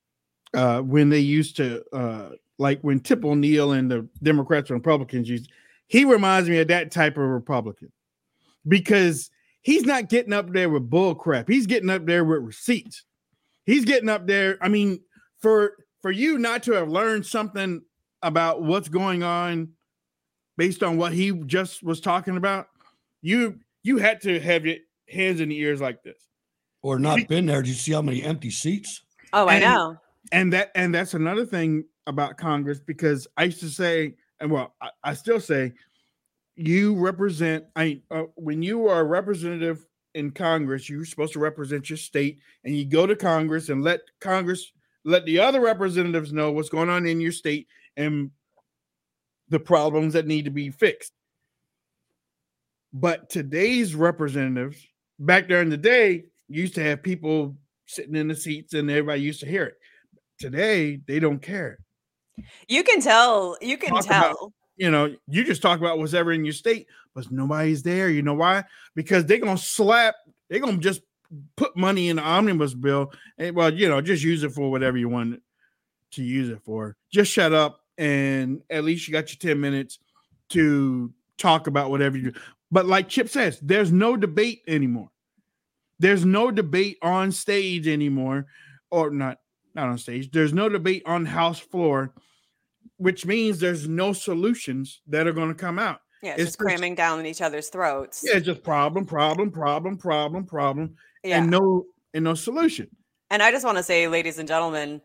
uh 0.55 0.81
when 0.81 1.11
they 1.11 1.19
used 1.19 1.57
to 1.57 1.85
uh 1.95 2.31
like 2.59 2.81
when 2.81 3.01
Tip 3.01 3.25
O'Neill 3.25 3.73
and 3.73 3.91
the 3.91 4.09
Democrats 4.23 4.71
and 4.71 4.79
Republicans 4.79 5.29
used 5.29 5.51
he 5.91 6.05
reminds 6.05 6.49
me 6.49 6.59
of 6.61 6.69
that 6.69 6.93
type 6.93 7.17
of 7.17 7.25
Republican 7.25 7.91
because 8.69 9.29
he's 9.63 9.85
not 9.85 10.09
getting 10.09 10.33
up 10.33 10.53
there 10.53 10.71
with 10.71 10.89
bull 10.89 11.17
crap. 11.17 11.49
He's 11.49 11.67
getting 11.67 11.91
up 11.91 12.07
there 12.07 12.25
with 12.25 12.43
receipts. 12.43 13.05
He's 13.67 13.85
getting 13.85 14.09
up 14.09 14.27
there. 14.29 14.57
I 14.63 14.69
mean, 14.69 15.01
for 15.41 15.73
for 16.01 16.13
you 16.13 16.39
not 16.39 16.63
to 16.63 16.73
have 16.73 16.89
learned 16.89 17.27
something 17.27 17.83
about 18.23 18.63
what's 18.63 18.89
going 18.89 19.25
on 19.25 19.71
based 20.57 20.83
on 20.85 20.97
what 20.97 21.13
he 21.13 21.33
just 21.47 21.83
was 21.83 22.01
talking 22.01 22.37
about, 22.37 22.69
you 23.21 23.59
you 23.83 23.99
had 23.99 24.21
to 24.23 24.39
have 24.39 24.65
your 24.65 24.77
hands 25.09 25.41
in 25.41 25.49
the 25.49 25.59
ears 25.59 25.81
like 25.81 26.05
this. 26.05 26.29
Or 26.83 27.01
not 27.01 27.27
been 27.27 27.47
there. 27.47 27.63
Do 27.63 27.69
you 27.69 27.75
see 27.75 27.93
how 27.93 28.03
many 28.03 28.23
empty 28.23 28.51
seats? 28.51 29.03
Oh, 29.33 29.47
I 29.49 29.55
And- 29.57 29.65
know. 29.65 29.97
And 30.33 30.53
that 30.53 30.71
and 30.77 30.95
that's 30.95 31.15
another 31.15 31.45
thing 31.45 31.85
about 32.07 32.37
Congress 32.37 32.79
because 32.79 33.27
I 33.37 33.45
used 33.45 33.59
to 33.61 33.69
say, 33.69 34.15
and 34.41 34.51
well, 34.51 34.75
I, 34.81 34.91
I 35.05 35.15
still 35.15 35.41
say, 35.41 35.73
you 36.57 36.95
represent. 36.95 37.65
I 37.77 38.01
uh, 38.11 38.25
when 38.35 38.63
you 38.63 38.89
are 38.89 39.01
a 39.01 39.05
representative 39.05 39.87
in 40.15 40.31
Congress, 40.31 40.89
you're 40.89 41.05
supposed 41.05 41.33
to 41.35 41.39
represent 41.39 41.89
your 41.89 41.97
state, 41.97 42.39
and 42.65 42.75
you 42.75 42.85
go 42.85 43.07
to 43.07 43.17
Congress 43.17 43.69
and 43.69 43.83
let 43.83 44.01
Congress 44.21 44.73
let 45.05 45.25
the 45.25 45.39
other 45.39 45.61
representatives 45.61 46.33
know 46.33 46.53
what's 46.53 46.69
going 46.69 46.91
on 46.91 47.07
in 47.07 47.21
your 47.21 47.33
state 47.33 47.69
and 47.97 48.31
the 49.49 49.61
problems 49.61 50.13
that 50.15 50.27
need 50.27 50.45
to 50.45 50.51
be 50.51 50.71
fixed. 50.71 51.13
But 52.93 53.31
today's 53.31 53.95
representatives, 53.95 54.77
back 55.19 55.49
there 55.49 55.63
in 55.63 55.71
the 55.71 55.77
day, 55.77 56.25
used 56.49 56.75
to 56.75 56.83
have 56.83 57.03
people 57.03 57.57
sitting 57.87 58.17
in 58.17 58.29
the 58.29 58.35
seats 58.35 58.75
and 58.75 58.91
everybody 58.91 59.21
used 59.21 59.41
to 59.41 59.47
hear 59.47 59.65
it. 59.65 59.75
Today, 60.39 61.01
they 61.07 61.21
don't 61.21 61.41
care. 61.41 61.79
You 62.69 62.83
can 62.83 63.01
tell. 63.01 63.57
You 63.61 63.77
can 63.77 63.91
Talk 63.91 64.07
tell. 64.07 64.31
about- 64.31 64.53
you 64.77 64.91
know, 64.91 65.15
you 65.29 65.45
just 65.45 65.61
talk 65.61 65.79
about 65.79 65.99
what's 65.99 66.15
ever 66.15 66.33
in 66.33 66.43
your 66.43 66.55
state, 66.55 66.87
but 67.15 67.31
nobody's 67.31 67.83
there. 67.83 68.09
You 68.09 68.23
know 68.23 68.33
why? 68.33 68.65
Because 68.95 69.27
they're 69.27 69.37
gonna 69.39 69.59
slap, 69.59 70.15
they're 70.49 70.61
gonna 70.61 70.79
just 70.79 71.03
put 71.57 71.77
money 71.77 72.09
in 72.09 72.17
the 72.17 72.23
omnibus 72.23 72.73
bill. 72.73 73.13
And 73.37 73.55
well, 73.55 73.73
you 73.73 73.91
know, 73.91 74.01
just 74.01 74.25
use 74.25 74.43
it 74.43 74.53
for 74.53 74.71
whatever 74.71 74.97
you 74.97 75.11
want 75.11 75.43
to 76.13 76.23
use 76.23 76.49
it 76.49 76.61
for. 76.65 76.97
Just 77.13 77.31
shut 77.31 77.53
up 77.53 77.85
and 77.99 78.63
at 78.71 78.85
least 78.85 79.07
you 79.07 79.13
got 79.13 79.31
your 79.31 79.39
10 79.53 79.61
minutes 79.61 79.99
to 80.51 81.13
talk 81.37 81.67
about 81.67 81.91
whatever 81.91 82.17
you 82.17 82.33
do. 82.33 82.41
But 82.71 82.87
like 82.87 83.09
Chip 83.09 83.29
says, 83.29 83.61
there's 83.61 83.93
no 83.93 84.17
debate 84.17 84.63
anymore. 84.67 85.11
There's 85.99 86.25
no 86.25 86.51
debate 86.51 86.97
on 87.03 87.33
stage 87.33 87.87
anymore, 87.87 88.47
or 88.91 89.11
not 89.11 89.39
not 89.75 89.89
on 89.89 89.99
stage. 89.99 90.31
There's 90.31 90.53
no 90.53 90.69
debate 90.69 91.03
on 91.07 91.27
house 91.27 91.59
floor, 91.59 92.15
which 92.97 93.27
means 93.27 93.59
there's 93.59 93.89
no 93.89 94.13
solutions 94.13 95.01
that 95.09 95.27
are 95.27 95.33
going 95.33 95.49
to 95.49 95.55
come 95.55 95.79
out. 95.79 96.01
Yeah, 96.23 96.35
it's, 96.35 96.45
just 96.45 96.59
cramming 96.59 96.95
down 96.95 97.19
in 97.19 97.27
each 97.27 97.41
other's 97.41 97.69
throats. 97.69 98.23
Yeah, 98.27 98.37
it's 98.37 98.47
just 98.47 98.63
problem, 98.63 99.07
problem, 99.07 99.51
problem, 99.51 99.97
problem, 99.97 100.45
problem, 100.45 100.97
Yeah. 101.25 101.39
and 101.39 101.51
no 101.51 101.87
and 102.13 102.25
no 102.25 102.35
solution. 102.35 102.89
And 103.31 103.43
I 103.43 103.51
just 103.51 103.65
want 103.65 103.79
to 103.79 103.83
say, 103.83 104.07
ladies 104.09 104.39
and 104.39 104.47
gentlemen, 104.47 105.01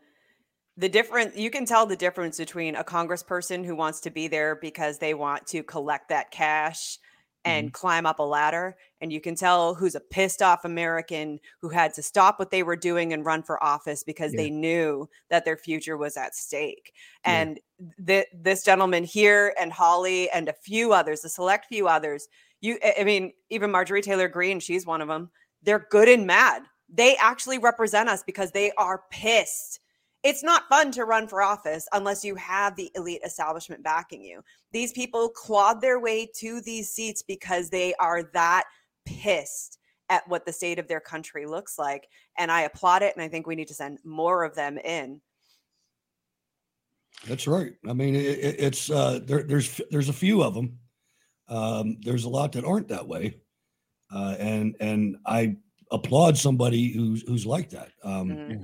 the 0.76 0.88
difference 0.88 1.36
you 1.36 1.50
can 1.50 1.64
tell 1.64 1.86
the 1.86 1.96
difference 1.96 2.36
between 2.36 2.76
a 2.76 2.84
congressperson 2.84 3.64
who 3.64 3.74
wants 3.74 4.00
to 4.00 4.10
be 4.10 4.28
there 4.28 4.56
because 4.56 4.98
they 4.98 5.14
want 5.14 5.46
to 5.46 5.62
collect 5.62 6.10
that 6.10 6.30
cash 6.30 6.98
Mm-hmm. 7.46 7.58
and 7.58 7.72
climb 7.72 8.06
up 8.06 8.18
a 8.18 8.22
ladder 8.24 8.76
and 9.00 9.12
you 9.12 9.20
can 9.20 9.36
tell 9.36 9.74
who's 9.74 9.94
a 9.94 10.00
pissed 10.00 10.42
off 10.42 10.64
american 10.64 11.38
who 11.60 11.68
had 11.68 11.94
to 11.94 12.02
stop 12.02 12.38
what 12.38 12.50
they 12.50 12.62
were 12.62 12.74
doing 12.76 13.12
and 13.12 13.24
run 13.24 13.42
for 13.42 13.62
office 13.62 14.02
because 14.02 14.32
Yeah. 14.32 14.38
they 14.42 14.50
knew 14.50 15.08
that 15.30 15.44
their 15.44 15.56
future 15.56 15.96
was 15.96 16.16
at 16.16 16.34
stake. 16.34 16.92
Yeah. 17.24 17.32
and 17.40 17.60
th- 18.06 18.26
this 18.34 18.64
gentleman 18.64 19.04
here 19.04 19.54
and 19.60 19.72
Hawley 19.72 20.28
and 20.30 20.48
a 20.48 20.52
few 20.54 20.92
others 20.92 21.24
a 21.24 21.28
select 21.28 21.66
few 21.66 21.86
others 21.88 22.26
you 22.60 22.78
I- 22.82 22.96
i 23.00 23.04
mean 23.04 23.32
even 23.50 23.70
marjorie 23.70 24.02
taylor 24.02 24.28
Greene, 24.28 24.58
she's 24.60 24.84
one 24.86 25.00
of 25.00 25.08
them 25.08 25.30
they're 25.62 25.86
good 25.90 26.08
and 26.08 26.26
mad. 26.26 26.62
They 26.88 27.16
actually 27.16 27.58
represent 27.58 28.08
us 28.08 28.22
because 28.22 28.52
they 28.52 28.70
are 28.78 29.02
pissed 29.10 29.80
it's 30.26 30.42
not 30.42 30.68
fun 30.68 30.90
to 30.92 31.04
run 31.04 31.28
for 31.28 31.40
office 31.40 31.86
unless 31.92 32.24
you 32.24 32.34
have 32.34 32.74
the 32.74 32.90
elite 32.96 33.20
establishment 33.24 33.82
backing 33.84 34.22
you. 34.22 34.42
These 34.72 34.92
people 34.92 35.28
clawed 35.28 35.80
their 35.80 36.00
way 36.00 36.28
to 36.38 36.60
these 36.62 36.90
seats 36.90 37.22
because 37.22 37.70
they 37.70 37.94
are 38.00 38.24
that 38.34 38.64
pissed 39.06 39.78
at 40.08 40.26
what 40.28 40.44
the 40.44 40.52
state 40.52 40.80
of 40.80 40.88
their 40.88 41.00
country 41.00 41.46
looks 41.46 41.78
like. 41.78 42.08
And 42.38 42.50
I 42.50 42.62
applaud 42.62 43.02
it. 43.02 43.14
And 43.14 43.22
I 43.22 43.28
think 43.28 43.46
we 43.46 43.54
need 43.54 43.68
to 43.68 43.74
send 43.74 43.98
more 44.04 44.42
of 44.42 44.54
them 44.56 44.78
in. 44.78 45.20
That's 47.26 47.46
right. 47.46 47.72
I 47.88 47.92
mean, 47.92 48.14
it, 48.16 48.24
it- 48.26 48.60
it's 48.60 48.90
uh, 48.90 49.20
there, 49.24 49.42
there's 49.44 49.80
there's 49.90 50.08
a 50.08 50.12
few 50.12 50.42
of 50.42 50.54
them. 50.54 50.78
Um, 51.48 51.98
there's 52.02 52.24
a 52.24 52.28
lot 52.28 52.52
that 52.52 52.64
aren't 52.64 52.88
that 52.88 53.06
way, 53.06 53.38
uh, 54.12 54.34
and 54.38 54.74
and 54.80 55.16
I 55.24 55.56
applaud 55.92 56.36
somebody 56.36 56.92
who's 56.92 57.22
who's 57.22 57.46
like 57.46 57.70
that. 57.70 57.92
Um, 58.02 58.28
Mm-hmm. 58.28 58.62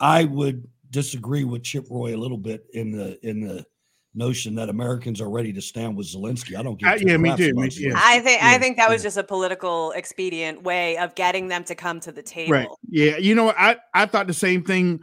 I 0.00 0.24
would 0.24 0.66
disagree 0.92 1.42
with 1.42 1.64
Chip 1.64 1.86
Roy 1.90 2.14
a 2.14 2.20
little 2.20 2.38
bit 2.38 2.66
in 2.74 2.92
the 2.92 3.18
in 3.28 3.40
the 3.40 3.66
notion 4.14 4.54
that 4.54 4.68
Americans 4.68 5.20
are 5.22 5.30
ready 5.30 5.52
to 5.54 5.60
stand 5.62 5.96
with 5.96 6.06
Zelensky. 6.06 6.54
I 6.56 6.62
don't 6.62 6.74
Uh, 6.84 6.90
get 6.90 7.00
two 7.00 7.08
yeah, 7.08 7.16
me 7.16 7.34
too, 7.36 7.54
me- 7.54 7.62
Zelensky. 7.68 7.80
yeah. 7.80 7.94
I 7.96 8.20
think 8.20 8.42
I 8.42 8.58
think 8.58 8.76
that 8.76 8.88
was 8.90 9.02
just 9.02 9.16
a 9.16 9.24
political 9.24 9.90
expedient 9.92 10.62
way 10.62 10.98
of 10.98 11.14
getting 11.14 11.48
them 11.48 11.64
to 11.64 11.74
come 11.74 11.98
to 12.00 12.12
the 12.12 12.22
table. 12.22 12.52
Right. 12.52 12.68
Yeah. 12.88 13.16
You 13.16 13.34
know? 13.34 13.50
I, 13.56 13.78
I 13.94 14.04
thought 14.06 14.26
the 14.26 14.34
same 14.34 14.62
thing, 14.64 15.00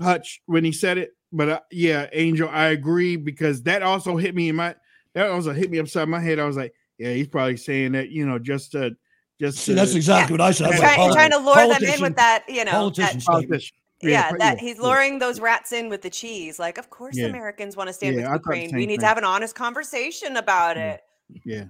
Hutch, 0.00 0.40
when 0.46 0.64
he 0.64 0.72
said 0.72 0.96
it. 0.98 1.10
But 1.30 1.48
uh, 1.48 1.60
yeah, 1.70 2.08
Angel, 2.12 2.48
I 2.50 2.68
agree 2.68 3.16
because 3.16 3.62
that 3.64 3.82
also 3.82 4.16
hit 4.16 4.34
me 4.34 4.48
in 4.48 4.56
my 4.56 4.74
that 5.14 5.28
also 5.30 5.52
hit 5.52 5.70
me 5.70 5.78
upside 5.78 6.08
my 6.08 6.20
head. 6.20 6.38
I 6.38 6.46
was 6.46 6.56
like, 6.56 6.72
yeah, 6.98 7.12
he's 7.12 7.28
probably 7.28 7.58
saying 7.58 7.92
that, 7.92 8.08
you 8.08 8.24
know, 8.26 8.38
just 8.38 8.72
to 8.72 8.92
just 9.40 9.58
See, 9.58 9.72
to- 9.72 9.76
that's 9.76 9.94
exactly 9.94 10.32
what 10.34 10.40
I 10.40 10.52
said. 10.52 10.68
I 10.68 10.70
was 10.70 10.80
Try- 10.80 10.96
like, 10.96 11.12
trying 11.12 11.30
to 11.32 11.38
lure 11.38 11.68
them 11.68 11.84
in 11.84 12.00
with 12.00 12.16
that, 12.16 12.44
you 12.48 12.64
know, 12.64 12.70
politician 12.72 13.18
that- 13.18 13.26
Politician. 13.26 13.76
Yeah, 14.10 14.30
pro- 14.30 14.38
that 14.38 14.56
yeah, 14.56 14.60
he's 14.68 14.76
yeah. 14.76 14.82
luring 14.82 15.18
those 15.18 15.40
rats 15.40 15.72
in 15.72 15.88
with 15.88 16.02
the 16.02 16.10
cheese. 16.10 16.58
Like, 16.58 16.78
of 16.78 16.90
course, 16.90 17.16
Yeah. 17.16 17.26
Americans 17.26 17.76
want 17.76 17.88
to 17.88 17.92
stand 17.92 18.16
Yeah, 18.16 18.28
I 18.28 18.32
with 18.32 18.40
Ukraine. 18.40 18.62
We 18.74 18.82
same 18.82 18.88
need 18.88 19.00
to 19.00 19.06
have 19.06 19.18
an 19.18 19.24
honest 19.24 19.54
conversation 19.54 20.36
about 20.36 20.76
it. 20.76 21.02
Yeah. 21.44 21.64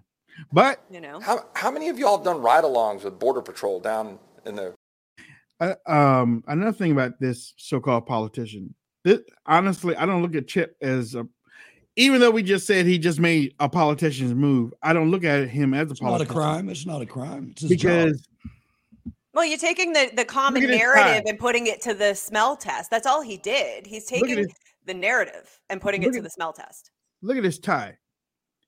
But 0.52 0.82
You 0.90 1.00
know, 1.00 1.20
How, 1.20 1.44
how 1.54 1.70
many 1.70 1.88
of 1.88 1.98
y'all 1.98 2.16
have 2.16 2.24
done 2.24 2.40
ride-alongs 2.40 3.04
with 3.04 3.18
Border 3.18 3.42
Patrol 3.42 3.80
down 3.80 4.18
in 4.46 4.56
the 4.56 4.74
uh, 5.60 5.74
um 5.86 6.42
another 6.48 6.72
thing 6.72 6.90
about 6.90 7.20
this 7.20 7.54
so-called 7.56 8.04
politician 8.06 8.74
this, 9.04 9.20
honestly 9.46 9.94
i 9.94 10.04
don't 10.04 10.20
look 10.20 10.34
at 10.34 10.48
chip 10.48 10.76
as 10.82 11.14
a 11.14 11.24
even 11.94 12.20
though 12.20 12.32
we 12.32 12.42
just 12.42 12.66
said 12.66 12.84
he 12.86 12.98
just 12.98 13.20
made 13.20 13.54
a 13.60 13.68
politician's 13.68 14.34
move 14.34 14.72
i 14.82 14.92
don't 14.92 15.10
look 15.12 15.22
at 15.22 15.48
him 15.48 15.72
as 15.74 15.88
a 15.88 15.92
It's 15.92 16.02
not 16.02 16.08
a 16.08 16.10
politician 16.26 16.34
crime. 16.34 16.68
It's 16.68 16.86
not 16.86 17.02
a 17.02 17.06
crime. 17.06 17.48
It's 17.52 17.62
his 17.62 17.70
job. 17.72 17.78
because 17.80 18.28
well, 19.34 19.44
you're 19.44 19.58
taking 19.58 19.92
the 19.92 20.10
the 20.14 20.24
common 20.24 20.62
narrative 20.66 21.24
and 21.26 21.38
putting 21.38 21.66
it 21.66 21.80
to 21.82 21.94
the 21.94 22.14
smell 22.14 22.56
test. 22.56 22.90
That's 22.90 23.06
all 23.06 23.22
he 23.22 23.36
did. 23.38 23.86
He's 23.86 24.06
taking 24.06 24.46
the 24.84 24.94
narrative 24.94 25.58
and 25.70 25.80
putting 25.80 26.02
it 26.02 26.06
look 26.06 26.14
to 26.14 26.18
at- 26.18 26.24
the 26.24 26.30
smell 26.30 26.52
test. 26.52 26.90
look 27.22 27.36
at 27.36 27.44
his 27.44 27.58
tie 27.58 27.96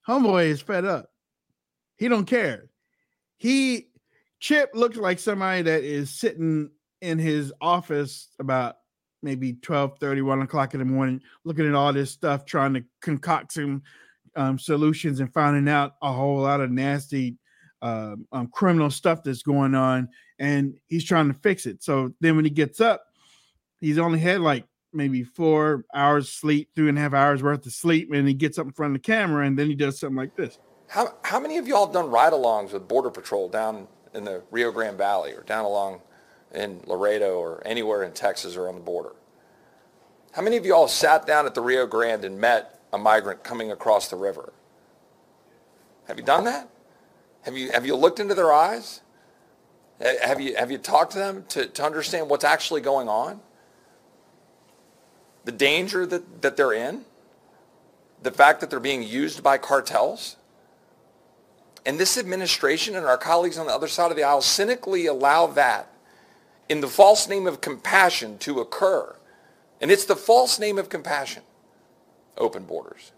homeboy 0.06 0.44
is 0.46 0.60
fed 0.60 0.84
up 0.84 1.10
he 1.96 2.06
don't 2.08 2.26
care 2.26 2.70
he 3.36 3.88
chip 4.38 4.70
looks 4.74 4.96
like 4.96 5.18
somebody 5.18 5.62
that 5.62 5.82
is 5.82 6.10
sitting 6.10 6.70
in 7.00 7.18
his 7.18 7.52
office 7.60 8.28
about 8.38 8.76
maybe 9.22 9.54
12 9.54 9.98
30 9.98 10.20
1 10.22 10.42
o'clock 10.42 10.74
in 10.74 10.78
the 10.78 10.84
morning 10.84 11.20
looking 11.44 11.66
at 11.66 11.74
all 11.74 11.92
this 11.92 12.12
stuff 12.12 12.44
trying 12.44 12.74
to 12.74 12.84
concoct 13.02 13.52
some 13.54 13.82
um, 14.36 14.56
solutions 14.58 15.18
and 15.18 15.32
finding 15.32 15.68
out 15.68 15.94
a 16.02 16.12
whole 16.12 16.38
lot 16.38 16.60
of 16.60 16.70
nasty 16.70 17.36
um, 17.84 18.26
um, 18.32 18.46
criminal 18.48 18.90
stuff 18.90 19.22
that's 19.22 19.42
going 19.42 19.74
on 19.74 20.08
and 20.38 20.74
he's 20.86 21.04
trying 21.04 21.28
to 21.28 21.38
fix 21.40 21.66
it 21.66 21.82
so 21.82 22.12
then 22.20 22.34
when 22.34 22.44
he 22.44 22.50
gets 22.50 22.80
up 22.80 23.04
he's 23.80 23.98
only 23.98 24.18
had 24.18 24.40
like 24.40 24.64
maybe 24.94 25.22
four 25.22 25.84
hours 25.94 26.30
sleep 26.30 26.70
three 26.74 26.88
and 26.88 26.96
a 26.96 27.00
half 27.00 27.12
hours 27.12 27.42
worth 27.42 27.66
of 27.66 27.72
sleep 27.72 28.10
and 28.10 28.26
he 28.26 28.32
gets 28.32 28.58
up 28.58 28.64
in 28.64 28.72
front 28.72 28.96
of 28.96 29.02
the 29.02 29.06
camera 29.06 29.46
and 29.46 29.58
then 29.58 29.68
he 29.68 29.74
does 29.74 30.00
something 30.00 30.16
like 30.16 30.34
this 30.34 30.58
How, 30.88 31.14
how 31.24 31.38
many 31.38 31.58
of 31.58 31.68
y'all 31.68 31.84
have 31.84 31.92
done 31.92 32.10
ride-alongs 32.10 32.72
with 32.72 32.88
Border 32.88 33.10
Patrol 33.10 33.50
down 33.50 33.86
in 34.14 34.24
the 34.24 34.42
Rio 34.50 34.72
Grande 34.72 34.96
Valley 34.96 35.32
or 35.32 35.42
down 35.42 35.66
along 35.66 36.00
in 36.54 36.80
Laredo 36.86 37.34
or 37.38 37.62
anywhere 37.66 38.02
in 38.04 38.12
Texas 38.12 38.56
or 38.56 38.68
on 38.68 38.76
the 38.76 38.80
border? 38.80 39.12
How 40.32 40.40
many 40.40 40.56
of 40.56 40.64
y'all 40.64 40.88
sat 40.88 41.26
down 41.26 41.44
at 41.44 41.54
the 41.54 41.60
Rio 41.60 41.86
Grande 41.86 42.24
and 42.24 42.40
met 42.40 42.80
a 42.94 42.98
migrant 42.98 43.44
coming 43.44 43.72
across 43.72 44.08
the 44.08 44.16
river? 44.16 44.52
Have 46.08 46.18
you 46.18 46.24
done 46.24 46.44
that? 46.44 46.70
Have 47.44 47.56
you, 47.56 47.70
have 47.72 47.86
you 47.86 47.94
looked 47.94 48.20
into 48.20 48.34
their 48.34 48.52
eyes? 48.52 49.00
Have 50.00 50.40
you, 50.40 50.56
have 50.56 50.70
you 50.70 50.78
talked 50.78 51.12
to 51.12 51.18
them 51.18 51.44
to, 51.50 51.66
to 51.66 51.84
understand 51.84 52.28
what's 52.28 52.44
actually 52.44 52.80
going 52.80 53.08
on? 53.08 53.40
The 55.44 55.52
danger 55.52 56.06
that, 56.06 56.42
that 56.42 56.56
they're 56.56 56.72
in? 56.72 57.04
The 58.22 58.30
fact 58.30 58.60
that 58.60 58.70
they're 58.70 58.80
being 58.80 59.02
used 59.02 59.42
by 59.42 59.58
cartels? 59.58 60.36
And 61.86 62.00
this 62.00 62.16
administration 62.16 62.96
and 62.96 63.04
our 63.04 63.18
colleagues 63.18 63.58
on 63.58 63.66
the 63.66 63.72
other 63.74 63.88
side 63.88 64.10
of 64.10 64.16
the 64.16 64.22
aisle 64.22 64.40
cynically 64.40 65.06
allow 65.06 65.46
that 65.48 65.90
in 66.68 66.80
the 66.80 66.88
false 66.88 67.28
name 67.28 67.46
of 67.46 67.60
compassion 67.60 68.38
to 68.38 68.60
occur. 68.60 69.14
And 69.82 69.90
it's 69.90 70.06
the 70.06 70.16
false 70.16 70.58
name 70.58 70.78
of 70.78 70.88
compassion. 70.88 71.42
Open 72.38 72.64
borders. 72.64 73.12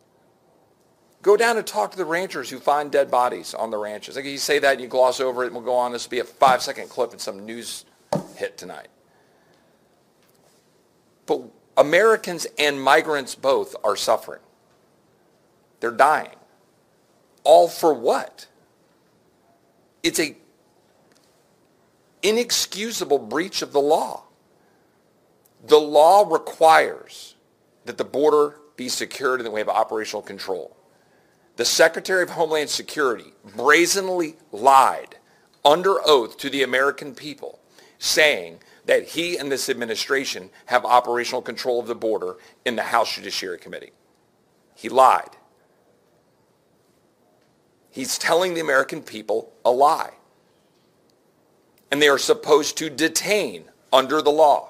Go 1.27 1.37
down 1.37 1.57
and 1.57 1.67
talk 1.67 1.91
to 1.91 1.97
the 1.97 2.05
ranchers 2.05 2.49
who 2.51 2.61
find 2.61 2.93
dead 2.93 3.11
bodies 3.11 3.53
on 3.53 3.73
the 3.73 3.77
ranches. 3.77 4.15
Like 4.15 4.27
you 4.27 4.39
say 4.39 4.61
that 4.61 4.75
and 4.75 4.81
you 4.81 4.87
gloss 4.87 5.19
over 5.19 5.43
it 5.43 5.47
and 5.47 5.57
we'll 5.57 5.65
go 5.65 5.75
on. 5.75 5.91
This 5.91 6.07
will 6.07 6.13
be 6.13 6.21
a 6.21 6.25
five 6.25 6.63
second 6.63 6.89
clip 6.89 7.13
in 7.13 7.19
some 7.19 7.45
news 7.45 7.85
hit 8.37 8.57
tonight. 8.57 8.87
But 11.27 11.43
Americans 11.77 12.47
and 12.61 12.81
migrants 12.81 13.35
both 13.35 13.75
are 13.83 13.97
suffering. 13.97 14.39
They're 15.81 15.91
dying. 15.91 16.37
All 17.43 17.67
for 17.67 17.93
what? 17.93 18.47
It's 20.05 20.21
a 20.21 20.37
inexcusable 22.23 23.19
breach 23.19 23.63
of 23.63 23.73
the 23.73 23.81
law. 23.81 24.23
The 25.67 25.81
law 25.81 26.33
requires 26.33 27.35
that 27.85 27.99
the 27.99 28.05
border 28.05 28.61
be 28.77 28.89
secured 28.89 29.41
and 29.41 29.47
that 29.49 29.51
we 29.51 29.59
have 29.59 29.69
operational 29.69 30.23
control. 30.23 30.76
The 31.57 31.65
Secretary 31.65 32.23
of 32.23 32.31
Homeland 32.31 32.71
Security 32.71 33.33
brazenly 33.57 34.37
lied 34.53 35.17
under 35.65 35.97
oath 36.07 36.37
to 36.39 36.51
the 36.51 36.63
American 36.63 37.15
people, 37.15 37.59
saying 37.99 38.61
that 38.85 39.05
he 39.05 39.37
and 39.37 39.51
this 39.51 39.69
administration 39.69 40.51
have 40.67 40.85
operational 40.85 41.43
control 41.43 41.81
of 41.81 41.87
the 41.87 41.95
border 41.95 42.37
in 42.65 42.77
the 42.77 42.83
House 42.83 43.15
Judiciary 43.15 43.59
Committee. 43.59 43.93
He 44.75 44.89
lied. 44.89 45.31
He's 47.91 48.19
telling 48.19 48.53
the 48.53 48.61
American 48.61 49.03
people 49.03 49.53
a 49.65 49.71
lie. 49.71 50.13
And 51.91 52.03
they 52.03 52.09
are 52.09 52.19
supposed 52.19 52.77
to 52.79 52.91
detain 52.91 53.65
under 53.93 54.21
the 54.21 54.31
law. 54.31 54.69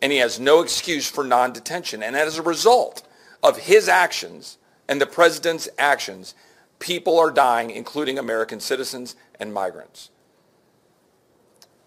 And 0.00 0.10
he 0.10 0.18
has 0.18 0.40
no 0.40 0.62
excuse 0.62 1.10
for 1.10 1.22
non-detention. 1.22 2.02
And 2.02 2.16
as 2.16 2.38
a 2.38 2.42
result 2.42 3.06
of 3.42 3.58
his 3.58 3.88
actions 3.88 4.56
and 4.88 5.00
the 5.00 5.06
president's 5.06 5.68
actions, 5.78 6.34
people 6.78 7.18
are 7.18 7.30
dying, 7.30 7.70
including 7.70 8.18
American 8.18 8.60
citizens 8.60 9.16
and 9.38 9.52
migrants. 9.52 10.10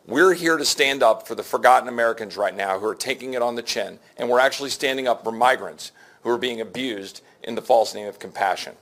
We're 0.05 0.33
here 0.33 0.57
to 0.57 0.65
stand 0.65 1.03
up 1.03 1.27
for 1.27 1.35
the 1.35 1.43
forgotten 1.43 1.87
Americans 1.87 2.35
right 2.35 2.55
now 2.55 2.79
who 2.79 2.87
are 2.87 2.95
taking 2.95 3.33
it 3.33 3.41
on 3.41 3.55
the 3.55 3.61
chin, 3.61 3.99
and 4.17 4.29
we're 4.29 4.39
actually 4.39 4.69
standing 4.71 5.07
up 5.07 5.23
for 5.23 5.31
migrants 5.31 5.91
who 6.23 6.29
are 6.29 6.37
being 6.37 6.61
abused 6.61 7.21
in 7.43 7.55
the 7.55 7.61
false 7.61 7.93
name 7.93 8.07
of 8.07 8.19
compassion. 8.19 8.75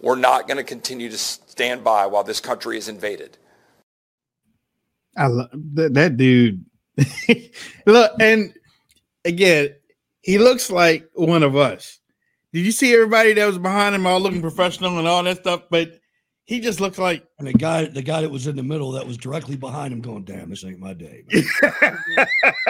We're 0.00 0.16
not 0.16 0.48
going 0.48 0.56
to 0.56 0.64
continue 0.64 1.08
to 1.08 1.18
stand 1.18 1.84
by 1.84 2.06
while 2.06 2.24
this 2.24 2.40
country 2.40 2.76
is 2.76 2.88
invaded. 2.88 3.38
I 5.16 5.26
love 5.28 5.50
that, 5.74 5.94
that 5.94 6.16
dude. 6.16 6.64
Look, 7.86 8.12
and 8.20 8.54
again, 9.24 9.74
he 10.22 10.38
looks 10.38 10.70
like 10.70 11.08
one 11.14 11.42
of 11.42 11.56
us. 11.56 12.00
Did 12.52 12.66
you 12.66 12.72
see 12.72 12.92
everybody 12.92 13.32
that 13.34 13.46
was 13.46 13.58
behind 13.58 13.94
him 13.94 14.06
all 14.06 14.20
looking 14.20 14.42
professional 14.42 14.98
and 14.98 15.08
all 15.08 15.22
that 15.22 15.38
stuff? 15.38 15.62
But 15.70 15.98
he 16.44 16.60
just 16.60 16.80
looks 16.80 16.98
like 16.98 17.26
and 17.38 17.48
the 17.48 17.52
guy, 17.52 17.86
the 17.86 18.02
guy 18.02 18.20
that 18.20 18.30
was 18.30 18.46
in 18.46 18.56
the 18.56 18.62
middle 18.62 18.92
that 18.92 19.06
was 19.06 19.16
directly 19.16 19.56
behind 19.56 19.92
him, 19.92 20.00
going, 20.00 20.24
"Damn, 20.24 20.50
this 20.50 20.64
ain't 20.64 20.78
my 20.78 20.92
day." 20.92 21.24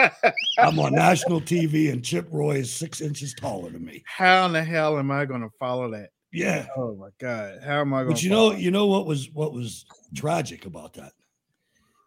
I'm 0.59 0.79
on 0.79 0.93
national 0.93 1.41
TV, 1.41 1.91
and 1.91 2.03
Chip 2.03 2.27
Roy 2.31 2.57
is 2.57 2.71
six 2.71 3.01
inches 3.01 3.33
taller 3.33 3.71
than 3.71 3.83
me. 3.83 4.03
How 4.05 4.45
in 4.45 4.53
the 4.53 4.63
hell 4.63 4.97
am 4.97 5.11
I 5.11 5.25
going 5.25 5.41
to 5.41 5.49
follow 5.59 5.91
that? 5.91 6.11
Yeah. 6.31 6.67
Oh 6.77 6.95
my 6.95 7.09
god. 7.19 7.59
How 7.63 7.81
am 7.81 7.93
I 7.93 8.03
going? 8.03 8.13
But 8.13 8.23
you 8.23 8.29
know, 8.29 8.53
you 8.53 8.71
know 8.71 8.87
what 8.87 9.05
was 9.05 9.29
what 9.31 9.53
was 9.53 9.85
tragic 10.15 10.65
about 10.65 10.93
that? 10.93 11.11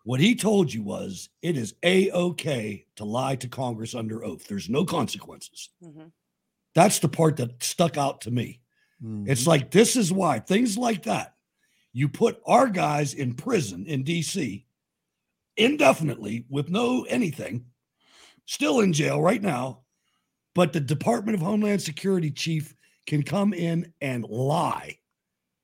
What 0.05 0.21
he 0.21 0.37
told 0.37 0.73
you 0.73 0.83
was 0.83 1.29
it 1.43 1.57
is 1.57 1.75
a 1.83 2.11
okay 2.13 2.87
to 2.95 3.05
lie 3.05 3.37
to 3.37 3.49
Congress 3.49 3.95
under 3.95 4.25
oath. 4.25 4.47
There's 4.47 4.69
no 4.69 4.85
consequences. 4.85 5.71
Mm-hmm. 5.83 6.07
That's 6.77 6.99
the 6.99 7.09
part 7.09 7.39
that 7.39 7.63
stuck 7.63 7.97
out 7.97 8.21
to 8.21 8.31
me. 8.31 8.61
Mm-hmm. 9.03 9.31
It's 9.31 9.47
like 9.47 9.71
this 9.71 9.97
is 9.97 10.13
why 10.13 10.41
things 10.41 10.77
like 10.77 11.05
that. 11.05 11.33
You 11.95 12.07
put 12.11 12.39
our 12.47 12.69
guys 12.69 13.15
in 13.15 13.33
prison 13.33 13.87
in 13.87 14.05
DC 14.05 14.63
indefinitely 15.57 16.45
with 16.51 16.69
no 16.69 17.05
anything, 17.05 17.65
still 18.45 18.81
in 18.81 18.93
jail 18.93 19.23
right 19.23 19.43
now. 19.43 19.85
But 20.55 20.75
the 20.75 20.81
Department 20.81 21.35
of 21.35 21.41
Homeland 21.41 21.81
Security 21.81 22.31
chief 22.31 22.75
can 23.07 23.23
come 23.23 23.55
in 23.55 23.91
and 24.03 24.25
lie 24.25 24.99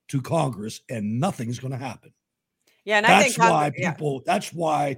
to 0.08 0.22
Congress, 0.22 0.80
and 0.88 1.20
nothing's 1.20 1.58
going 1.58 1.72
to 1.72 1.78
happen. 1.78 2.14
Yeah, 2.86 2.96
and 2.96 3.06
I 3.06 3.10
that's 3.10 3.24
think 3.24 3.36
Congress- 3.36 3.52
why 3.52 3.70
yeah. 3.76 3.92
people. 3.92 4.22
That's 4.24 4.50
why 4.50 4.96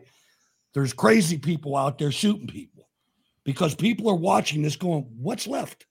there's 0.75 0.93
crazy 0.93 1.39
people 1.39 1.77
out 1.77 1.99
there 1.99 2.13
shooting 2.13 2.47
people 2.47 2.89
because 3.43 3.75
people 3.75 4.09
are 4.09 4.15
watching 4.15 4.63
this, 4.63 4.77
going, 4.77 5.11
"What's 5.19 5.49
left? 5.49 5.87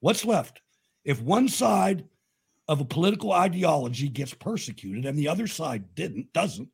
What's 0.00 0.24
left?" 0.24 0.60
If 1.04 1.20
one 1.22 1.48
side 1.48 2.04
of 2.68 2.80
a 2.80 2.84
political 2.84 3.32
ideology 3.32 4.08
gets 4.08 4.34
persecuted 4.34 5.04
and 5.06 5.16
the 5.16 5.28
other 5.28 5.46
side 5.46 5.94
didn't, 5.94 6.32
doesn't, 6.32 6.68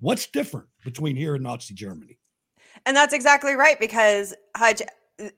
what's 0.00 0.26
different 0.26 0.66
between 0.84 1.16
here 1.16 1.34
and 1.34 1.42
Nazi 1.42 1.72
Germany? 1.72 2.18
And 2.84 2.94
that's 2.94 3.14
exactly 3.14 3.54
right 3.54 3.80
because 3.80 4.34
Hutch, 4.56 4.82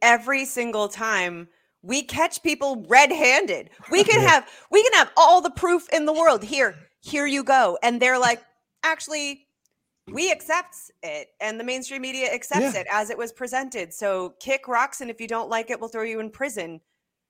every 0.01 0.45
single 0.45 0.89
time 0.89 1.49
we 1.83 2.03
catch 2.03 2.43
people 2.43 2.85
red-handed, 2.89 3.71
we 3.91 4.05
can 4.05 4.21
have 4.21 4.49
we 4.71 4.83
can 4.83 4.93
have 4.95 5.11
all 5.17 5.41
the 5.41 5.51
proof 5.51 5.89
in 5.93 6.05
the 6.05 6.13
world. 6.13 6.43
Here, 6.43 6.77
here 7.01 7.27
you 7.27 7.43
go, 7.45 7.79
and 7.83 8.01
they're 8.01 8.19
like, 8.19 8.43
actually, 8.85 9.47
we 10.13 10.31
accept 10.31 10.77
it, 11.03 11.29
and 11.41 11.59
the 11.59 11.65
mainstream 11.65 12.03
media 12.03 12.33
accepts 12.33 12.75
Yeah. 12.75 12.81
it 12.81 12.87
as 12.91 13.11
it 13.11 13.19
was 13.19 13.33
presented. 13.33 13.93
So 13.93 14.35
kick 14.41 14.69
rocks, 14.69 15.01
and 15.01 15.11
if 15.11 15.21
you 15.21 15.29
don't 15.29 15.49
like 15.49 15.71
it, 15.71 15.81
we'll 15.81 15.89
throw 15.89 16.03
you 16.05 16.21
in 16.21 16.31
prison. 16.31 16.81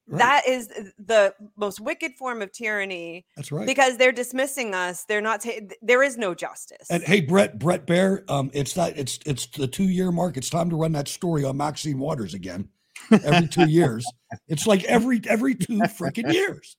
Right. 0.09 0.19
That 0.19 0.43
is 0.49 0.69
the 0.99 1.33
most 1.57 1.81
wicked 1.81 2.15
form 2.19 2.43
of 2.43 2.51
tyranny. 2.53 3.25
That's 3.37 3.53
right. 3.53 3.67
Because 3.67 3.97
they're 3.97 4.13
dismissing 4.13 4.75
us. 4.75 5.05
They're 5.05 5.21
not. 5.21 5.43
Ta- 5.43 5.61
there 5.81 6.03
is 6.03 6.19
no 6.19 6.35
justice. 6.35 6.91
And 6.91 7.03
hey, 7.05 7.21
Brett, 7.21 7.59
Bret 7.59 7.87
Baier, 7.87 8.29
um, 8.29 8.51
it's 8.53 8.75
that 8.75 8.99
it's 8.99 9.21
it's 9.25 9.47
the 9.47 9.69
two 9.69 9.85
year 9.85 10.11
mark. 10.11 10.37
It's 10.37 10.51
time 10.51 10.69
to 10.71 10.77
run 10.77 10.93
that 10.93 11.09
story 11.09 11.45
on 11.45 11.57
Maxine 11.57 11.99
Waters 11.99 12.35
again. 12.35 12.69
Every 13.11 13.49
two 13.49 13.69
years, 13.69 14.05
it's 14.49 14.67
like 14.67 14.85
every 14.85 15.21
every 15.29 15.55
two 15.55 15.79
freaking 15.99 16.33
years, 16.33 16.77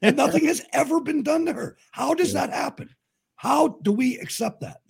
and 0.00 0.16
nothing 0.16 0.46
has 0.46 0.62
ever 0.72 1.00
been 1.00 1.22
done 1.22 1.46
to 1.46 1.52
her. 1.52 1.76
How 1.90 2.14
does 2.14 2.32
that 2.32 2.50
happen? 2.50 2.88
How 3.36 3.78
do 3.82 3.92
we 3.92 4.18
accept 4.18 4.60
that? 4.60 4.80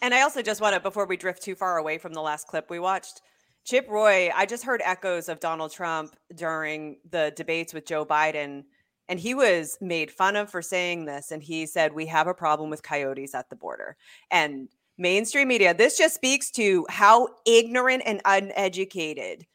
And 0.00 0.14
I 0.14 0.22
also 0.22 0.42
just 0.42 0.60
want 0.60 0.74
to, 0.74 0.80
before 0.80 1.06
we 1.06 1.16
drift 1.16 1.42
too 1.42 1.54
far 1.54 1.78
away 1.78 1.98
from 1.98 2.12
the 2.12 2.22
last 2.22 2.46
clip 2.46 2.70
we 2.70 2.78
watched, 2.78 3.20
Chip 3.64 3.86
Roy, 3.88 4.30
I 4.34 4.46
just 4.46 4.64
heard 4.64 4.80
echoes 4.84 5.28
of 5.28 5.40
Donald 5.40 5.72
Trump 5.72 6.16
during 6.34 6.98
the 7.10 7.32
debates 7.36 7.74
with 7.74 7.86
Joe 7.86 8.06
Biden. 8.06 8.64
And 9.08 9.18
he 9.18 9.34
was 9.34 9.78
made 9.80 10.10
fun 10.10 10.36
of 10.36 10.50
for 10.50 10.62
saying 10.62 11.04
this. 11.04 11.30
And 11.30 11.42
he 11.42 11.66
said, 11.66 11.92
We 11.92 12.06
have 12.06 12.26
a 12.26 12.34
problem 12.34 12.70
with 12.70 12.82
coyotes 12.82 13.34
at 13.34 13.50
the 13.50 13.56
border. 13.56 13.96
And 14.30 14.68
mainstream 14.98 15.48
media, 15.48 15.74
this 15.74 15.96
just 15.96 16.14
speaks 16.14 16.50
to 16.52 16.86
how 16.88 17.28
ignorant 17.46 18.02
and 18.04 18.20
uneducated 18.24 19.46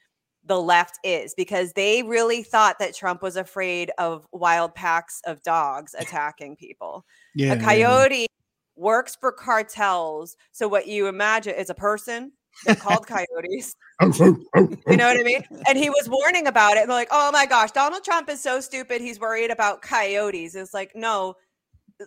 the 0.45 0.61
left 0.61 0.99
is 1.03 1.33
because 1.35 1.73
they 1.73 2.03
really 2.03 2.43
thought 2.43 2.79
that 2.79 2.95
Trump 2.95 3.21
was 3.21 3.37
afraid 3.37 3.91
of 3.97 4.27
wild 4.31 4.75
packs 4.75 5.21
of 5.25 5.41
dogs 5.43 5.95
attacking 5.99 6.55
people. 6.55 7.05
Yeah, 7.35 7.45
a 7.45 7.49
yeah, 7.49 7.53
yeah. 7.55 7.65
coyote 7.65 8.27
works 8.75 9.15
for 9.15 9.31
cartels. 9.31 10.35
So 10.51 10.67
what 10.67 10.87
you 10.87 11.07
imagine 11.07 11.55
is 11.55 11.69
a 11.69 11.75
person. 11.75 12.33
They're 12.65 12.75
called 12.75 13.07
coyotes. 13.07 13.75
Oh, 14.01 14.11
oh, 14.19 14.35
oh, 14.55 14.69
you 14.87 14.97
know 14.97 15.05
what 15.05 15.19
I 15.19 15.23
mean? 15.23 15.43
And 15.67 15.77
he 15.77 15.89
was 15.89 16.09
warning 16.09 16.47
about 16.47 16.77
it. 16.77 16.81
And 16.81 16.89
they're 16.89 16.97
like, 16.97 17.09
oh 17.11 17.31
my 17.31 17.45
gosh, 17.45 17.71
Donald 17.71 18.03
Trump 18.03 18.27
is 18.27 18.41
so 18.41 18.59
stupid. 18.59 19.01
He's 19.01 19.19
worried 19.19 19.51
about 19.51 19.83
coyotes. 19.83 20.55
It's 20.55 20.73
like, 20.73 20.91
no, 20.95 21.35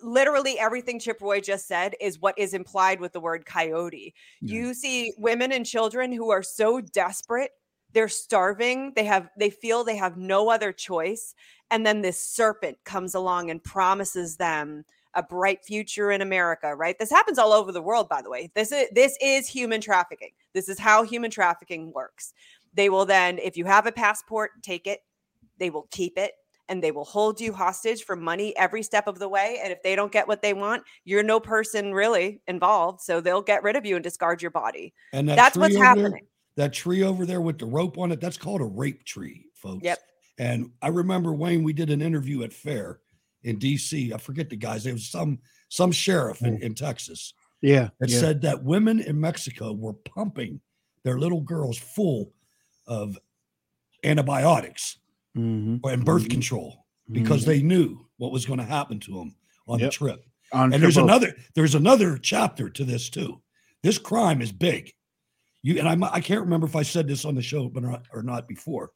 literally 0.03 0.59
everything 0.59 0.99
Chip 0.99 1.21
Roy 1.21 1.41
just 1.41 1.67
said 1.67 1.95
is 2.01 2.21
what 2.21 2.39
is 2.39 2.55
implied 2.55 3.01
with 3.01 3.13
the 3.13 3.21
word 3.21 3.47
coyote. 3.47 4.15
You 4.41 4.75
see 4.75 5.13
women 5.17 5.53
and 5.53 5.65
children 5.65 6.13
who 6.13 6.31
are 6.31 6.43
so 6.43 6.81
desperate, 6.81 7.53
they're 7.93 8.09
starving, 8.09 8.93
they 8.95 9.05
have 9.05 9.31
they 9.39 9.51
feel 9.51 9.85
they 9.85 9.97
have 9.97 10.17
no 10.17 10.51
other 10.51 10.73
choice. 10.73 11.35
And 11.71 11.87
then 11.87 12.03
this 12.03 12.23
serpent 12.23 12.79
comes 12.85 13.15
along 13.15 13.51
and 13.51 13.63
promises 13.63 14.37
them 14.37 14.85
a 15.17 15.23
bright 15.23 15.65
future 15.65 16.13
in 16.13 16.21
America, 16.21 16.75
right? 16.77 16.97
This 16.99 17.11
happens 17.11 17.39
all 17.39 17.53
over 17.53 17.73
the 17.73 17.83
world, 17.83 18.09
by 18.09 18.23
the 18.23 18.31
way. 18.31 18.51
This 18.55 18.71
is 18.71 18.87
this 18.93 19.17
is 19.21 19.49
human 19.49 19.81
trafficking. 19.81 20.31
This 20.53 20.69
is 20.69 20.79
how 20.79 21.03
human 21.03 21.31
trafficking 21.31 21.93
works. 21.93 22.33
They 22.75 22.91
will 22.91 23.07
then, 23.07 23.39
if 23.39 23.57
you 23.57 23.65
have 23.65 23.87
a 23.87 23.93
passport, 23.93 24.63
take 24.63 24.87
it. 24.87 25.01
They 25.59 25.71
will 25.71 25.89
keep 25.91 26.19
it 26.19 26.33
and 26.69 26.83
they 26.83 26.91
will 26.91 27.05
hold 27.05 27.41
you 27.41 27.53
hostage 27.53 28.05
for 28.05 28.17
money 28.17 28.57
every 28.57 28.83
step 28.83 29.07
of 29.07 29.19
the 29.19 29.29
way. 29.29 29.61
And 29.63 29.73
if 29.73 29.83
they 29.83 29.97
don't 29.97 30.13
get 30.13 30.29
what 30.29 30.43
they 30.43 30.53
want, 30.53 30.83
you're 31.05 31.23
no 31.23 31.41
person 31.41 31.95
really 31.95 32.41
involved. 32.47 33.01
So 33.01 33.21
they'll 33.21 33.43
get 33.43 33.63
rid 33.63 33.77
of 33.77 33.87
you 33.87 33.95
and 33.97 34.05
discard 34.05 34.43
your 34.43 34.51
body. 34.51 34.93
And 35.13 35.29
that 35.29 35.37
that's 35.37 35.57
what's 35.57 35.75
over 35.75 35.85
there- 35.85 35.85
happening. 35.85 36.27
that 36.57 36.73
tree 36.73 37.03
over 37.03 37.25
there 37.25 37.41
with 37.41 37.59
the 37.59 37.67
rope 37.67 37.99
on 37.99 38.13
it, 38.13 38.21
that's 38.21 38.37
called 38.37 38.61
a 38.61 38.65
rape 38.67 39.05
tree, 39.05 39.47
folks. 39.55 39.85
Yep. 39.85 39.99
And 40.39 40.71
I 40.83 40.89
remember 40.89 41.33
Wayne, 41.33 41.63
we 41.63 41.73
did 41.73 41.91
an 41.91 42.03
interview 42.03 42.43
at 42.43 42.53
Fair 42.53 43.01
in 43.47 43.59
DC. 43.59 44.13
I 44.13 44.19
forget 44.19 44.51
the 44.51 44.57
guys. 44.57 44.87
It 44.87 44.93
was 44.93 45.09
some 45.09 45.39
some 45.69 45.91
sheriff 45.93 46.43
in, 46.43 46.63
in 46.63 46.75
Texas 46.75 47.33
Yeah. 47.61 47.89
that 48.01 48.09
yeah. 48.11 48.21
said 48.21 48.41
that 48.43 48.63
women 48.63 49.01
in 49.01 49.21
Mexico 49.21 49.73
were 49.73 49.95
pumping 49.95 50.61
their 51.03 51.19
little 51.19 51.41
girls 51.41 51.77
full 51.79 52.33
of 52.87 53.19
antibiotics 54.05 54.99
Mhm. 55.37 55.81
and 55.85 56.05
birth 56.05 56.29
control 56.29 56.87
because 57.11 57.43
Mhm. 57.43 57.47
they 57.47 57.63
knew 57.63 58.07
what 58.19 58.33
was 58.33 58.47
going 58.47 58.59
to 58.59 58.65
happen 58.65 59.01
to 59.01 59.13
them 59.13 59.35
on 59.67 59.79
Yep. 59.81 59.91
the 59.91 59.97
trip. 59.97 60.25
On 60.53 60.73
and 60.73 60.83
there's 60.83 60.97
another 60.97 61.37
there's 61.55 61.75
another 61.75 62.19
chapter 62.19 62.71
to 62.71 62.85
this 62.85 63.11
too. 63.11 63.43
This 63.83 63.99
crime 63.99 64.41
is 64.41 64.53
big. 64.53 64.93
You 65.63 65.79
and 65.81 65.89
I, 66.05 66.09
I 66.13 66.21
can't 66.21 66.41
remember 66.43 66.67
if 66.67 66.77
I 66.77 66.83
said 66.83 67.09
this 67.09 67.25
on 67.25 67.35
the 67.35 67.43
show 67.43 67.69
but 67.69 67.83
not, 67.83 68.07
or 68.13 68.23
not 68.23 68.47
before. 68.47 68.93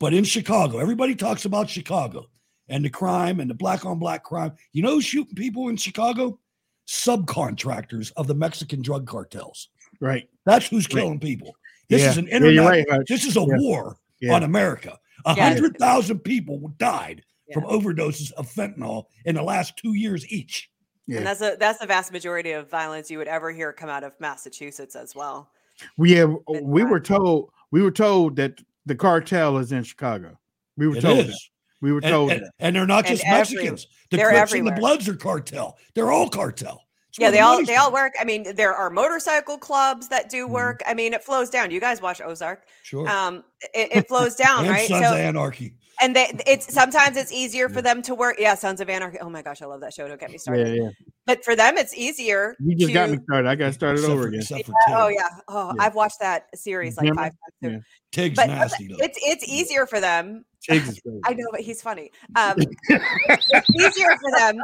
But 0.00 0.14
in 0.14 0.24
Chicago, 0.24 0.78
everybody 0.78 1.14
talks 1.14 1.44
about 1.44 1.68
Chicago 1.68 2.30
and 2.68 2.84
the 2.84 2.90
crime 2.90 3.40
and 3.40 3.48
the 3.50 3.54
black 3.54 3.84
on 3.86 3.98
black 3.98 4.24
crime. 4.24 4.52
You 4.72 4.82
know 4.82 4.90
who's 4.92 5.04
shooting 5.04 5.34
people 5.34 5.68
in 5.68 5.76
Chicago? 5.76 6.38
Subcontractors 6.86 8.12
of 8.16 8.26
the 8.26 8.34
Mexican 8.34 8.82
drug 8.82 9.06
cartels. 9.06 9.68
Right. 10.00 10.28
That's 10.46 10.66
who's 10.68 10.84
Right. 10.86 11.02
killing 11.02 11.20
people. 11.20 11.54
This 11.88 12.02
Yeah. 12.02 12.10
is 12.10 12.16
an 12.18 12.26
Yeah, 12.28 12.38
you're 12.48 12.64
right, 12.64 12.86
this 13.08 13.24
is 13.24 13.36
a 13.36 13.40
Yeah. 13.40 13.56
war 13.58 13.96
Yeah. 14.20 14.34
on 14.34 14.42
America. 14.42 14.98
A 15.24 15.34
hundred 15.34 15.76
thousand 15.78 16.20
people 16.20 16.72
died 16.78 17.22
from 17.52 17.64
overdoses 17.64 18.30
of 18.32 18.46
fentanyl 18.50 19.06
in 19.24 19.34
the 19.34 19.42
last 19.42 19.76
two 19.76 19.94
years 19.94 20.30
each. 20.30 20.70
And 21.08 21.26
that's 21.26 21.40
a 21.40 21.56
that's 21.58 21.78
the 21.78 21.86
vast 21.86 22.12
majority 22.12 22.52
of 22.52 22.68
violence 22.70 23.10
you 23.10 23.16
would 23.18 23.28
ever 23.28 23.50
hear 23.50 23.72
come 23.72 23.88
out 23.88 24.04
of 24.04 24.12
Massachusetts 24.20 24.94
as 24.94 25.14
well. 25.14 25.50
We 25.96 26.12
have 26.12 26.34
we 26.48 26.84
were 26.84 27.00
told 27.00 27.50
we 27.70 27.82
were 27.82 27.90
told 27.90 28.36
that 28.36 28.60
the 28.86 28.94
cartel 28.94 29.56
is 29.58 29.72
in 29.72 29.82
Chicago. 29.84 30.38
We 30.76 30.86
were 30.88 30.96
It 30.96 31.00
told 31.00 31.18
is. 31.20 31.26
that. 31.28 31.38
We 31.80 31.92
were 31.92 32.00
told 32.00 32.32
and, 32.32 32.42
that. 32.44 32.52
and 32.58 32.74
they're 32.74 32.86
not 32.86 33.06
And 33.06 33.16
just 33.18 33.24
every- 33.26 33.56
Mexicans. 33.56 33.86
The 34.10 34.16
they're 34.16 34.30
Crips 34.30 34.52
and 34.54 34.66
the. 34.66 34.72
Bloods 34.72 35.08
are 35.08 35.14
cartel. 35.16 35.76
They're 35.94 36.10
all 36.10 36.28
cartel. 36.28 36.82
It's 37.10 37.18
yeah, 37.18 37.30
they 37.30 37.38
the 37.38 37.42
all 37.42 37.52
money's 37.54 37.68
they 37.68 37.76
all 37.76 37.92
work. 37.92 38.12
I 38.20 38.24
mean, 38.24 38.54
there 38.54 38.74
are 38.74 38.90
motorcycle 38.90 39.56
clubs 39.58 40.08
that 40.08 40.24
Mm-hmm. 40.24 40.28
do 40.30 40.46
work. 40.48 40.82
I 40.86 40.94
mean, 40.94 41.12
it 41.14 41.22
flows 41.24 41.50
down. 41.50 41.70
You 41.70 41.80
guys 41.80 42.02
watch 42.02 42.20
Ozark. 42.20 42.64
Sure. 42.82 43.08
Um, 43.08 43.44
it, 43.74 43.88
it 43.96 44.08
flows 44.08 44.34
down, 44.34 44.60
and 44.64 44.70
right? 44.70 44.88
Sons 44.88 45.06
of 45.06 45.14
Anarchy. 45.14 45.74
and 46.02 46.14
they 46.16 46.30
it's 46.46 46.72
sometimes 46.80 47.16
it's 47.16 47.32
easier 47.32 47.68
for 47.68 47.80
them 47.80 48.02
to 48.02 48.14
work. 48.14 48.36
Yeah, 48.38 48.54
Sons 48.54 48.80
of 48.80 48.90
Anarchy. 48.90 49.18
Oh 49.20 49.30
my 49.30 49.40
gosh, 49.42 49.62
I 49.62 49.66
love 49.66 49.80
that 49.80 49.94
show. 49.94 50.06
Don't 50.08 50.20
get 50.20 50.30
me 50.30 50.38
started. 50.38 50.68
Yeah, 50.76 50.82
yeah. 50.84 50.90
But 51.26 51.44
for 51.44 51.54
them, 51.56 51.76
it's 51.78 51.94
easier. 51.96 52.56
You 52.60 52.74
just 52.76 52.92
got 52.92 53.10
me 53.10 53.18
started. 53.24 53.48
I 53.48 53.54
got 53.54 53.72
started 53.74 54.04
over 54.04 54.22
for- 54.22 54.28
again. 54.28 54.42
Yeah, 54.50 54.58
oh 54.88 55.08
yeah. 55.08 55.28
Oh, 55.48 55.72
Yeah. 55.76 55.82
I've 55.84 55.94
watched 55.94 56.20
that 56.20 56.46
series 56.54 56.96
like 56.98 57.08
five 57.14 57.32
times. 57.32 57.34
too. 57.62 57.70
Yeah. 57.70 57.78
Tig's 58.12 58.36
But 58.36 58.46
nasty 58.48 58.88
though. 58.88 58.96
it's 59.00 59.18
it's 59.22 59.48
easier 59.48 59.86
for 59.86 60.00
them. 60.00 60.44
Tiggs 60.60 60.88
is 60.88 61.00
crazy. 61.00 61.20
I 61.24 61.34
know, 61.34 61.46
but 61.50 61.60
he's 61.60 61.82
funny. 61.82 62.10
Um, 62.36 62.56
it's 62.88 63.70
easier 63.70 64.16
for 64.20 64.30
them. 64.36 64.60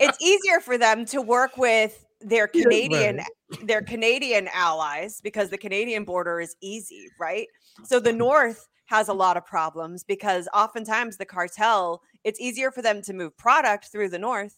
It's 0.00 0.18
easier 0.20 0.60
for 0.60 0.78
them 0.78 1.04
to 1.06 1.20
work 1.20 1.56
with 1.56 2.04
their 2.20 2.46
Canadian 2.46 3.20
their 3.64 3.82
Canadian 3.82 4.48
allies 4.52 5.20
because 5.22 5.50
the 5.50 5.58
Canadian 5.58 6.04
border 6.04 6.40
is 6.40 6.56
easy, 6.60 7.08
right? 7.18 7.46
So 7.84 8.00
the 8.00 8.12
North 8.12 8.68
has 8.86 9.08
a 9.08 9.14
lot 9.14 9.36
of 9.36 9.46
problems 9.46 10.04
because 10.04 10.48
oftentimes 10.54 11.16
the 11.16 11.24
cartel 11.24 12.02
it's 12.24 12.40
easier 12.40 12.70
for 12.70 12.82
them 12.82 13.02
to 13.02 13.12
move 13.12 13.36
product 13.36 13.86
through 13.86 14.08
the 14.08 14.18
North 14.18 14.56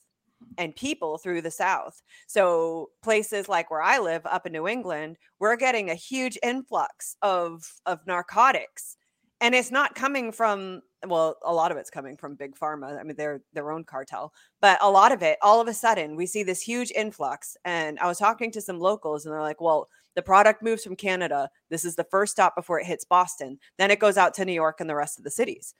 and 0.58 0.76
people 0.76 1.16
through 1.16 1.40
the 1.40 1.50
South. 1.50 2.02
So 2.26 2.90
places 3.02 3.48
like 3.48 3.70
where 3.70 3.82
I 3.82 3.98
live 3.98 4.26
up 4.26 4.46
in 4.46 4.52
New 4.52 4.68
England, 4.68 5.16
we're 5.38 5.56
getting 5.56 5.90
a 5.90 5.94
huge 5.94 6.38
influx 6.42 7.16
of 7.22 7.64
of 7.86 8.06
narcotics 8.06 8.96
and 9.44 9.54
it's 9.54 9.70
not 9.70 9.94
coming 9.94 10.32
from 10.32 10.80
well 11.06 11.36
a 11.44 11.52
lot 11.52 11.70
of 11.70 11.76
it's 11.76 11.90
coming 11.90 12.16
from 12.16 12.34
big 12.34 12.56
pharma 12.56 12.98
i 12.98 13.02
mean 13.02 13.14
they're 13.16 13.42
their 13.52 13.70
own 13.70 13.84
cartel 13.84 14.32
but 14.62 14.78
a 14.80 14.90
lot 14.90 15.12
of 15.12 15.22
it 15.22 15.36
all 15.42 15.60
of 15.60 15.68
a 15.68 15.74
sudden 15.74 16.16
we 16.16 16.24
see 16.26 16.42
this 16.42 16.62
huge 16.62 16.90
influx 16.96 17.56
and 17.66 17.98
i 18.00 18.06
was 18.06 18.18
talking 18.18 18.50
to 18.50 18.60
some 18.60 18.80
locals 18.80 19.24
and 19.26 19.32
they're 19.32 19.42
like 19.42 19.60
well 19.60 19.88
the 20.14 20.22
product 20.22 20.62
moves 20.62 20.82
from 20.82 20.96
canada 20.96 21.48
this 21.68 21.84
is 21.84 21.94
the 21.94 22.04
first 22.04 22.32
stop 22.32 22.56
before 22.56 22.80
it 22.80 22.86
hits 22.86 23.04
boston 23.04 23.58
then 23.76 23.90
it 23.90 23.98
goes 23.98 24.16
out 24.16 24.32
to 24.32 24.44
new 24.44 24.52
york 24.52 24.80
and 24.80 24.88
the 24.88 24.94
rest 24.94 25.18
of 25.18 25.24
the 25.24 25.30
cities 25.30 25.74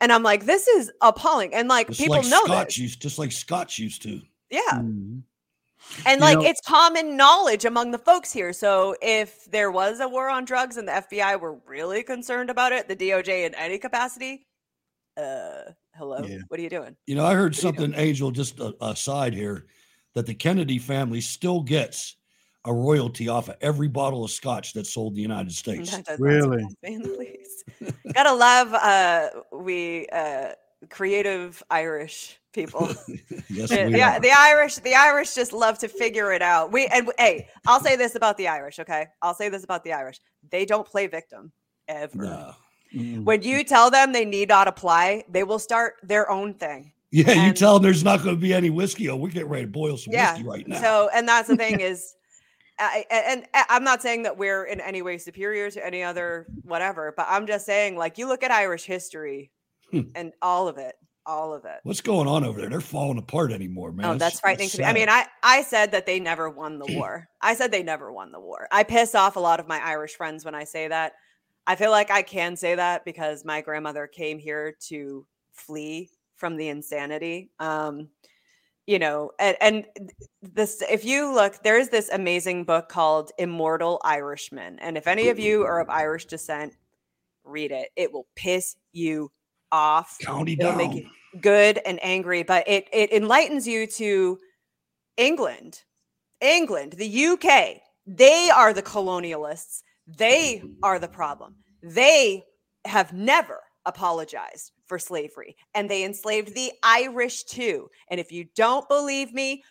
and 0.00 0.12
i'm 0.12 0.22
like 0.22 0.46
this 0.46 0.68
is 0.68 0.92
appalling 1.02 1.52
and 1.54 1.68
like 1.68 1.88
Just 1.88 1.98
people 2.00 2.16
like 2.16 2.26
know 2.26 2.44
Scotch 2.44 2.66
this 2.66 2.78
used, 2.78 3.02
just 3.02 3.18
like 3.18 3.32
Scotch 3.32 3.78
used 3.80 4.02
to. 4.02 4.20
yeah 4.50 4.60
Mhm. 4.74 5.22
And 6.06 6.20
You 6.20 6.24
like 6.26 6.38
know- 6.38 6.44
it's 6.44 6.60
common 6.66 7.16
knowledge 7.16 7.64
among 7.64 7.90
the 7.90 7.98
folks 7.98 8.32
here. 8.32 8.52
So 8.52 8.96
if 9.02 9.44
there 9.50 9.70
was 9.70 10.00
a 10.00 10.08
war 10.08 10.28
on 10.28 10.44
drugs 10.44 10.76
and 10.76 10.86
the 10.88 10.92
FBI 10.92 11.38
were 11.40 11.58
really 11.66 12.02
concerned 12.02 12.50
about 12.50 12.72
it, 12.72 12.88
the 12.88 12.96
DOJ 12.96 13.44
in 13.46 13.54
any 13.54 13.78
capacity, 13.78 14.46
uh, 15.16 15.72
hello, 15.96 16.22
Yeah. 16.24 16.38
what 16.48 16.60
are 16.60 16.62
you 16.62 16.70
doing? 16.70 16.96
You 17.06 17.14
know, 17.16 17.24
I 17.24 17.34
heard 17.34 17.54
What 17.54 17.64
are 17.64 17.66
you 17.68 17.72
doing? 17.72 17.90
something, 17.92 18.00
Angel, 18.00 18.30
just 18.30 18.60
aside 18.80 19.34
here, 19.34 19.66
that 20.14 20.26
the 20.26 20.34
Kennedy 20.34 20.78
family 20.78 21.20
still 21.20 21.60
gets 21.62 22.16
a 22.64 22.72
royalty 22.72 23.28
off 23.28 23.48
of 23.48 23.56
every 23.60 23.88
bottle 23.88 24.24
of 24.24 24.30
scotch 24.30 24.72
that's 24.74 24.92
sold 24.92 25.12
in 25.12 25.16
the 25.16 25.22
United 25.22 25.52
States. 25.64 25.90
That 25.96 26.18
Really? 26.20 26.58
surprise 26.62 26.76
me 26.82 26.94
in 26.94 27.02
the 27.02 27.16
least. 27.16 27.64
Gotta 28.14 28.32
love 28.34 28.74
uh 28.74 29.28
we 29.52 30.06
uh 30.08 30.52
creative 30.90 31.62
Irish 31.70 32.38
people. 32.58 32.88
yes, 33.48 33.70
the, 33.70 34.18
the, 34.20 34.32
Irish, 34.36 34.76
the 34.76 34.94
Irish 34.94 35.34
just 35.34 35.52
love 35.52 35.78
to 35.78 35.88
figure 35.88 36.32
it 36.32 36.42
out. 36.42 36.72
We 36.72 36.86
and 36.88 37.10
hey, 37.18 37.48
I'll 37.66 37.80
say 37.80 37.96
this 37.96 38.14
about 38.14 38.36
the 38.36 38.48
Irish, 38.48 38.78
okay? 38.78 39.06
I'll 39.22 39.34
say 39.34 39.48
this 39.48 39.64
about 39.64 39.84
the 39.84 39.92
Irish. 39.92 40.20
They 40.50 40.64
don't 40.64 40.86
play 40.86 41.06
victim 41.06 41.52
ever. 41.86 42.16
No. 42.16 42.52
Mm. 42.94 43.24
When 43.24 43.42
you 43.42 43.64
tell 43.64 43.90
them 43.90 44.12
they 44.12 44.24
need 44.24 44.48
not 44.48 44.66
apply, 44.66 45.24
they 45.28 45.44
will 45.44 45.58
start 45.58 45.94
their 46.02 46.30
own 46.30 46.54
thing. 46.54 46.92
Yeah, 47.10 47.46
you 47.46 47.52
tell 47.52 47.74
them 47.74 47.84
there's 47.84 48.04
not 48.04 48.22
going 48.22 48.34
to 48.36 48.40
be 48.40 48.52
any 48.52 48.70
whiskey. 48.70 49.08
Oh, 49.08 49.16
we're 49.16 49.30
getting 49.30 49.48
ready 49.48 49.64
to 49.64 49.70
boil 49.70 49.96
some 49.96 50.12
Yeah. 50.12 50.32
whiskey 50.32 50.48
right 50.48 50.68
now. 50.68 50.80
So, 50.80 51.10
and 51.14 51.26
that's 51.26 51.48
the 51.48 51.56
thing 51.56 51.80
is, 51.92 52.14
I, 52.78 53.04
and 53.10 53.46
I'm 53.54 53.82
not 53.84 54.02
saying 54.02 54.24
that 54.24 54.36
we're 54.36 54.64
in 54.64 54.80
any 54.80 55.02
way 55.02 55.16
superior 55.18 55.70
to 55.70 55.84
any 55.84 56.02
other 56.02 56.46
whatever, 56.62 57.14
but 57.16 57.26
I'm 57.28 57.46
just 57.46 57.64
saying, 57.66 57.96
like, 57.96 58.18
you 58.18 58.26
look 58.28 58.42
at 58.42 58.50
Irish 58.50 58.84
history 58.84 59.50
Hmm. 59.90 60.02
and 60.14 60.32
all 60.42 60.68
of 60.68 60.76
it, 60.76 60.96
all 61.28 61.52
of 61.52 61.64
it. 61.66 61.80
What's 61.82 62.00
going 62.00 62.26
on 62.26 62.42
over 62.42 62.60
there? 62.60 62.70
They're 62.70 62.80
falling 62.80 63.18
apart 63.18 63.52
anymore, 63.52 63.92
man. 63.92 64.06
Oh, 64.06 64.14
It's- 64.14 64.18
that's 64.18 64.40
frightening 64.40 64.66
it's 64.66 64.76
to 64.76 64.82
me. 64.82 64.86
I 64.86 64.92
mean, 64.94 65.08
I, 65.08 65.26
I 65.42 65.62
said 65.62 65.92
that 65.92 66.06
they 66.06 66.18
never 66.18 66.48
won 66.48 66.78
the 66.78 66.86
war. 66.96 67.28
I 67.42 67.54
said 67.54 67.70
they 67.70 67.82
never 67.82 68.10
won 68.10 68.32
the 68.32 68.40
war. 68.40 68.66
I 68.72 68.82
piss 68.82 69.14
off 69.14 69.36
a 69.36 69.40
lot 69.40 69.60
of 69.60 69.68
my 69.68 69.78
Irish 69.84 70.16
friends 70.16 70.44
when 70.44 70.54
I 70.54 70.64
say 70.64 70.88
that. 70.88 71.12
I 71.66 71.76
feel 71.76 71.90
like 71.90 72.10
I 72.10 72.22
can 72.22 72.56
say 72.56 72.74
that 72.74 73.04
because 73.04 73.44
my 73.44 73.60
grandmother 73.60 74.06
came 74.06 74.38
here 74.38 74.74
to 74.88 75.26
flee 75.52 76.10
from 76.36 76.56
the 76.56 76.68
insanity. 76.68 77.50
Um, 77.60 78.08
you 78.86 78.98
know, 78.98 79.32
and, 79.38 79.54
and 79.60 79.84
this, 80.40 80.82
if 80.88 81.04
you 81.04 81.34
look, 81.34 81.62
there 81.62 81.78
is 81.78 81.90
this 81.90 82.08
amazing 82.08 82.64
book 82.64 82.88
called 82.88 83.32
Immortal 83.36 84.00
Irishman. 84.02 84.78
And 84.78 84.96
if 84.96 85.06
any 85.06 85.28
of 85.28 85.38
you 85.38 85.62
are 85.64 85.78
of 85.78 85.90
Irish 85.90 86.24
descent, 86.24 86.74
read 87.44 87.70
it. 87.70 87.90
It 87.96 88.10
will 88.10 88.26
piss 88.34 88.76
you 88.92 89.30
off. 89.70 90.16
County 90.22 90.56
It'll 90.58 90.74
make 90.74 90.94
you 90.94 91.06
good 91.40 91.78
and 91.84 91.98
angry, 92.02 92.42
but 92.42 92.68
it 92.68 92.88
it 92.92 93.12
enlightens 93.12 93.66
you 93.66 93.86
to 93.86 94.38
England, 95.16 95.82
England, 96.40 96.92
the 96.92 97.26
UK. 97.26 97.80
They 98.06 98.50
are 98.50 98.72
the 98.72 98.82
colonialists. 98.82 99.82
They 100.06 100.62
are 100.82 100.98
the 100.98 101.08
problem. 101.08 101.56
They 101.82 102.44
have 102.84 103.12
never 103.12 103.60
apologized 103.84 104.72
for 104.86 104.98
slavery, 104.98 105.56
and 105.74 105.88
they 105.88 106.04
enslaved 106.04 106.54
the 106.54 106.72
Irish 106.82 107.44
too. 107.44 107.88
And 108.10 108.18
if 108.18 108.32
you 108.32 108.46
don't 108.54 108.88
believe 108.88 109.32
me, 109.34 109.62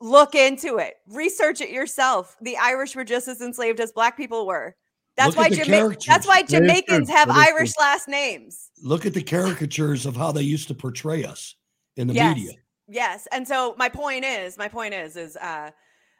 look 0.00 0.34
into 0.34 0.78
it. 0.78 0.94
Research 1.08 1.60
it 1.60 1.70
yourself. 1.70 2.36
The 2.40 2.56
Irish 2.56 2.94
were 2.94 3.04
just 3.04 3.26
as 3.26 3.40
enslaved 3.40 3.80
as 3.80 3.92
black 3.92 4.16
people 4.16 4.46
were. 4.46 4.76
That's 5.16 5.36
why 5.36 5.48
Jama- 5.48 5.96
that's 6.06 6.26
why 6.26 6.42
That 6.42 6.52
is 6.52 6.58
true. 6.58 6.60
Jamaicans 6.60 7.08
have 7.08 7.28
That 7.28 7.36
is 7.36 7.44
true. 7.46 7.54
Irish 7.56 7.72
last 7.78 8.08
names. 8.08 8.70
Look 8.82 9.06
at 9.06 9.14
the 9.14 9.22
caricatures 9.22 10.06
of 10.06 10.16
how 10.16 10.32
they 10.32 10.42
used 10.42 10.68
to 10.68 10.74
portray 10.74 11.24
us 11.24 11.54
in 11.96 12.08
the 12.08 12.14
yes. 12.14 12.36
media. 12.36 12.52
Yes. 12.88 13.28
And 13.32 13.46
so 13.46 13.74
my 13.78 13.88
point 13.88 14.24
is, 14.24 14.58
my 14.58 14.68
point 14.68 14.92
is, 14.94 15.16
is 15.16 15.36
uh 15.36 15.70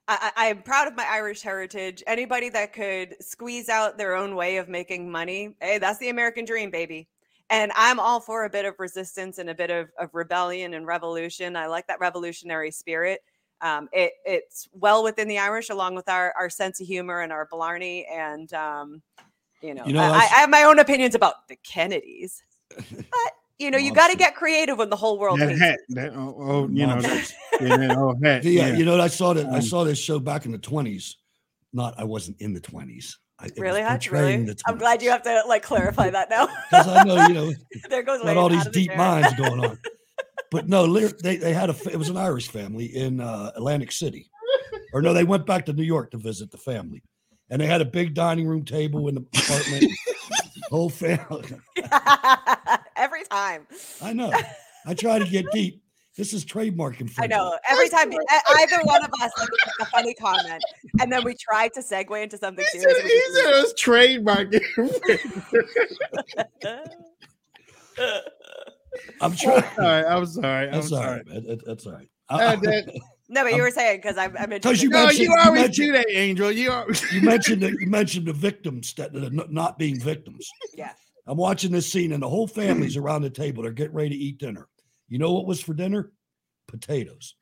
I, 0.07 0.31
I- 0.37 0.49
I'm 0.49 0.63
proud 0.63 0.87
of 0.87 0.95
my 0.97 1.07
Irish 1.09 1.43
heritage. 1.43 2.03
Anybody 2.07 2.49
that 2.51 2.73
could 2.73 3.17
squeeze 3.21 3.69
out 3.69 3.99
their 3.99 4.15
own 4.15 4.37
way 4.37 4.59
of 4.59 4.69
making 4.69 5.11
money, 5.11 5.57
hey, 5.61 5.79
that's 5.79 5.99
the 5.99 6.11
American 6.11 6.45
dream, 6.45 6.71
baby. 6.71 7.09
And 7.51 7.73
I'm 7.75 8.01
all 8.01 8.21
for 8.21 8.45
a 8.45 8.51
bit 8.51 8.65
of 8.65 8.75
resistance 8.79 9.39
and 9.39 9.51
a 9.51 9.55
bit 9.55 9.71
of, 9.71 9.89
of 9.99 10.09
rebellion 10.15 10.75
and 10.75 10.87
revolution. 10.87 11.57
I 11.57 11.67
like 11.67 11.87
that 11.89 12.01
revolutionary 12.01 12.71
spirit. 12.71 13.21
Um, 13.61 13.89
it, 13.93 14.13
it's 14.27 14.69
well 14.73 15.03
within 15.03 15.29
the 15.29 15.39
Irish, 15.39 15.71
along 15.71 15.95
with 15.95 16.09
our, 16.09 16.35
our 16.39 16.51
sense 16.51 16.81
of 16.81 16.87
humor 16.87 17.21
and 17.21 17.33
our 17.33 17.47
blarney. 17.51 18.07
And, 18.13 18.53
um, 18.53 19.03
you 19.63 19.75
know, 19.75 19.85
You 19.87 19.95
know, 19.95 20.03
I, 20.03 20.19
I 20.19 20.41
have 20.41 20.51
my 20.51 20.65
own 20.65 20.79
opinions 20.79 21.15
about 21.15 21.49
the 21.49 21.57
Kennedys. 21.57 22.43
But, 22.91 23.33
you 23.59 23.71
know, 23.71 23.79
you 23.79 23.93
got 23.95 24.09
to 24.11 24.17
get 24.17 24.35
creative 24.35 24.79
when 24.79 24.91
the 24.91 24.97
whole 24.97 25.17
world 25.19 25.39
That 25.39 25.57
hat, 25.57 25.79
that 25.91 26.13
oh, 26.15 26.35
oh 26.39 26.69
you 26.73 26.87
know, 26.87 27.01
that, 27.01 27.09
Monsters. 27.09 27.35
yeah, 27.61 27.77
that 27.77 28.19
hat. 28.25 28.43
The, 28.43 28.61
uh, 28.61 28.67
yeah. 28.67 28.77
You 28.77 28.85
know, 28.85 29.01
I 29.01 29.07
saw 29.07 29.33
that. 29.33 29.47
I 29.47 29.57
Um, 29.57 29.63
saw 29.63 29.85
this 29.85 29.99
show 29.99 30.19
back 30.19 30.45
in 30.45 30.51
the 30.53 30.59
twenties. 30.59 31.19
Not, 31.73 31.95
I 31.97 32.03
wasn't 32.05 32.41
in 32.41 32.53
the 32.53 32.61
twenties. 32.61 33.17
Really, 33.57 33.81
Hutch? 33.83 34.11
Really? 34.11 34.49
I'm 34.67 34.77
glad 34.79 35.03
you 35.03 35.11
have 35.11 35.23
to 35.23 35.43
like 35.47 35.63
clarify 35.63 36.11
that 36.11 36.31
now. 36.31 36.47
because 36.71 36.89
I 36.89 37.05
know 37.05 37.27
you 37.29 37.35
know 37.35 37.53
there 37.91 38.03
goes 38.03 38.19
got 38.19 38.27
Wayne 38.27 38.37
all 38.39 38.49
these 38.49 38.67
deep 38.69 38.89
chair. 38.89 38.99
minds 38.99 39.35
going 39.35 39.65
on. 39.65 39.79
But 40.51 40.69
no, 40.69 40.87
they 40.87 41.37
they 41.37 41.53
had 41.53 41.71
a 41.71 41.77
it 41.91 41.97
was 41.97 42.09
an 42.09 42.17
Irish 42.17 42.49
family 42.49 42.87
in 42.87 43.21
uh, 43.21 43.53
Atlantic 43.57 43.93
City, 43.93 44.31
or 44.93 45.03
no, 45.03 45.13
they 45.13 45.25
went 45.25 45.47
back 45.47 45.67
to 45.67 45.73
New 45.73 45.83
York 45.83 46.11
to 46.13 46.19
visit 46.19 46.51
the 46.51 46.59
family, 46.59 47.03
and 47.51 47.61
they 47.61 47.67
had 47.67 47.81
a 47.81 47.85
big 47.85 48.15
dining 48.15 48.47
room 48.47 48.65
table 48.65 49.09
in 49.09 49.17
the 49.17 49.27
apartment. 49.35 49.91
Whole 50.71 50.89
family. 50.91 51.45
Every 52.97 53.25
time. 53.25 53.67
I 54.03 54.13
know. 54.13 54.33
I 54.87 54.95
try 54.95 55.19
to 55.19 55.25
get 55.25 55.45
deep. 55.53 55.83
This 56.17 56.33
is 56.33 56.45
trademarking. 56.45 57.13
I 57.19 57.27
know. 57.27 57.59
Every 57.69 57.89
time 57.89 58.13
either 58.13 58.77
one 58.85 59.03
of 59.05 59.11
us 59.21 59.33
like, 59.37 59.49
makes 59.51 59.79
a 59.81 59.87
funny 59.87 60.15
comment, 60.15 60.63
and 61.01 61.13
then 61.13 61.25
we 61.25 61.35
try 61.35 61.69
to 61.69 61.81
segue 61.81 62.23
into 62.23 62.39
something 62.39 62.65
He 62.73 62.79
serious. 62.79 62.99
said, 62.99 63.07
he 63.07 63.21
said 63.35 63.51
it 63.51 63.63
was 63.63 63.75
trademark. 63.75 64.53
I'm 69.21 69.35
trying. 69.37 69.63
sorry. 69.77 70.05
I'm 70.05 70.27
sorry. 70.27 70.67
I'm 70.67 70.73
That's 70.73 70.93
all 70.93 70.99
sorry. 70.99 71.17
right, 71.19 71.27
man. 71.27 71.45
That- 71.47 71.67
that's 71.67 71.87
all 71.87 71.93
right. 71.93 72.09
Uh, 72.29 72.57
that- 72.57 73.01
no, 73.29 73.43
but 73.45 73.55
you 73.55 73.63
were 73.63 73.71
saying 73.71 73.99
because 73.99 74.17
I'm, 74.19 74.37
I'm 74.39 74.51
Because 74.51 74.83
you 74.83 74.89
no, 74.89 75.05
mentioned, 75.05 75.21
you 75.29 75.37
always 75.39 75.63
mentioned, 75.63 75.87
do 75.87 75.93
that, 75.93 76.07
Angel. 76.11 76.51
You 76.51 76.71
are, 76.73 76.87
you 77.13 77.21
mentioned 77.23 77.63
that 77.63 77.73
you 77.81 77.87
mentioned 77.87 78.27
the 78.27 78.33
victims 78.33 78.95
that 78.95 79.13
that 79.13 79.25
are 79.25 79.31
not- 79.31 79.53
not 79.53 79.79
being 79.79 79.99
victims. 80.01 80.49
Yeah. 80.75 80.93
I'm 81.27 81.37
watching 81.39 81.73
this 81.73 81.91
scene, 81.91 82.13
and 82.13 82.23
the 82.23 82.29
whole 82.29 82.47
family's 82.47 82.97
around 82.99 83.23
the 83.23 83.31
table. 83.31 83.63
They're 83.63 83.73
getting 83.73 83.95
ready 83.95 84.11
to 84.11 84.17
eat 84.17 84.39
dinner. 84.39 84.69
You 85.09 85.19
know 85.19 85.33
what 85.33 85.47
was 85.47 85.61
for 85.61 85.73
dinner? 85.75 86.13
Potatoes 86.69 87.35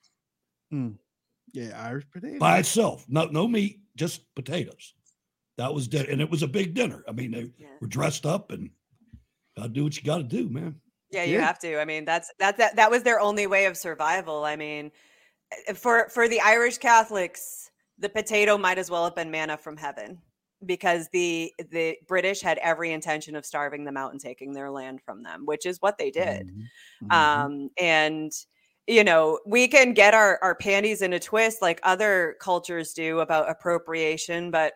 yeah, 1.53 1.71
Irish 1.87 2.05
potato. 2.11 2.39
by 2.39 2.59
itself. 2.59 3.05
No, 3.09 3.27
no 3.27 3.47
meat, 3.47 3.81
just 3.97 4.23
potatoes. 4.35 4.95
That 5.59 5.75
was 5.75 5.87
dinner, 5.87 6.09
and 6.11 6.21
it 6.21 6.31
was 6.31 6.43
a 6.43 6.49
big 6.49 6.75
dinner. 6.75 7.05
I 7.09 7.13
mean, 7.13 7.31
they 7.33 7.51
Yeah. 7.59 7.67
were 7.81 7.87
dressed 7.89 8.25
up, 8.25 8.53
and 8.53 8.71
gotta 9.57 9.69
do 9.69 9.85
what 9.85 9.97
you 9.97 10.03
got 10.03 10.19
to 10.19 10.23
do, 10.25 10.49
man. 10.49 10.81
Yeah, 11.13 11.25
you 11.25 11.39
Yeah. 11.39 11.41
have 11.41 11.59
to. 11.61 11.79
I 11.81 11.85
mean, 11.85 12.05
that's 12.07 12.33
that 12.39 12.57
that 12.57 12.77
that 12.77 12.91
was 12.91 13.03
their 13.03 13.21
only 13.21 13.47
way 13.47 13.67
of 13.67 13.77
survival. 13.77 14.45
I 14.45 14.57
mean, 14.57 14.93
eh, 15.69 15.75
for 15.75 16.09
for 16.11 16.29
the 16.29 16.41
Irish 16.41 16.79
Catholics, 16.79 17.71
the 17.99 18.09
potato 18.11 18.59
might 18.59 18.79
as 18.79 18.91
well 18.91 19.05
have 19.05 19.17
been 19.17 19.31
manna 19.31 19.59
from 19.59 19.77
heaven 19.79 20.23
because 20.67 21.09
the 21.11 21.53
the 21.71 21.99
British 22.09 22.43
had 22.43 22.59
every 22.59 22.93
intention 22.93 23.37
of 23.37 23.47
starving 23.47 23.85
them 23.85 23.97
out 23.99 24.13
and 24.13 24.21
taking 24.21 24.55
their 24.55 24.71
land 24.71 25.03
from 25.03 25.23
them, 25.25 25.47
which 25.47 25.67
is 25.67 25.79
what 25.83 25.99
they 25.99 26.11
did. 26.11 26.53
Um, 27.11 27.71
and 27.79 28.33
you 28.89 29.05
know, 29.05 29.41
we 29.47 29.69
can 29.69 29.95
get 29.95 30.15
our 30.15 30.39
our 30.43 30.55
panties 30.57 31.03
in 31.03 31.13
a 31.15 31.21
twist 31.21 31.63
like 31.63 31.81
other 31.85 32.37
cultures 32.41 32.95
do 32.95 33.21
about 33.21 33.51
appropriation, 33.51 34.51
but 34.51 34.75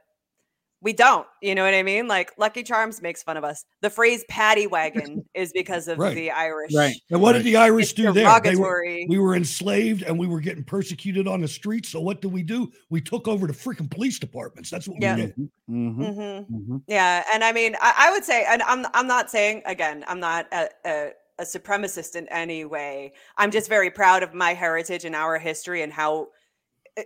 we 0.87 0.93
don't. 0.93 1.27
You 1.43 1.57
know 1.57 1.65
what 1.65 1.75
I 1.75 1.83
mean? 1.83 2.07
Like 2.07 2.31
Lucky 2.39 2.63
Charms 2.63 3.03
makes 3.03 3.21
fun 3.21 3.37
of 3.37 3.43
us. 3.43 3.65
The 3.83 3.91
phrase 3.91 4.25
"paddy 4.29 4.69
wagon" 4.69 5.25
is 5.35 5.51
because 5.53 5.89
of 5.89 5.99
Right. 5.99 6.15
the 6.15 6.31
Irish. 6.31 6.73
Right. 6.73 6.95
And 7.11 7.21
what 7.21 7.33
did 7.33 7.43
the 7.43 7.57
Irish 7.57 7.87
It's 7.87 7.93
do 7.95 8.03
there? 8.05 8.13
They 8.13 8.23
were, 8.23 8.41
derogatory. 8.41 9.07
we 9.09 9.19
were 9.19 9.35
enslaved 9.35 10.03
and 10.05 10.17
we 10.17 10.29
were 10.29 10.39
getting 10.41 10.63
persecuted 10.63 11.27
on 11.27 11.41
the 11.41 11.49
streets. 11.49 11.89
So 11.89 12.01
what 12.01 12.21
did 12.23 12.31
we 12.33 12.45
do? 12.45 12.71
We 12.89 13.01
took 13.01 13.27
over 13.27 13.49
the 13.49 13.53
freaking 13.53 13.91
police 13.91 14.21
departments. 14.21 14.71
That's 14.71 14.87
what 14.87 15.03
Yeah. 15.03 15.17
we 15.17 15.23
did. 15.23 15.35
Mm-hmm. 15.69 16.03
Mhm. 16.03 16.83
Yeah, 16.87 17.25
and 17.35 17.43
I 17.43 17.51
mean, 17.51 17.75
I, 17.83 17.95
I 18.07 18.11
would 18.13 18.25
say, 18.25 18.45
and 18.49 18.63
I'm 18.63 18.87
I'm 18.95 19.09
not 19.09 19.29
saying 19.29 19.63
again, 19.67 20.05
I'm 20.07 20.21
not 20.21 20.47
a, 20.53 20.69
a, 20.87 21.11
a 21.41 21.43
supremacist 21.45 22.15
in 22.15 22.29
any 22.29 22.65
way. 22.65 23.13
I'm 23.37 23.51
just 23.51 23.69
very 23.69 23.91
proud 23.91 24.23
of 24.23 24.35
my 24.35 24.55
heritage 24.55 25.05
and 25.05 25.17
our 25.17 25.37
history 25.39 25.83
and 25.83 25.93
how, 25.93 26.29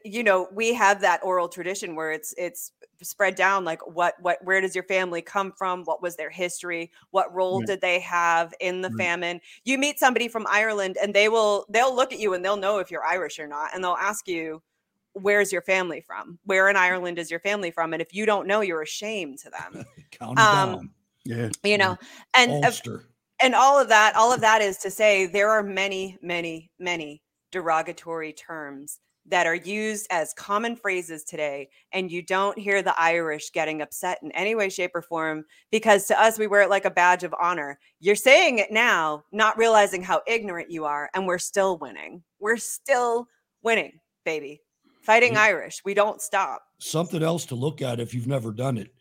you 0.04 0.22
know, 0.22 0.48
we 0.52 0.72
have 0.74 1.00
that 1.00 1.20
oral 1.22 1.48
tradition 1.48 1.96
where 1.96 2.12
it's 2.12 2.32
it's 2.38 2.72
spread 3.02 3.34
down. 3.34 3.64
Like, 3.64 3.84
what 3.86 4.14
what 4.20 4.38
where 4.44 4.60
does 4.60 4.74
your 4.74 4.84
family 4.84 5.20
come 5.22 5.52
from? 5.52 5.84
What 5.84 6.02
was 6.02 6.16
their 6.16 6.30
history? 6.30 6.92
What 7.10 7.34
role 7.34 7.60
did 7.60 7.80
they 7.80 7.98
have 8.00 8.54
in 8.60 8.82
the 8.82 8.88
Right. 8.90 8.98
famine? 8.98 9.40
You 9.64 9.78
meet 9.78 9.98
somebody 9.98 10.28
from 10.28 10.46
Ireland, 10.48 10.96
and 11.02 11.12
they 11.14 11.28
will 11.28 11.66
they'll 11.70 11.94
look 11.94 12.12
at 12.12 12.20
you 12.20 12.34
and 12.34 12.44
they'll 12.44 12.56
know 12.56 12.78
if 12.78 12.90
you're 12.90 13.04
Irish 13.04 13.38
or 13.38 13.46
not, 13.46 13.70
and 13.74 13.82
they'll 13.82 13.92
ask 14.00 14.28
you 14.28 14.62
where's 15.14 15.50
your 15.52 15.62
family 15.62 16.00
from? 16.00 16.38
Where 16.44 16.68
in 16.68 16.76
Ireland 16.76 17.18
is 17.18 17.30
your 17.30 17.40
family 17.40 17.72
from? 17.72 17.92
And 17.92 18.00
if 18.00 18.14
you 18.14 18.26
don't 18.26 18.46
know, 18.46 18.60
you're 18.60 18.82
ashamed 18.82 19.38
to 19.40 19.50
them. 19.50 19.84
Um, 20.20 20.36
down. 20.36 20.90
Yeah. 21.24 21.48
You 21.64 21.78
know, 21.78 21.96
and 22.34 22.50
uh, 22.64 22.66
Ulster. 22.66 23.08
and 23.40 23.54
all 23.54 23.80
of 23.80 23.88
that, 23.88 24.14
all 24.16 24.32
of 24.32 24.42
that 24.42 24.60
is 24.60 24.76
to 24.78 24.90
say 24.90 25.24
there 25.26 25.48
are 25.50 25.62
many, 25.62 26.18
many, 26.20 26.70
many 26.78 27.22
derogatory 27.50 28.32
terms 28.34 29.00
that 29.30 29.46
are 29.46 29.54
used 29.54 30.06
as 30.10 30.34
common 30.34 30.76
phrases 30.76 31.24
today, 31.24 31.68
and 31.92 32.10
you 32.10 32.22
don't 32.22 32.58
hear 32.58 32.82
the 32.82 32.98
Irish 33.00 33.50
getting 33.52 33.80
upset 33.80 34.18
in 34.22 34.30
any 34.32 34.54
way, 34.54 34.68
shape, 34.68 34.90
or 34.94 35.02
form 35.02 35.44
because 35.70 36.06
to 36.06 36.20
us 36.20 36.38
we 36.38 36.46
wear 36.46 36.62
it 36.62 36.70
like 36.70 36.84
a 36.84 36.90
badge 36.90 37.24
of 37.24 37.34
honor. 37.40 37.78
You're 38.00 38.16
saying 38.16 38.58
it 38.58 38.70
now, 38.70 39.24
not 39.32 39.56
realizing 39.56 40.02
how 40.02 40.22
ignorant 40.26 40.70
you 40.70 40.84
are, 40.84 41.08
and 41.14 41.26
we're 41.26 41.38
still 41.38 41.78
winning. 41.78 42.22
We're 42.40 42.56
still 42.56 43.26
winning, 43.62 43.92
baby. 44.24 44.60
Fighting 45.02 45.36
Irish. 45.36 45.82
We 45.84 45.94
don't 45.94 46.20
stop. 46.20 46.62
Something 46.78 47.22
else 47.22 47.46
to 47.46 47.54
look 47.54 47.80
at 47.80 48.00
if 48.00 48.12
you've 48.12 48.26
never 48.26 48.52
done 48.52 48.76
it 48.76 48.92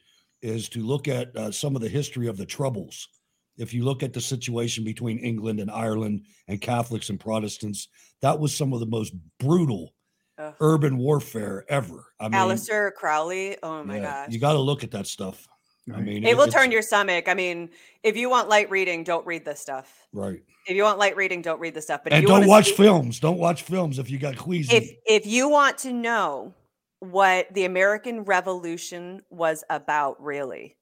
is 0.41 0.69
to 0.69 0.86
look 0.86 1.07
at 1.07 1.36
uh, 1.36 1.51
some 1.51 1.75
of 1.75 1.82
the 1.82 1.89
history 1.89 2.27
of 2.27 2.38
the 2.38 2.45
Troubles. 2.45 3.09
If 3.57 3.73
you 3.73 3.84
look 3.84 4.03
at 4.03 4.13
the 4.13 4.21
situation 4.21 4.86
between 4.86 5.19
England 5.19 5.59
and 5.59 5.69
Ireland 5.69 6.25
and 6.47 6.61
Catholics 6.61 7.09
and 7.09 7.19
Protestants, 7.19 7.89
that 8.21 8.39
was 8.39 8.55
some 8.55 8.71
of 8.71 8.80
the 8.80 8.86
most 8.86 9.13
brutal 9.39 9.93
Ugh. 10.39 10.53
urban 10.61 10.97
warfare 10.97 11.65
ever. 11.69 12.05
I 12.19 12.23
mean, 12.25 12.33
Alistair 12.35 12.91
Crowley. 12.91 13.57
Oh 13.61 13.83
my 13.83 13.97
yeah, 13.97 14.25
gosh. 14.25 14.33
you 14.33 14.39
got 14.39 14.53
to 14.53 14.59
look 14.59 14.83
at 14.83 14.91
that 14.91 15.05
stuff. 15.05 15.47
I 15.93 16.01
mean, 16.01 16.23
It 16.23 16.37
will 16.37 16.47
turn 16.47 16.71
your 16.71 16.83
stomach. 16.83 17.27
I 17.27 17.33
mean, 17.33 17.69
if 18.03 18.15
you 18.15 18.29
want 18.29 18.47
light 18.47 18.69
reading, 18.69 19.03
don't 19.03 19.25
read 19.25 19.43
this 19.43 19.59
stuff. 19.59 20.07
right. 20.13 20.41
If 20.67 20.75
you 20.75 20.83
want 20.83 20.99
light 20.99 21.15
reading, 21.15 21.41
don't 21.41 21.59
read 21.59 21.73
this 21.73 21.85
stuff. 21.85 22.01
But 22.03 22.13
if 22.13 22.17
And 22.17 22.21
you 22.21 22.27
don't 22.27 22.39
wanna 22.41 22.47
watch 22.49 22.67
see- 22.67 22.73
films. 22.75 23.19
Don't 23.19 23.39
watch 23.39 23.63
films 23.63 23.97
if 23.97 24.09
you 24.11 24.19
got 24.19 24.37
queasy. 24.37 24.75
If 24.75 24.91
if 25.07 25.25
you 25.25 25.49
want 25.49 25.79
to 25.79 25.91
know 25.91 26.53
what 26.99 27.51
the 27.53 27.65
American 27.65 28.23
Revolution 28.23 29.21
was 29.31 29.63
about, 29.69 30.21
really, 30.21 30.77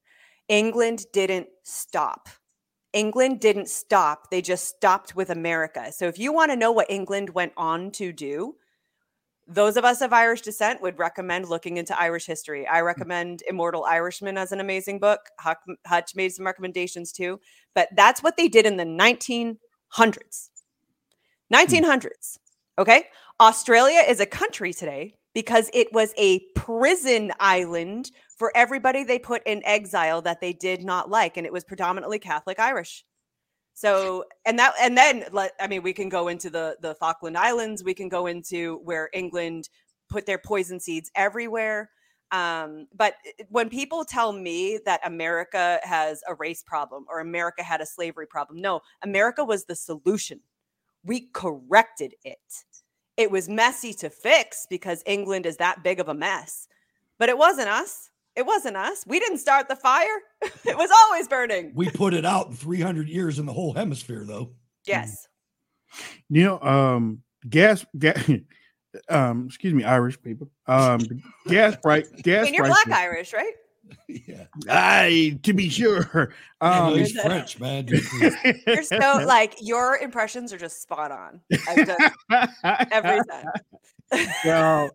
England 0.50 1.06
didn't 1.14 1.48
stop. 1.64 2.28
England 2.92 3.40
didn't 3.40 3.70
stop. 3.70 4.30
They 4.30 4.42
just 4.42 4.66
stopped 4.68 5.16
with 5.16 5.30
America. 5.30 5.92
So 5.94 6.08
if 6.08 6.20
you 6.20 6.34
want 6.34 6.52
to 6.52 6.58
know 6.58 6.72
what 6.72 6.90
England 6.90 7.30
went 7.30 7.54
on 7.56 7.92
to 7.92 8.12
do, 8.12 8.56
those 9.48 9.78
of 9.78 9.86
us 9.86 10.02
of 10.02 10.12
Irish 10.12 10.42
descent 10.42 10.82
would 10.82 11.00
recommend 11.00 11.48
looking 11.48 11.78
into 11.78 12.00
Irish 12.00 12.26
history. 12.26 12.68
I 12.68 12.82
mm. 12.82 12.86
recommend 12.86 13.44
Immortal 13.48 13.86
Irishman 13.86 14.38
as 14.38 14.52
an 14.52 14.60
amazing 14.60 15.00
book. 15.00 15.22
Huck, 15.40 15.60
Hutch 15.86 16.16
made 16.16 16.34
some 16.34 16.46
recommendations 16.46 17.12
too, 17.12 17.40
but 17.74 17.88
that's 17.96 18.22
what 18.22 18.36
they 18.38 18.48
did 18.48 18.66
in 18.66 18.78
the 18.78 18.84
1900s. 18.84 19.58
1900s. 21.54 22.38
Hmm. 22.78 22.82
Okay. 22.82 23.06
Australia 23.40 24.02
is 24.08 24.20
a 24.20 24.26
country 24.26 24.74
today 24.74 25.16
because 25.34 25.70
it 25.74 25.94
was 25.94 26.14
a 26.18 26.42
prison 26.56 27.32
island 27.40 28.12
for 28.38 28.52
everybody 28.56 29.04
they 29.04 29.20
put 29.20 29.42
in 29.46 29.62
exile 29.66 30.22
that 30.24 30.42
they 30.42 30.54
did 30.54 30.84
not 30.84 31.10
like. 31.10 31.38
And 31.38 31.46
it 31.46 31.54
was 31.54 31.64
predominantly 31.64 32.20
Catholic 32.20 32.60
Irish. 32.60 33.06
So, 33.78 34.26
and 34.44 34.58
that, 34.58 34.74
and 34.82 34.98
then, 34.98 35.26
let, 35.32 35.52
I 35.60 35.68
mean, 35.68 35.84
we 35.84 35.94
can 35.94 36.10
go 36.10 36.30
into 36.30 36.50
the 36.50 36.78
the 36.82 36.96
Falkland 36.96 37.38
Islands. 37.38 37.84
We 37.84 37.94
can 37.94 38.10
go 38.10 38.26
into 38.26 38.82
where 38.84 39.08
England 39.14 39.70
put 40.10 40.26
their 40.26 40.40
poison 40.40 40.80
seeds 40.80 41.12
everywhere. 41.14 41.92
Um, 42.32 42.88
but 42.96 43.14
when 43.50 43.70
people 43.70 44.04
tell 44.04 44.34
me 44.34 44.80
that 44.86 45.02
America 45.06 45.80
has 45.84 46.24
a 46.28 46.34
race 46.34 46.64
problem 46.64 47.06
or 47.08 47.20
America 47.20 47.62
had 47.62 47.80
a 47.80 47.86
slavery 47.86 48.26
problem, 48.26 48.60
no, 48.60 48.82
America 49.04 49.44
was 49.44 49.66
the 49.66 49.76
solution. 49.76 50.40
We 51.04 51.30
corrected 51.32 52.16
it. 52.24 52.66
It 53.16 53.30
was 53.30 53.48
messy 53.48 53.94
to 53.94 54.10
fix 54.10 54.66
because 54.68 55.04
England 55.06 55.46
is 55.46 55.58
that 55.58 55.84
big 55.84 56.00
of 56.00 56.10
a 56.10 56.16
mess, 56.16 56.68
but 57.20 57.30
it 57.30 57.38
wasn't 57.38 57.70
us. 57.70 58.10
It 58.38 58.46
wasn't 58.46 58.78
us. 58.78 59.04
We 59.08 59.20
didn't 59.20 59.40
start 59.40 59.68
the 59.68 59.76
fire. 59.76 60.22
it 60.42 60.78
was 60.78 60.92
always 61.06 61.28
burning. 61.28 61.72
we 61.74 61.90
put 61.90 62.14
it 62.14 62.24
out 62.24 62.48
in 62.48 62.54
300 62.54 63.10
years 63.10 63.40
in 63.40 63.48
the 63.48 63.52
whole 63.52 63.74
hemisphere, 63.74 64.24
though. 64.26 64.52
Yes. 64.86 65.28
You 66.30 66.44
know, 66.44 66.62
um, 66.62 67.24
gas, 67.50 67.84
gas, 67.98 68.30
um, 69.10 69.46
excuse 69.48 69.74
me, 69.74 69.84
Irish 69.84 70.22
people. 70.22 70.52
Um, 70.68 71.00
gas 71.48 71.76
price, 71.82 72.08
gas 72.22 72.46
and 72.46 72.56
you're 72.56 72.66
prices. 72.66 72.84
black 72.86 73.00
Irish, 73.00 73.34
right? 73.34 73.54
Yeah, 74.08 74.44
I 74.70 75.40
to 75.44 75.54
be 75.54 75.70
sure. 75.70 76.34
Um, 76.60 76.94
he's 76.94 77.20
French, 77.20 77.58
man. 77.60 77.88
You're 77.88 78.84
so 78.84 79.24
like 79.26 79.56
your 79.62 79.98
impressions 79.98 80.52
are 80.52 80.58
just 80.58 80.82
spot 80.82 81.10
on. 81.10 81.40
I've 81.70 81.90
every 82.92 83.22
time. 83.32 84.28
well, 84.44 84.90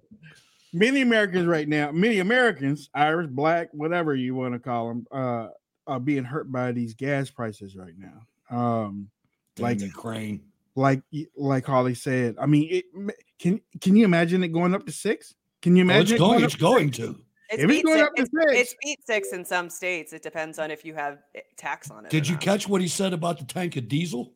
many 0.72 1.00
Americans 1.02 1.46
right 1.46 1.68
now, 1.68 1.92
many 1.92 2.18
Americans, 2.20 2.88
Irish, 2.94 3.28
black, 3.30 3.68
whatever 3.72 4.14
you 4.14 4.34
want 4.34 4.54
to 4.54 4.58
call 4.60 4.88
them, 4.88 5.06
uh, 5.12 5.48
are 5.86 6.00
being 6.00 6.24
hurt 6.24 6.50
by 6.50 6.72
these 6.72 6.94
gas 6.94 7.30
prices 7.30 7.76
right 7.76 7.94
now. 7.98 8.56
Um, 8.56 9.10
Like 9.58 9.80
like 9.80 9.88
Ukraine. 9.88 10.42
like 10.76 11.02
like 11.36 11.64
Hawley 11.66 11.94
said. 11.94 12.36
I 12.38 12.46
mean, 12.46 12.68
it 12.70 12.84
can 13.38 13.60
can 13.80 13.96
you 13.96 14.04
imagine 14.04 14.42
it 14.44 14.48
going 14.48 14.74
up 14.74 14.86
to 14.86 14.92
six? 14.92 15.34
Can 15.60 15.76
you 15.76 15.82
Oh, 15.82 15.86
imagine 15.90 16.02
it's 16.02 16.12
it 16.12 16.18
going. 16.18 16.38
up 16.38 16.44
It's 16.44 16.56
going 16.56 16.90
to. 16.92 17.20
It's 17.50 17.62
If 17.62 17.70
it's 17.70 17.82
going 17.82 17.98
six, 17.98 18.08
up 18.08 18.14
to 18.16 18.22
it's, 18.22 18.30
six. 18.30 18.52
it's 18.62 18.74
beat 18.82 19.06
six 19.06 19.32
in 19.32 19.44
some 19.44 19.68
states. 19.68 20.12
It 20.14 20.22
depends 20.22 20.58
on 20.58 20.70
if 20.70 20.84
you 20.86 20.94
have 20.94 21.18
eh, 21.34 21.40
tax 21.58 21.90
on 21.90 22.06
it. 22.06 22.10
Did 22.10 22.26
you 22.26 22.36
catch 22.38 22.66
what 22.68 22.80
he 22.80 22.88
said 22.88 23.12
about 23.12 23.38
the 23.38 23.44
tank 23.44 23.76
of 23.76 23.88
diesel? 23.88 24.32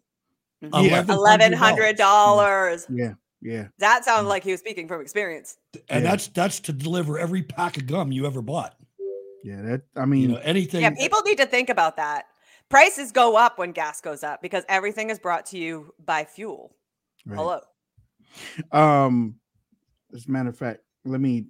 Eleven 0.62 1.52
hundred 1.52 1.96
dollars. 1.96 2.86
Yeah, 2.90 3.14
yeah. 3.46 3.68
That 3.78 4.04
sounded 4.04 4.28
like 4.28 4.42
he 4.42 4.50
was 4.50 4.60
speaking 4.60 4.88
from 4.88 5.00
experience. 5.00 5.56
And 5.88 6.02
Yeah. 6.04 6.10
that's 6.10 6.26
that's 6.28 6.60
to 6.60 6.72
deliver 6.72 7.18
every 7.18 7.42
pack 7.42 7.76
of 7.76 7.86
gum 7.86 8.10
you 8.10 8.26
ever 8.26 8.42
bought. 8.42 8.74
Yeah, 9.44 9.62
that 9.62 9.82
I 9.94 10.04
mean, 10.06 10.22
You 10.22 10.28
know, 10.28 10.40
anything. 10.42 10.80
Yeah, 10.82 10.90
people 10.90 11.20
need 11.24 11.38
to 11.38 11.46
think 11.46 11.68
about 11.70 11.96
that. 11.96 12.26
Prices 12.68 13.12
go 13.12 13.36
up 13.36 13.58
when 13.58 13.70
gas 13.70 14.00
goes 14.00 14.24
up 14.24 14.42
because 14.42 14.64
everything 14.68 15.10
is 15.10 15.20
brought 15.20 15.46
to 15.46 15.58
you 15.58 15.94
by 16.04 16.24
fuel. 16.24 16.74
Right. 17.24 17.36
Hello. 17.36 17.60
Um, 18.72 19.36
as 20.12 20.26
a 20.26 20.30
matter 20.30 20.48
of 20.48 20.58
fact, 20.58 20.80
let 21.04 21.20
me 21.20 21.46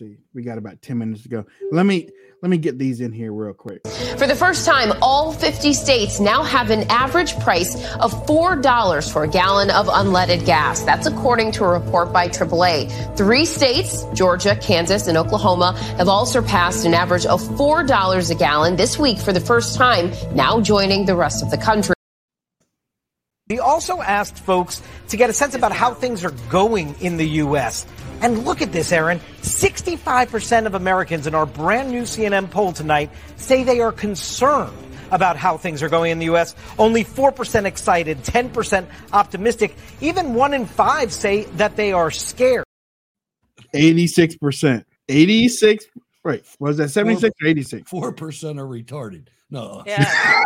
let's 0.00 0.12
see. 0.12 0.18
We 0.32 0.42
got 0.42 0.58
about 0.58 0.82
ten 0.82 0.98
minutes 0.98 1.22
to 1.22 1.28
go. 1.28 1.44
Let 1.70 1.86
me 1.86 2.08
let 2.42 2.50
me 2.50 2.58
get 2.58 2.78
these 2.78 3.00
in 3.00 3.12
here 3.12 3.32
real 3.32 3.54
quick. 3.54 3.86
For 4.18 4.26
the 4.26 4.34
first 4.34 4.66
time, 4.66 4.92
all 5.00 5.32
50 5.32 5.72
states 5.72 6.20
now 6.20 6.42
have 6.42 6.70
an 6.70 6.84
average 6.90 7.38
price 7.40 7.74
of 7.96 8.12
$4 8.26 9.12
for 9.12 9.24
a 9.24 9.28
gallon 9.28 9.70
of 9.70 9.86
unleaded 9.86 10.44
gas. 10.44 10.82
That's 10.82 11.06
according 11.06 11.52
to 11.52 11.64
a 11.64 11.68
report 11.68 12.12
by 12.12 12.28
AAA. 12.28 13.16
Three 13.16 13.46
states, 13.46 14.04
Georgia, 14.14 14.56
Kansas, 14.56 15.06
and 15.06 15.16
Oklahoma, 15.16 15.72
have 15.96 16.08
all 16.08 16.26
surpassed 16.26 16.84
an 16.84 16.92
average 16.92 17.24
of 17.24 17.40
$4 17.42 18.30
a 18.30 18.34
gallon 18.34 18.76
this 18.76 18.98
week 18.98 19.18
for 19.18 19.32
the 19.32 19.40
first 19.40 19.76
time, 19.76 20.12
now 20.34 20.60
joining 20.60 21.06
the 21.06 21.16
rest 21.16 21.42
of 21.42 21.50
the 21.50 21.58
country. 21.58 21.94
We 23.48 23.58
also 23.58 24.00
asked 24.00 24.38
folks 24.38 24.82
to 25.08 25.16
get 25.16 25.28
a 25.28 25.32
sense 25.32 25.54
about 25.54 25.72
how 25.72 25.92
things 25.94 26.24
are 26.24 26.32
going 26.48 26.94
in 27.00 27.18
the 27.18 27.28
U.S. 27.44 27.86
And 28.20 28.44
look 28.44 28.62
at 28.62 28.72
this, 28.72 28.92
Erin. 28.92 29.20
65% 29.42 30.66
of 30.66 30.74
Americans 30.74 31.26
in 31.26 31.34
our 31.34 31.46
brand 31.46 31.90
new 31.90 32.02
CNN 32.02 32.50
poll 32.50 32.72
tonight 32.72 33.10
say 33.36 33.62
they 33.62 33.80
are 33.80 33.92
concerned 33.92 34.76
about 35.10 35.36
how 35.36 35.56
things 35.56 35.82
are 35.82 35.88
going 35.88 36.10
in 36.10 36.18
the 36.18 36.26
U.S. 36.26 36.54
Only 36.78 37.04
4% 37.04 37.64
excited, 37.64 38.18
10% 38.18 38.86
optimistic. 39.12 39.76
Even 40.00 40.34
one 40.34 40.54
in 40.54 40.66
five 40.66 41.12
say 41.12 41.44
that 41.56 41.76
they 41.76 41.92
are 41.92 42.10
scared. 42.10 42.64
86%. 43.74 44.84
86. 45.08 45.86
Right. 46.22 46.44
Was 46.58 46.78
that 46.78 46.88
76 46.88 47.34
or 47.42 47.48
86? 47.48 47.90
4% 47.90 48.58
are 48.58 48.66
retarded. 48.66 49.28
No. 49.50 49.82
Yeah. 49.86 50.04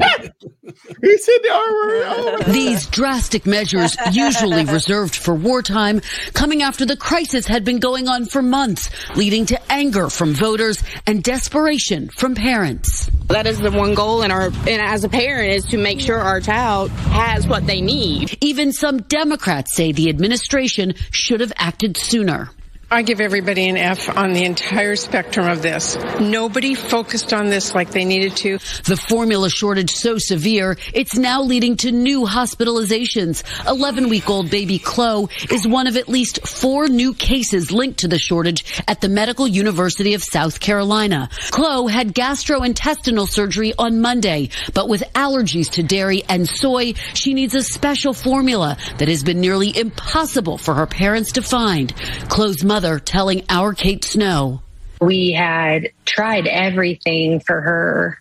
he 0.00 1.18
said 1.18 1.38
the 1.42 1.50
R 1.50 1.72
word. 1.72 2.04
Oh 2.06 2.42
These 2.48 2.86
drastic 2.88 3.46
measures, 3.46 3.96
usually 4.12 4.64
reserved 4.66 5.14
for 5.14 5.34
wartime, 5.34 6.00
coming 6.34 6.62
after 6.62 6.84
the 6.84 6.96
crisis 6.96 7.46
had 7.46 7.64
been 7.64 7.78
going 7.78 8.08
on 8.08 8.26
for 8.26 8.42
months, 8.42 8.90
leading 9.16 9.46
to 9.46 9.72
anger 9.72 10.10
from 10.10 10.34
voters 10.34 10.82
and 11.06 11.22
desperation 11.22 12.08
from 12.08 12.34
parents. 12.34 13.10
That 13.28 13.46
is 13.46 13.60
the 13.60 13.70
one 13.70 13.94
goal 13.94 14.22
in 14.22 14.30
our 14.30 14.46
and 14.46 14.68
as 14.68 15.04
a 15.04 15.08
parent 15.08 15.54
is 15.54 15.64
to 15.66 15.78
make 15.78 16.00
sure 16.00 16.18
our 16.18 16.40
child 16.40 16.90
has 16.90 17.46
what 17.46 17.66
they 17.66 17.80
need. 17.80 18.36
Even 18.40 18.72
some 18.72 18.98
Democrats 19.02 19.74
say 19.74 19.92
the 19.92 20.08
administration 20.08 20.94
should 21.12 21.40
have 21.40 21.52
acted 21.56 21.96
sooner. 21.96 22.50
I 22.92 23.02
give 23.02 23.20
everybody 23.20 23.68
an 23.68 23.76
F 23.76 24.16
on 24.16 24.32
the 24.32 24.42
entire 24.42 24.96
spectrum 24.96 25.46
of 25.46 25.62
this. 25.62 25.96
Nobody 26.18 26.74
focused 26.74 27.32
on 27.32 27.48
this 27.48 27.72
like 27.72 27.92
they 27.92 28.04
needed 28.04 28.34
to. 28.38 28.58
The 28.82 28.96
formula 28.96 29.48
shortage 29.48 29.92
so 29.92 30.18
severe, 30.18 30.76
it's 30.92 31.16
now 31.16 31.42
leading 31.42 31.76
to 31.78 31.92
new 31.92 32.26
hospitalizations. 32.26 33.44
11 33.68 34.08
week 34.08 34.28
old 34.28 34.50
baby 34.50 34.80
Chloe 34.80 35.28
is 35.52 35.68
one 35.68 35.86
of 35.86 35.96
at 35.96 36.08
least 36.08 36.44
four 36.48 36.88
new 36.88 37.14
cases 37.14 37.70
linked 37.70 38.00
to 38.00 38.08
the 38.08 38.18
shortage 38.18 38.82
at 38.88 39.00
the 39.00 39.08
Medical 39.08 39.46
University 39.46 40.14
of 40.14 40.24
South 40.24 40.58
Carolina. 40.58 41.28
Chloe 41.52 41.92
had 41.92 42.12
gastrointestinal 42.12 43.28
surgery 43.28 43.72
on 43.78 44.00
Monday, 44.00 44.50
but 44.74 44.88
with 44.88 45.04
allergies 45.14 45.70
to 45.74 45.84
dairy 45.84 46.24
and 46.28 46.48
soy, 46.48 46.94
she 47.14 47.34
needs 47.34 47.54
a 47.54 47.62
special 47.62 48.12
formula 48.12 48.76
that 48.98 49.06
has 49.06 49.22
been 49.22 49.40
nearly 49.40 49.78
impossible 49.78 50.58
for 50.58 50.74
her 50.74 50.88
parents 50.88 51.30
to 51.32 51.42
find. 51.42 51.94
Chloe's 52.28 52.64
mother 52.64 52.79
telling 52.98 53.44
our 53.48 53.74
Kate 53.74 54.04
Snow. 54.04 54.62
We 55.00 55.32
had 55.32 55.90
tried 56.04 56.46
everything 56.46 57.40
for 57.40 57.60
her. 57.60 58.20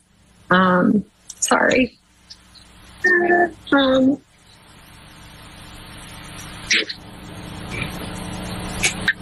Um, 0.49 1.05
sorry. 1.39 1.97
Um, 3.71 4.21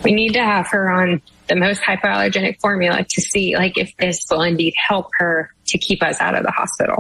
we 0.04 0.14
need 0.14 0.34
to 0.34 0.44
have 0.44 0.68
her 0.68 0.90
on 0.90 1.22
the 1.48 1.56
most 1.56 1.82
hypoallergenic 1.82 2.60
formula 2.60 3.06
to 3.10 3.22
see 3.22 3.56
like 3.56 3.78
if 3.78 3.96
this 3.98 4.26
will 4.30 4.42
indeed 4.42 4.74
help 4.78 5.10
her 5.18 5.52
to 5.68 5.78
keep 5.78 6.04
us 6.04 6.20
out 6.20 6.36
of 6.36 6.44
the 6.44 6.52
hospital. 6.52 6.98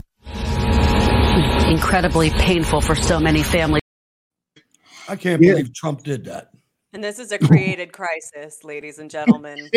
Incredibly 1.69 2.29
painful 2.29 2.81
for 2.81 2.95
so 2.95 3.19
many 3.19 3.43
families. 3.43 3.81
I 5.07 5.15
can't 5.15 5.41
believe 5.41 5.73
Trump 5.73 6.03
did 6.03 6.25
that. 6.25 6.49
And 6.97 7.03
this 7.03 7.19
is 7.19 7.31
a 7.31 7.37
created 7.37 7.91
crisis, 7.93 8.63
ladies 8.63 8.97
and 8.97 9.07
gentlemen. 9.07 9.69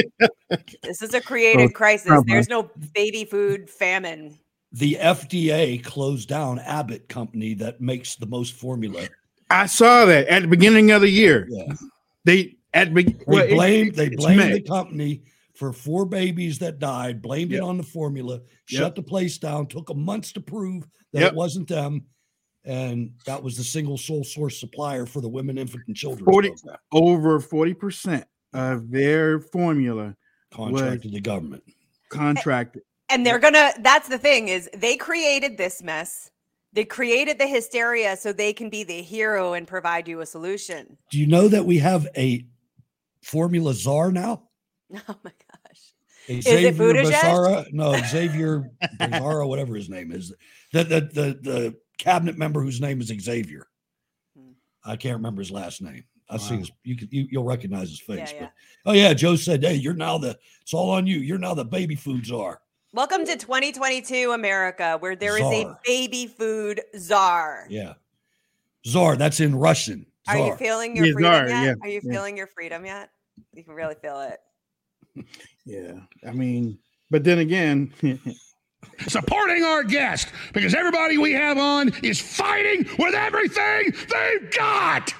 this 0.82 1.02
is 1.02 1.12
a 1.12 1.20
created 1.20 1.68
Oh, 1.68 1.68
crisis. 1.68 2.06
Trump, 2.06 2.26
There's 2.26 2.48
no 2.48 2.70
baby 2.94 3.26
food 3.26 3.68
famine. 3.68 4.38
The 4.72 4.94
FDA 4.98 5.84
closed 5.84 6.30
down 6.30 6.60
Abbott 6.60 7.10
company 7.10 7.52
that 7.56 7.78
makes 7.78 8.16
the 8.16 8.24
most 8.24 8.54
formula. 8.54 9.06
I 9.50 9.66
saw 9.66 10.06
that 10.06 10.28
at 10.28 10.40
the 10.40 10.48
beginning 10.48 10.92
of 10.92 11.02
the 11.02 11.10
year. 11.10 11.46
Yeah. 11.50 11.74
They 12.24 12.56
at 12.72 12.94
be, 12.94 13.02
They 13.02 13.16
well, 13.26 13.44
it- 13.44 13.50
blamed 13.50 13.94
they 13.96 14.06
it's 14.06 14.16
blamed 14.16 14.38
May. 14.38 14.52
the 14.54 14.62
company 14.62 15.20
for 15.54 15.74
four 15.74 16.06
babies 16.06 16.58
that 16.60 16.78
died, 16.78 17.20
blamed 17.20 17.52
it 17.52 17.60
on 17.60 17.76
the 17.76 17.82
formula, 17.82 18.40
shut 18.64 18.94
the 18.94 19.02
place 19.02 19.36
down, 19.36 19.66
took 19.66 19.88
them 19.88 20.02
months 20.02 20.32
to 20.32 20.40
prove 20.40 20.88
that 21.12 21.20
Yep. 21.20 21.32
it 21.32 21.36
wasn't 21.36 21.68
them. 21.68 22.06
And 22.64 23.12
that 23.24 23.42
was 23.42 23.56
the 23.56 23.64
single 23.64 23.96
sole 23.96 24.24
source 24.24 24.60
supplier 24.60 25.06
for 25.06 25.20
the 25.20 25.28
women, 25.28 25.56
infant, 25.56 25.84
and 25.86 25.96
children 25.96 26.26
40 26.26 26.52
over 26.92 27.40
40% 27.40 28.24
of 28.52 28.90
their 28.90 29.40
formula 29.40 30.14
contract 30.52 31.02
to 31.02 31.08
was 31.08 31.14
the 31.14 31.20
government. 31.20 31.62
contracted. 32.10 32.82
And 33.08 33.24
they're 33.24 33.38
gonna 33.38 33.72
that's 33.80 34.08
the 34.08 34.18
thing 34.18 34.48
is 34.48 34.68
they 34.76 34.96
created 34.96 35.56
this 35.56 35.82
mess. 35.82 36.30
They 36.72 36.84
created 36.84 37.38
the 37.38 37.46
hysteria 37.46 38.16
so 38.16 38.32
they 38.32 38.52
can 38.52 38.70
be 38.70 38.84
the 38.84 39.02
hero 39.02 39.54
and 39.54 39.66
provide 39.66 40.06
you 40.06 40.20
a 40.20 40.26
solution. 40.26 40.96
Do 41.10 41.18
you 41.18 41.26
know 41.26 41.48
that 41.48 41.64
we 41.64 41.78
have 41.78 42.06
a 42.16 42.44
formula 43.22 43.74
czar 43.74 44.12
now? 44.12 44.42
Oh 45.08 45.16
my 45.22 45.32
gosh. 45.52 46.42
Xavier 46.42 46.58
Is 46.58 46.64
it 46.64 46.76
Buttigieg? 46.76 47.12
Becerra? 47.12 47.72
No, 47.72 47.92
Xavier 48.10 48.70
Becerra, 48.98 49.48
whatever 49.48 49.74
his 49.74 49.88
name 49.88 50.12
is. 50.12 50.32
The, 50.72 50.84
the 50.84 51.00
the 51.00 51.38
the 51.42 51.76
cabinet 52.00 52.36
member 52.38 52.60
whose 52.62 52.80
name 52.80 53.00
is 53.00 53.08
Xavier. 53.08 53.68
Hmm. 54.36 54.52
I 54.84 54.96
can't 54.96 55.16
remember 55.16 55.40
his 55.42 55.50
last 55.50 55.82
name. 55.82 56.04
I've 56.28 56.40
seen 56.40 56.60
his. 56.60 56.70
You 56.84 56.96
can 56.96 57.08
you, 57.10 57.26
you'll 57.30 57.44
recognize 57.44 57.90
his 57.90 58.00
face. 58.00 58.32
Yeah, 58.32 58.48
But 58.84 58.90
oh 58.90 58.92
yeah, 58.94 59.12
Joe 59.14 59.36
said, 59.36 59.62
"Hey, 59.64 59.74
you're 59.74 59.94
now 59.94 60.16
the. 60.16 60.38
It's 60.62 60.72
all 60.72 60.90
on 60.90 61.06
you. 61.06 61.18
You're 61.18 61.38
now 61.38 61.54
the 61.54 61.64
baby 61.64 61.96
food 61.96 62.24
czar." 62.24 62.60
Welcome 62.92 63.24
to 63.26 63.36
2022 63.36 64.30
America, 64.32 64.96
where 65.00 65.16
there 65.16 65.36
is 65.36 65.44
a 65.44 65.76
baby 65.84 66.26
food 66.26 66.80
czar. 66.96 67.66
Yeah, 67.68 67.94
czar. 68.86 69.16
That's 69.16 69.40
in 69.40 69.54
Russian. 69.56 70.06
Are 70.28 70.38
you 70.38 70.54
feeling 70.54 70.96
your 70.96 71.06
Yeah, 71.06 71.12
freedom 71.14 71.32
czar, 71.32 71.48
yet? 71.48 71.64
yeah, 71.64 71.74
Are 71.82 71.88
you 71.88 72.00
yeah. 72.04 72.12
feeling 72.12 72.36
your 72.36 72.46
freedom 72.46 72.84
yet? 72.84 73.10
You 73.52 73.64
can 73.64 73.74
really 73.74 73.96
feel 74.00 74.20
it. 74.20 74.38
Yeah. 75.66 76.00
I 76.26 76.32
mean, 76.32 76.78
but 77.10 77.22
then 77.22 77.38
again, 77.38 77.92
supporting 79.08 79.64
our 79.64 79.82
guest 79.82 80.28
because 80.52 80.74
everybody 80.74 81.18
we 81.18 81.32
have 81.32 81.58
on 81.58 81.92
is 82.02 82.20
fighting 82.20 82.86
with 82.98 83.14
everything 83.14 83.92
they've 84.12 84.50
got. 84.52 85.14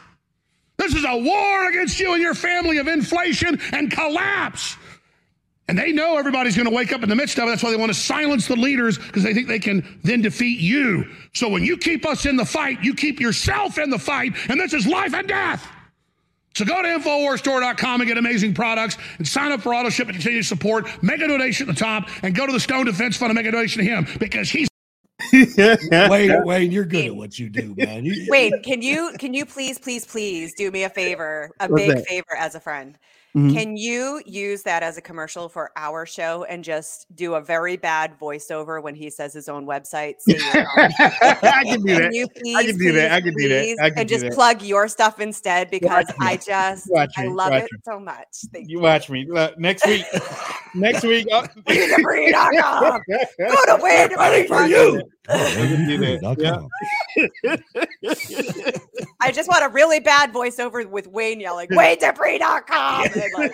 This 0.77 0.95
is 0.95 1.05
a 1.07 1.17
war 1.17 1.69
against 1.69 2.01
you 2.01 2.15
and 2.15 2.23
your 2.23 2.35
family 2.35 2.79
of 2.79 2.89
inflation 2.89 3.61
and 3.73 3.91
collapse. 3.91 4.77
And 5.69 5.79
they 5.79 5.93
know 5.93 6.19
everybody's 6.19 6.57
going 6.57 6.69
to 6.69 6.75
wake 6.75 6.93
up 6.93 7.03
in 7.03 7.09
the 7.09 7.15
midst 7.15 7.39
of 7.39 7.45
it. 7.45 7.47
That's 7.49 7.63
why 7.63 7.71
they 7.71 7.77
want 7.77 7.93
to 7.93 7.99
silence 7.99 8.49
the 8.49 8.57
leaders 8.57 8.99
because 8.99 9.23
they 9.23 9.33
think 9.33 9.47
they 9.47 9.61
can 9.61 10.01
then 10.03 10.21
defeat 10.21 10.59
you. 10.59 11.05
So 11.33 11.49
when 11.49 11.63
you 11.63 11.77
keep 11.77 12.05
us 12.07 12.27
in 12.27 12.37
the 12.37 12.45
fight, 12.45 12.83
you 12.83 12.95
keep 12.95 13.21
yourself 13.21 13.79
in 13.79 13.89
the 13.89 13.99
fight. 13.99 14.33
And 14.49 14.59
this 14.59 14.73
is 14.73 14.87
life 14.87 15.15
and 15.15 15.29
death. 15.29 15.65
So 16.55 16.65
go 16.65 16.83
to 16.83 16.89
InfoWarsStore.com 16.89 18.01
and 18.01 18.09
get 18.09 18.19
amazing 18.19 18.55
products 18.55 18.97
and 19.19 19.27
sign 19.27 19.53
up 19.53 19.61
for 19.61 19.75
auto 19.75 19.89
ship 19.89 20.09
and 20.09 20.17
continue 20.17 20.43
to 20.43 20.47
support. 20.47 20.89
Make 21.03 21.21
a 21.21 21.29
donation 21.29 21.69
at 21.69 21.75
the 21.75 21.79
top 21.81 22.09
and 22.23 22.35
go 22.35 22.45
to 22.47 22.53
the 22.53 22.61
Stone 22.61 22.87
Defense 22.87 23.17
Fund 23.17 23.31
and 23.31 23.37
make 23.37 23.47
a 23.47 23.53
donation 23.53 23.85
to 23.85 23.89
him 23.89 24.07
because 24.19 24.51
he's 24.51 24.69
Wayne, 25.33 26.45
Wayne, 26.45 26.73
you're 26.73 26.85
good 26.87 27.05
at 27.07 27.15
what 27.15 27.39
you 27.39 27.51
do, 27.51 27.75
man. 27.77 28.05
You- 28.05 28.27
Wait, 28.31 28.53
can 28.65 28.83
you 28.83 29.13
can 29.19 29.33
you 29.35 29.45
please 29.47 29.79
please 29.79 30.05
please 30.07 30.55
do 30.55 30.71
me 30.71 30.83
a 30.85 30.89
favor, 30.89 31.51
a 31.61 31.69
What's 31.69 31.83
big 31.87 31.97
that? 31.97 32.07
favor 32.07 32.35
as 32.37 32.55
a 32.55 32.61
friend? 32.61 32.99
Mhm. 33.37 33.53
Can 33.55 33.77
you 33.77 34.21
use 34.27 34.63
that 34.65 34.83
as 34.83 34.97
a 34.97 35.01
commercial 35.01 35.49
for 35.49 35.71
our 35.77 36.05
show 36.05 36.43
and 36.45 36.65
just 36.65 37.07
do 37.15 37.35
a 37.35 37.41
very 37.41 37.77
bad 37.77 38.19
voiceover 38.21 38.83
when 38.83 38.97
he 38.97 39.09
says 39.09 39.33
his 39.33 39.49
own 39.49 39.67
website? 39.67 40.15
I 40.27 41.63
can 41.65 41.81
do 41.83 41.95
that. 41.95 42.29
Please, 42.37 42.57
I 42.57 42.65
can 42.67 42.77
do 42.79 42.93
that. 42.93 43.13
I 43.13 43.21
can 43.21 43.35
do 43.35 43.49
that. 43.49 43.77
I 43.81 43.91
can 43.91 43.99
and 44.01 44.09
just 44.09 44.25
that. 44.25 44.33
plug 44.33 44.63
your 44.63 44.89
stuff 44.89 45.21
instead 45.21 45.71
because 45.71 46.07
Watch 46.07 46.17
I 46.21 46.37
just 46.39 46.91
I 47.17 47.27
love 47.27 47.53
it 47.53 47.65
me. 47.65 47.79
so 47.85 48.01
much. 48.01 48.27
Thank 48.53 48.69
you 48.69 48.79
you 48.79 48.81
watch 48.83 49.09
me. 49.11 49.27
Next 49.59 49.87
week. 49.87 50.05
next 50.75 51.05
week. 51.05 51.27
uh, 51.33 51.47
WayneDupree.com. 51.69 53.03
Go 53.09 53.25
to 53.77 53.79
Ready 54.17 54.47
for 54.49 54.65
you. 54.67 55.03
I 55.31 55.67
can 55.67 55.87
do 55.89 55.99
that. 56.19 56.37
Yeah. 56.39 57.57
I 59.21 59.33
just 59.33 59.49
want 59.49 59.65
a 59.65 59.69
really 59.69 60.01
bad 60.01 60.33
voiceover 60.33 60.89
with 60.89 61.07
Wayne 61.07 61.41
yelling, 61.41 61.69
WayneDupree.com. 61.69 63.07
And, 63.15 63.33
like, 63.35 63.53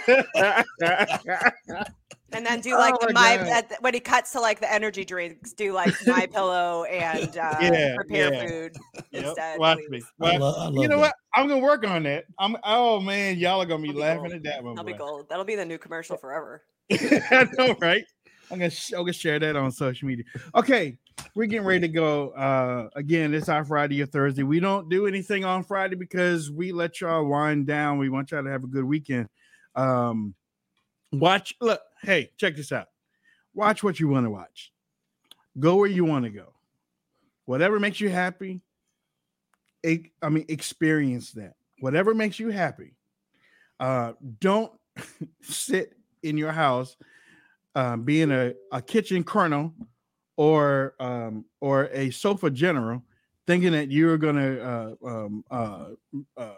and 2.32 2.44
then 2.46 2.60
do 2.60 2.76
like 2.76 2.94
Oh 3.00 3.06
the 3.06 3.12
my 3.12 3.36
my 3.38 3.48
at 3.50 3.68
the- 3.68 3.76
when 3.80 3.94
he 3.94 4.00
cuts 4.00 4.32
to 4.32 4.40
like 4.40 4.60
the 4.60 4.72
energy 4.72 5.04
drinks, 5.04 5.52
do 5.52 5.72
like 5.72 5.94
my 6.06 6.26
pillow 6.32 6.84
and 6.84 7.36
uh, 7.36 7.56
Yeah, 7.60 7.94
prepare 7.96 8.32
yeah. 8.34 8.46
food 8.46 8.72
Yep, 9.12 9.24
instead. 9.24 9.58
Watch 9.58 9.78
please. 9.88 10.04
me. 10.18 10.26
I 10.28 10.32
Watch- 10.32 10.40
lo- 10.40 10.54
I 10.58 10.68
you 10.82 10.88
know 10.88 10.96
that. 10.96 10.98
what? 10.98 11.14
I'm 11.34 11.48
gonna 11.48 11.60
work 11.60 11.86
on 11.86 12.02
that. 12.04 12.24
I'm. 12.38 12.56
Oh 12.64 13.00
man, 13.00 13.36
y'all 13.38 13.60
are 13.62 13.66
gonna 13.66 13.82
be 13.82 13.92
laughing 13.92 14.32
at 14.32 14.42
that 14.44 14.62
one. 14.64 14.74
That'll 14.74 14.86
be 14.90 14.94
gold. 14.96 15.26
That'll 15.28 15.44
be 15.44 15.54
the 15.56 15.64
new 15.66 15.78
commercial 15.78 16.16
forever. 16.16 16.62
I 16.90 17.46
know, 17.58 17.74
right? 17.80 18.04
I'm 18.50 18.58
gonna 18.58 18.70
sh- 18.70 18.92
I'm 18.92 19.00
gonna 19.00 19.12
share 19.12 19.38
that 19.40 19.56
on 19.56 19.70
social 19.72 20.06
media. 20.08 20.24
Okay, 20.54 20.96
we're 21.34 21.46
getting 21.46 21.66
ready 21.66 21.80
to 21.80 21.88
go. 21.88 22.30
Uh, 22.30 22.88
again, 22.94 23.34
it's 23.34 23.48
our 23.48 23.64
Friday 23.64 24.02
or 24.02 24.06
Thursday. 24.06 24.42
We 24.42 24.60
don't 24.60 24.88
do 24.88 25.06
anything 25.06 25.44
on 25.44 25.62
Friday 25.62 25.96
because 25.96 26.50
we 26.50 26.72
let 26.72 27.00
y'all 27.00 27.26
wind 27.26 27.66
down. 27.66 27.98
We 27.98 28.08
want 28.08 28.30
y'all 28.30 28.44
to 28.44 28.50
have 28.50 28.64
a 28.64 28.68
good 28.68 28.84
weekend. 28.84 29.28
Um, 29.74 30.34
watch. 31.12 31.54
Look, 31.60 31.80
hey, 32.02 32.30
check 32.36 32.56
this 32.56 32.72
out. 32.72 32.88
Watch 33.54 33.82
what 33.82 34.00
you 34.00 34.08
want 34.08 34.26
to 34.26 34.30
watch. 34.30 34.72
Go 35.58 35.76
where 35.76 35.88
you 35.88 36.04
want 36.04 36.24
to 36.24 36.30
go. 36.30 36.52
Whatever 37.46 37.78
makes 37.80 38.00
you 38.00 38.08
happy. 38.08 38.60
I 39.84 40.28
mean, 40.28 40.44
experience 40.48 41.32
that. 41.32 41.54
Whatever 41.80 42.14
makes 42.14 42.38
you 42.40 42.48
happy. 42.48 42.94
Uh, 43.78 44.14
don't 44.40 44.72
sit 45.42 45.94
in 46.22 46.36
your 46.36 46.50
house 46.50 46.96
um, 47.74 48.02
being 48.02 48.32
a, 48.32 48.54
a 48.72 48.82
kitchen 48.82 49.22
colonel 49.22 49.72
or 50.36 50.94
um, 51.00 51.44
or 51.60 51.84
a 51.92 52.10
sofa 52.10 52.50
general, 52.50 53.02
thinking 53.46 53.72
that 53.72 53.90
you're 53.90 54.18
gonna 54.18 54.56
uh, 55.02 55.06
um, 55.06 55.44
uh, 55.50 55.86
uh, 56.36 56.54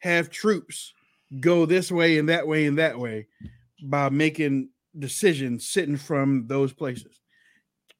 have 0.00 0.30
troops 0.30 0.92
go 1.40 1.66
this 1.66 1.90
way 1.90 2.18
and 2.18 2.28
that 2.28 2.46
way 2.46 2.66
and 2.66 2.78
that 2.78 2.98
way 2.98 3.26
by 3.82 4.08
making 4.08 4.68
decisions 4.98 5.68
sitting 5.68 5.96
from 5.96 6.46
those 6.46 6.72
places. 6.72 7.20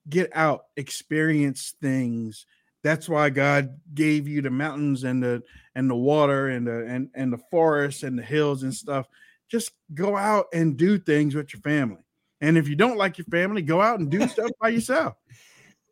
Get 0.09 0.31
out, 0.35 0.67
experience 0.77 1.75
things. 1.81 2.47
That's 2.83 3.09
why 3.09 3.31
God 3.31 3.81
gave 3.95 4.29
you 4.29 4.43
the 4.43 4.51
mountains 4.51 5.05
and 5.05 5.23
the 5.23 5.43
and 5.75 5.89
the 5.89 5.97
water 5.97 6.49
and 6.49 6.67
the 6.67 6.85
and, 6.87 7.09
and 7.15 7.33
the 7.33 7.41
forests 7.51 8.03
and 8.03 8.19
the 8.19 8.23
hills 8.23 8.63
and 8.63 8.75
stuff. 8.75 9.07
Just 9.51 9.73
go 9.95 10.17
out 10.17 10.47
and 10.53 10.77
do 10.77 10.99
things 10.99 11.35
with 11.35 11.53
your 11.55 11.63
family. 11.63 12.04
And 12.45 12.59
if 12.59 12.69
you 12.69 12.77
don't 12.77 12.99
like 12.99 13.17
your 13.17 13.25
family, 13.27 13.63
go 13.63 13.81
out 13.81 14.01
and 14.01 14.11
do 14.11 14.29
stuff 14.29 14.51
by 14.61 14.69
yourself. 14.69 15.15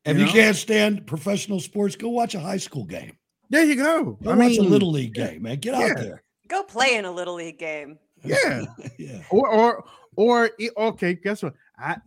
If 0.04 0.18
You 0.18 0.24
you, 0.24 0.32
can't 0.32 0.56
stand 0.56 1.06
professional 1.06 1.60
sports, 1.60 1.94
go 1.94 2.08
watch 2.08 2.34
a 2.34 2.40
high 2.40 2.56
school 2.56 2.84
game. 2.84 3.16
There 3.50 3.64
you 3.64 3.76
go. 3.76 4.18
Go 4.20 4.32
I 4.32 4.34
watch 4.34 4.56
a 4.56 4.62
little 4.62 4.90
league 4.90 5.14
game, 5.14 5.42
man. 5.42 5.58
Get 5.60 5.78
yeah. 5.78 5.84
out 5.84 5.96
there. 5.96 6.22
Go 6.48 6.64
play 6.64 6.96
in 6.96 7.04
a 7.04 7.12
little 7.12 7.34
league 7.34 7.58
game. 7.58 7.98
Yeah. 8.24 8.64
yeah. 8.98 9.22
Or 9.30 9.48
or 9.48 9.84
or 10.16 10.50
okay, 10.76 11.14
guess 11.14 11.42
what? 11.42 11.54
I 11.78 11.98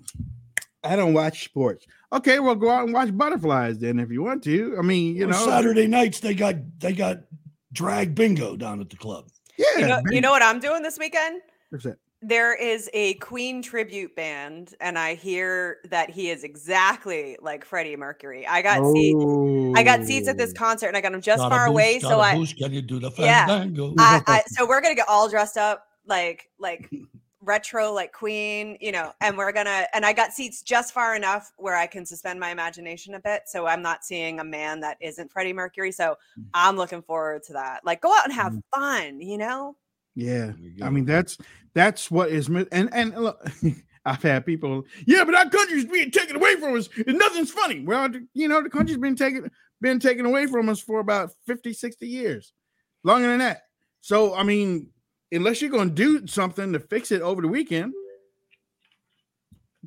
I 0.83 0.97
don't 0.97 1.13
watch 1.13 1.45
sports. 1.45 1.85
Okay, 2.11 2.39
well 2.39 2.55
go 2.55 2.69
out 2.69 2.83
and 2.83 2.93
watch 2.93 3.15
butterflies 3.15 3.79
then 3.79 3.99
if 3.99 4.11
you 4.11 4.23
want 4.23 4.43
to. 4.43 4.75
I 4.77 4.81
mean, 4.81 5.15
you 5.15 5.25
On 5.25 5.31
know, 5.31 5.45
Saturday 5.45 5.87
nights 5.87 6.19
they 6.19 6.33
got 6.33 6.55
they 6.79 6.91
got 6.91 7.19
drag 7.71 8.13
bingo 8.13 8.57
down 8.57 8.81
at 8.81 8.89
the 8.89 8.97
club. 8.97 9.27
Yeah. 9.57 9.77
You 9.77 9.87
know, 9.87 10.01
you 10.09 10.21
know 10.21 10.31
what 10.31 10.41
I'm 10.41 10.59
doing 10.59 10.83
this 10.83 10.97
weekend? 10.97 11.41
What's 11.69 11.85
that? 11.85 11.97
There 12.27 12.55
is 12.55 12.89
a 12.93 13.13
Queen 13.15 13.61
tribute 13.61 14.15
band, 14.15 14.73
and 14.81 14.97
I 14.97 15.13
hear 15.13 15.77
that 15.91 16.09
he 16.09 16.31
is 16.31 16.43
exactly 16.43 17.37
like 17.39 17.63
Freddie 17.63 17.95
Mercury. 17.95 18.47
I 18.47 18.63
got 18.63 18.83
seats. 18.93 19.23
I 19.77 19.83
got 19.83 20.03
seats 20.05 20.27
at 20.27 20.35
this 20.35 20.51
concert, 20.51 20.87
and 20.87 20.97
I 20.97 21.01
got 21.01 21.11
them 21.11 21.21
just 21.21 21.37
Got 21.39 21.51
far 21.51 21.67
boost, 21.67 21.69
away. 21.69 21.99
So 21.99 22.19
a 22.19 22.23
I, 22.23 22.35
boost. 22.35 22.57
Can 22.57 22.73
you 22.73 22.81
do 22.81 22.99
the 22.99 23.11
yeah. 23.19 23.45
I, 23.99 24.21
I, 24.25 24.41
so 24.47 24.67
we're 24.67 24.81
gonna 24.81 24.95
get 24.95 25.07
all 25.07 25.29
dressed 25.29 25.57
up 25.57 25.85
like 26.07 26.49
like 26.57 26.89
retro, 27.41 27.91
like 27.91 28.11
Queen, 28.11 28.75
you 28.81 28.91
know, 28.91 29.13
and 29.21 29.37
we're 29.37 29.51
gonna. 29.51 29.85
And 29.93 30.03
I 30.03 30.11
got 30.11 30.33
seats 30.33 30.63
just 30.63 30.95
far 30.95 31.15
enough 31.15 31.51
where 31.57 31.75
I 31.75 31.85
can 31.85 32.07
suspend 32.07 32.39
my 32.39 32.49
imagination 32.49 33.13
a 33.13 33.19
bit, 33.19 33.43
so 33.45 33.67
I'm 33.67 33.83
not 33.83 34.03
seeing 34.03 34.39
a 34.39 34.43
man 34.43 34.79
that 34.79 34.97
isn't 34.99 35.31
Freddie 35.31 35.53
Mercury. 35.53 35.91
So 35.91 36.15
Mm. 36.39 36.45
I'm 36.55 36.75
looking 36.75 37.03
forward 37.03 37.43
to 37.43 37.53
that. 37.53 37.85
Like, 37.85 38.01
go 38.01 38.11
out 38.11 38.25
and 38.25 38.33
have 38.33 38.57
fun, 38.73 39.21
you 39.21 39.37
know. 39.37 39.75
Yeah, 40.15 40.53
I 40.81 40.89
mean 40.89 41.05
that's 41.05 41.37
that's 41.75 42.09
what 42.09 42.29
is 42.29 42.47
and 42.47 42.89
and 42.91 43.15
look, 43.15 43.45
I've 44.05 44.23
had 44.23 44.45
people, 44.45 44.83
yeah, 45.05 45.23
but 45.23 45.35
our 45.35 45.49
country's 45.49 45.85
being 45.85 46.09
taken 46.09 46.37
away 46.37 46.55
from 46.55 46.75
us 46.75 46.89
and 47.05 47.17
nothing's 47.19 47.51
funny. 47.51 47.83
Well, 47.83 48.09
you 48.33 48.47
know, 48.47 48.63
the 48.63 48.69
country's 48.69 48.97
been 48.97 49.15
taken 49.15 49.51
been 49.81 49.99
taken 49.99 50.25
away 50.25 50.47
from 50.47 50.69
us 50.69 50.79
for 50.79 50.99
about 50.99 51.31
50, 51.45 51.73
60 51.73 52.07
years, 52.07 52.53
longer 53.03 53.27
than 53.27 53.39
that. 53.39 53.63
So 54.01 54.33
I 54.33 54.43
mean, 54.43 54.89
unless 55.31 55.61
you're 55.61 55.69
going 55.69 55.89
to 55.89 55.95
do 55.95 56.25
something 56.27 56.73
to 56.73 56.79
fix 56.79 57.11
it 57.11 57.21
over 57.21 57.41
the 57.41 57.47
weekend, 57.47 57.93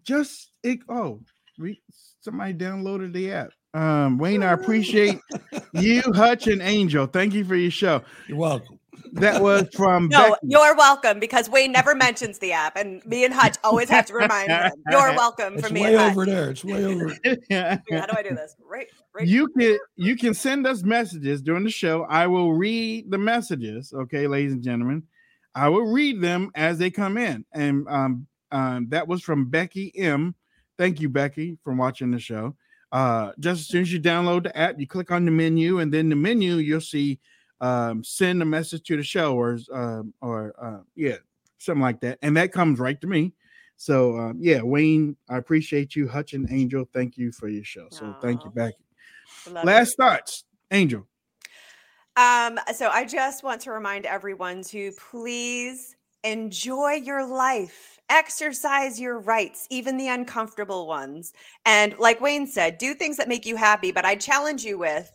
just 0.02 0.50
it, 0.62 0.80
oh, 0.88 1.22
we, 1.58 1.80
somebody 2.20 2.54
downloaded 2.54 3.12
the 3.12 3.32
app. 3.32 3.50
Um, 3.74 4.18
Wayne, 4.18 4.42
I 4.42 4.52
appreciate 4.52 5.18
you, 5.72 6.02
Hutch, 6.14 6.46
and 6.46 6.62
Angel. 6.62 7.06
Thank 7.06 7.34
you 7.34 7.44
for 7.44 7.56
your 7.56 7.70
show. 7.70 8.02
You're 8.26 8.38
welcome. 8.38 8.77
That 9.12 9.42
was 9.42 9.66
from 9.74 10.08
No, 10.08 10.30
Becky. 10.30 10.36
you're 10.44 10.76
welcome 10.76 11.18
because 11.18 11.48
Wayne 11.48 11.72
never 11.72 11.94
mentions 11.94 12.38
the 12.38 12.52
app, 12.52 12.76
and 12.76 13.04
me 13.06 13.24
and 13.24 13.32
Hutch 13.32 13.56
always 13.64 13.88
have 13.88 14.06
to 14.06 14.14
remind 14.14 14.50
him. 14.50 14.70
You're 14.90 15.14
welcome 15.14 15.54
It's 15.54 15.64
from 15.64 15.74
me 15.74 15.82
way 15.82 15.94
and 15.94 15.98
Hutch. 15.98 16.10
over 16.12 16.26
there. 16.26 16.50
It's 16.50 16.64
way 16.64 16.84
over. 16.84 17.14
Yeah. 17.50 17.78
How 17.90 18.06
do 18.06 18.14
I 18.16 18.22
do 18.22 18.34
this? 18.34 18.54
Right, 18.64 18.86
right. 19.14 19.26
You 19.26 19.48
can 19.48 19.78
you 19.96 20.16
can 20.16 20.34
send 20.34 20.66
us 20.66 20.82
messages 20.82 21.40
during 21.42 21.64
the 21.64 21.70
show. 21.70 22.04
I 22.04 22.26
will 22.26 22.52
read 22.52 23.10
the 23.10 23.18
messages, 23.18 23.92
okay, 23.92 24.26
ladies 24.26 24.52
and 24.52 24.62
gentlemen. 24.62 25.02
I 25.54 25.68
will 25.70 25.86
read 25.90 26.20
them 26.20 26.50
as 26.54 26.78
they 26.78 26.90
come 26.90 27.16
in. 27.16 27.44
And 27.52 27.86
um, 27.88 28.26
um 28.52 28.86
that 28.90 29.08
was 29.08 29.22
from 29.22 29.46
Becky 29.50 29.92
M. 29.96 30.34
Thank 30.76 31.00
you, 31.00 31.08
Becky, 31.08 31.58
for 31.64 31.74
watching 31.74 32.10
the 32.10 32.18
show. 32.20 32.54
Uh, 32.92 33.32
just 33.38 33.62
as 33.62 33.66
soon 33.68 33.82
as 33.82 33.92
you 33.92 34.00
download 34.00 34.44
the 34.44 34.56
app, 34.56 34.78
you 34.78 34.86
click 34.86 35.10
on 35.10 35.24
the 35.24 35.30
menu, 35.30 35.80
and 35.80 35.92
then 35.92 36.08
the 36.08 36.16
menu 36.16 36.54
you'll 36.56 36.80
see 36.80 37.18
um 37.60 38.04
send 38.04 38.40
a 38.40 38.44
message 38.44 38.84
to 38.84 38.96
the 38.96 39.02
show 39.02 39.34
or 39.34 39.58
um 39.72 40.14
or 40.20 40.54
uh 40.60 40.82
yeah, 40.94 41.16
something 41.58 41.82
like 41.82 42.00
that. 42.00 42.18
And 42.22 42.36
that 42.36 42.52
comes 42.52 42.78
right 42.78 43.00
to 43.00 43.06
me. 43.06 43.34
So 43.76 44.18
um, 44.18 44.38
yeah, 44.40 44.60
Wayne, 44.62 45.16
I 45.28 45.38
appreciate 45.38 45.94
you, 45.94 46.08
Hutch 46.08 46.32
and 46.32 46.50
Angel. 46.50 46.88
Thank 46.92 47.16
you 47.16 47.30
for 47.30 47.48
your 47.48 47.64
show. 47.64 47.86
So 47.90 48.16
thank 48.20 48.44
you, 48.44 48.50
Becky. 48.50 48.76
Love 49.50 49.64
Last 49.64 49.92
it. 49.92 49.96
thoughts, 49.96 50.44
Angel. 50.72 51.06
Um, 52.16 52.58
so 52.74 52.88
I 52.88 53.04
just 53.04 53.44
want 53.44 53.60
to 53.62 53.70
remind 53.70 54.04
everyone 54.04 54.64
to 54.64 54.90
please 55.10 55.94
enjoy 56.24 56.94
your 56.94 57.24
life, 57.24 58.00
exercise 58.10 58.98
your 58.98 59.20
rights, 59.20 59.68
even 59.70 59.96
the 59.96 60.08
uncomfortable 60.08 60.88
ones. 60.88 61.32
And 61.64 61.96
like 62.00 62.20
Wayne 62.20 62.48
said, 62.48 62.78
do 62.78 62.94
things 62.94 63.16
that 63.18 63.28
make 63.28 63.46
you 63.46 63.54
happy. 63.54 63.92
But 63.92 64.04
I 64.04 64.16
challenge 64.16 64.64
you 64.64 64.78
with 64.78 65.08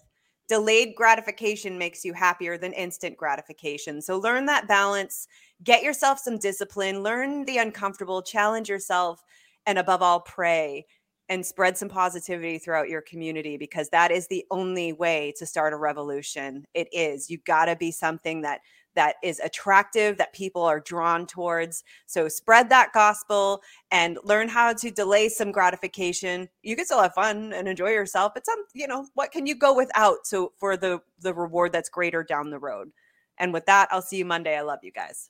delayed 0.54 0.93
gratification 0.93 1.80
makes 1.80 2.06
you 2.06 2.14
happier 2.14 2.60
than 2.60 2.74
instant 2.74 3.18
gratification. 3.18 3.99
So 3.99 4.20
learn 4.20 4.45
that 4.45 4.68
balance, 4.68 5.28
get 5.64 5.82
yourself 5.82 6.20
some 6.20 6.38
discipline, 6.38 7.01
learn 7.01 7.43
the 7.45 7.58
uncomfortable, 7.58 8.22
challenge 8.22 8.70
yourself, 8.70 9.24
and 9.66 9.80
above 9.80 10.04
all, 10.04 10.20
pray 10.20 10.86
and 11.28 11.43
spread 11.43 11.76
some 11.76 11.89
positivity 11.89 12.60
throughout 12.60 12.88
your 12.88 13.01
community 13.01 13.58
because 13.58 13.89
that 13.89 14.12
is 14.12 14.28
the 14.28 14.45
only 14.51 14.93
way 14.93 15.34
to 15.39 15.47
start 15.47 15.74
a 15.74 15.76
revolution. 15.76 16.66
It 16.76 16.88
is. 16.91 17.32
You 17.32 17.39
got 17.47 17.66
to 17.66 17.76
be 17.76 17.89
something 17.89 18.41
that 18.41 18.62
that 18.95 19.15
is 19.23 19.39
attractive 19.39 20.17
that 20.17 20.33
people 20.33 20.61
are 20.63 20.79
drawn 20.79 21.25
towards. 21.25 21.83
So 22.05 22.27
spread 22.27 22.69
that 22.69 22.93
gospel 22.93 23.61
and 23.91 24.17
learn 24.23 24.49
how 24.49 24.73
to 24.73 24.91
delay 24.91 25.29
some 25.29 25.51
gratification. 25.51 26.49
You 26.61 26.75
can 26.75 26.85
still 26.85 27.01
have 27.01 27.13
fun 27.13 27.53
and 27.53 27.67
enjoy 27.67 27.89
yourself, 27.89 28.33
but 28.33 28.45
some, 28.45 28.63
you 28.73 28.87
know, 28.87 29.07
what 29.13 29.31
can 29.31 29.45
you 29.45 29.55
go 29.55 29.75
without 29.75 30.25
so 30.25 30.53
for 30.57 30.77
the 30.77 31.01
the 31.19 31.33
reward 31.33 31.71
that's 31.71 31.89
greater 31.89 32.23
down 32.23 32.49
the 32.49 32.59
road? 32.59 32.91
And 33.37 33.53
with 33.53 33.65
that, 33.65 33.89
I'll 33.91 34.01
see 34.01 34.17
you 34.17 34.25
Monday. 34.25 34.57
I 34.57 34.61
love 34.61 34.79
you 34.83 34.91
guys. 34.91 35.29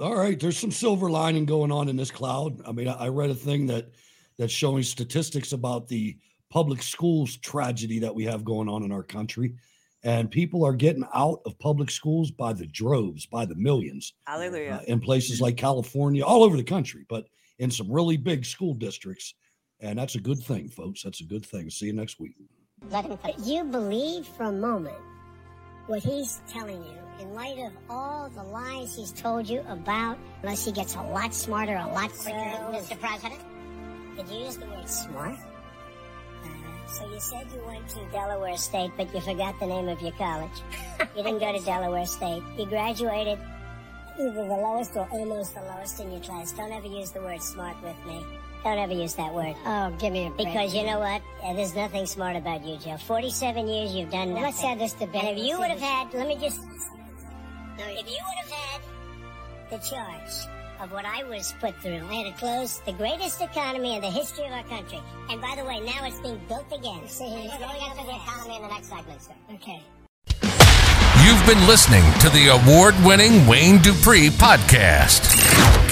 All 0.00 0.16
right, 0.16 0.38
there's 0.38 0.58
some 0.58 0.72
silver 0.72 1.08
lining 1.08 1.44
going 1.44 1.70
on 1.70 1.88
in 1.88 1.96
this 1.96 2.10
cloud. 2.10 2.60
I 2.66 2.72
mean, 2.72 2.88
I 2.88 2.94
I 2.94 3.08
read 3.08 3.30
a 3.30 3.34
thing 3.34 3.66
that 3.66 3.90
that's 4.38 4.52
showing 4.52 4.82
statistics 4.82 5.52
about 5.52 5.88
the 5.88 6.16
public 6.50 6.82
schools 6.82 7.36
tragedy 7.36 7.98
that 8.00 8.14
we 8.14 8.24
have 8.24 8.44
going 8.44 8.68
on 8.68 8.82
in 8.82 8.92
our 8.92 9.02
country, 9.02 9.54
and 10.04 10.30
people 10.30 10.64
are 10.64 10.74
getting 10.74 11.04
out 11.14 11.40
of 11.46 11.58
public 11.58 11.90
schools 11.90 12.30
by 12.30 12.52
the 12.52 12.66
droves, 12.66 13.26
by 13.26 13.46
the 13.46 13.54
millions, 13.54 14.12
Hallelujah. 14.26 14.80
uh, 14.82 14.84
in 14.86 15.00
places 15.00 15.40
like 15.40 15.56
California, 15.56 16.22
all 16.22 16.44
over 16.44 16.56
the 16.56 16.62
country, 16.62 17.06
but 17.08 17.26
in 17.58 17.70
some 17.70 17.90
really 17.90 18.18
big 18.18 18.44
school 18.44 18.74
districts, 18.74 19.34
and 19.80 19.98
that's 19.98 20.14
a 20.14 20.20
good 20.20 20.38
thing, 20.38 20.68
folks. 20.68 21.02
That's 21.02 21.20
a 21.20 21.24
good 21.24 21.44
thing. 21.44 21.70
See 21.70 21.86
you 21.86 21.94
next 21.94 22.20
week. 22.20 22.34
You 23.44 23.64
believe 23.64 24.26
for 24.26 24.44
a 24.44 24.52
moment 24.52 24.96
what 25.86 26.02
he's 26.02 26.40
telling 26.48 26.82
you 26.84 26.98
in 27.20 27.34
light 27.34 27.58
of 27.58 27.72
all 27.88 28.28
the 28.28 28.42
lies 28.42 28.94
he's 28.94 29.12
told 29.12 29.48
you 29.48 29.60
about, 29.68 30.18
unless 30.42 30.64
he 30.64 30.72
gets 30.72 30.94
a 30.96 31.02
lot 31.02 31.32
smarter, 31.32 31.76
a 31.76 31.86
lot 31.86 32.10
quicker. 32.10 32.36
Mr. 32.36 32.98
President, 33.00 33.40
did 34.16 34.28
you 34.28 34.44
use 34.44 34.56
the 34.56 34.66
word 34.66 34.88
smart? 34.88 35.36
So 36.94 37.10
you 37.10 37.18
said 37.18 37.46
you 37.52 37.60
went 37.66 37.88
to 37.88 38.04
Delaware 38.12 38.56
State, 38.56 38.92
but 38.96 39.12
you 39.12 39.20
forgot 39.20 39.58
the 39.58 39.66
name 39.66 39.88
of 39.88 40.00
your 40.00 40.12
college. 40.12 40.62
you 41.16 41.24
didn't 41.24 41.40
go 41.40 41.52
to 41.52 41.64
Delaware 41.64 42.06
State. 42.06 42.40
You 42.56 42.66
graduated 42.66 43.36
either 44.16 44.32
the 44.32 44.42
lowest 44.44 44.94
or 44.94 45.08
almost 45.10 45.56
the 45.56 45.62
lowest 45.62 45.98
in 45.98 46.12
your 46.12 46.20
class. 46.20 46.52
Don't 46.52 46.70
ever 46.70 46.86
use 46.86 47.10
the 47.10 47.20
word 47.20 47.42
smart 47.42 47.76
with 47.82 47.96
me. 48.06 48.24
Don't 48.62 48.78
ever 48.78 48.92
use 48.92 49.14
that 49.14 49.34
word. 49.34 49.56
Oh, 49.66 49.90
give 49.98 50.12
me 50.12 50.26
a 50.26 50.30
break. 50.30 50.46
Because 50.46 50.72
you 50.72 50.84
know 50.84 51.00
what? 51.00 51.20
There's 51.56 51.74
nothing 51.74 52.06
smart 52.06 52.36
about 52.36 52.64
you, 52.64 52.76
Joe. 52.78 52.96
47 52.96 53.66
years 53.66 53.92
you've 53.92 54.10
done 54.10 54.28
nothing. 54.28 54.44
Let's 54.44 54.60
have 54.60 54.78
this 54.78 54.92
debate. 54.92 55.24
And 55.24 55.38
if 55.38 55.44
you 55.44 55.58
would 55.58 55.70
have 55.70 55.80
had, 55.80 56.14
let 56.14 56.28
me 56.28 56.36
just, 56.36 56.62
no, 56.62 57.84
if 57.88 58.08
you 58.08 58.20
would 58.24 58.38
have 58.38 58.50
had 58.50 58.80
the 59.70 59.78
charge 59.78 60.63
of 60.84 60.92
what 60.92 61.06
I 61.06 61.24
was 61.24 61.54
put 61.60 61.74
through, 61.80 62.06
I 62.10 62.14
had 62.14 62.26
to 62.26 62.38
close 62.38 62.80
the 62.80 62.92
greatest 62.92 63.40
economy 63.40 63.96
in 63.96 64.02
the 64.02 64.10
history 64.10 64.44
of 64.44 64.52
our 64.52 64.62
country. 64.64 65.00
And 65.30 65.40
by 65.40 65.54
the 65.56 65.64
way, 65.64 65.80
now 65.80 66.04
it's 66.04 66.20
being 66.20 66.40
built 66.46 66.70
again. 66.72 67.08
See, 67.08 67.24
he's 67.24 67.50
going 67.52 67.82
up 67.82 67.96
for 67.96 68.04
the 68.04 68.14
economy 68.14 68.56
in 68.56 68.62
the 68.62 68.68
next 68.68 68.88
segment, 68.88 69.22
sir. 69.22 69.32
Okay. 69.54 69.82
You've 71.24 71.46
been 71.46 71.66
listening 71.66 72.04
to 72.20 72.28
the 72.28 72.48
award 72.48 72.94
winning 73.02 73.46
Wayne 73.46 73.78
Dupree 73.78 74.28
podcast. 74.28 75.73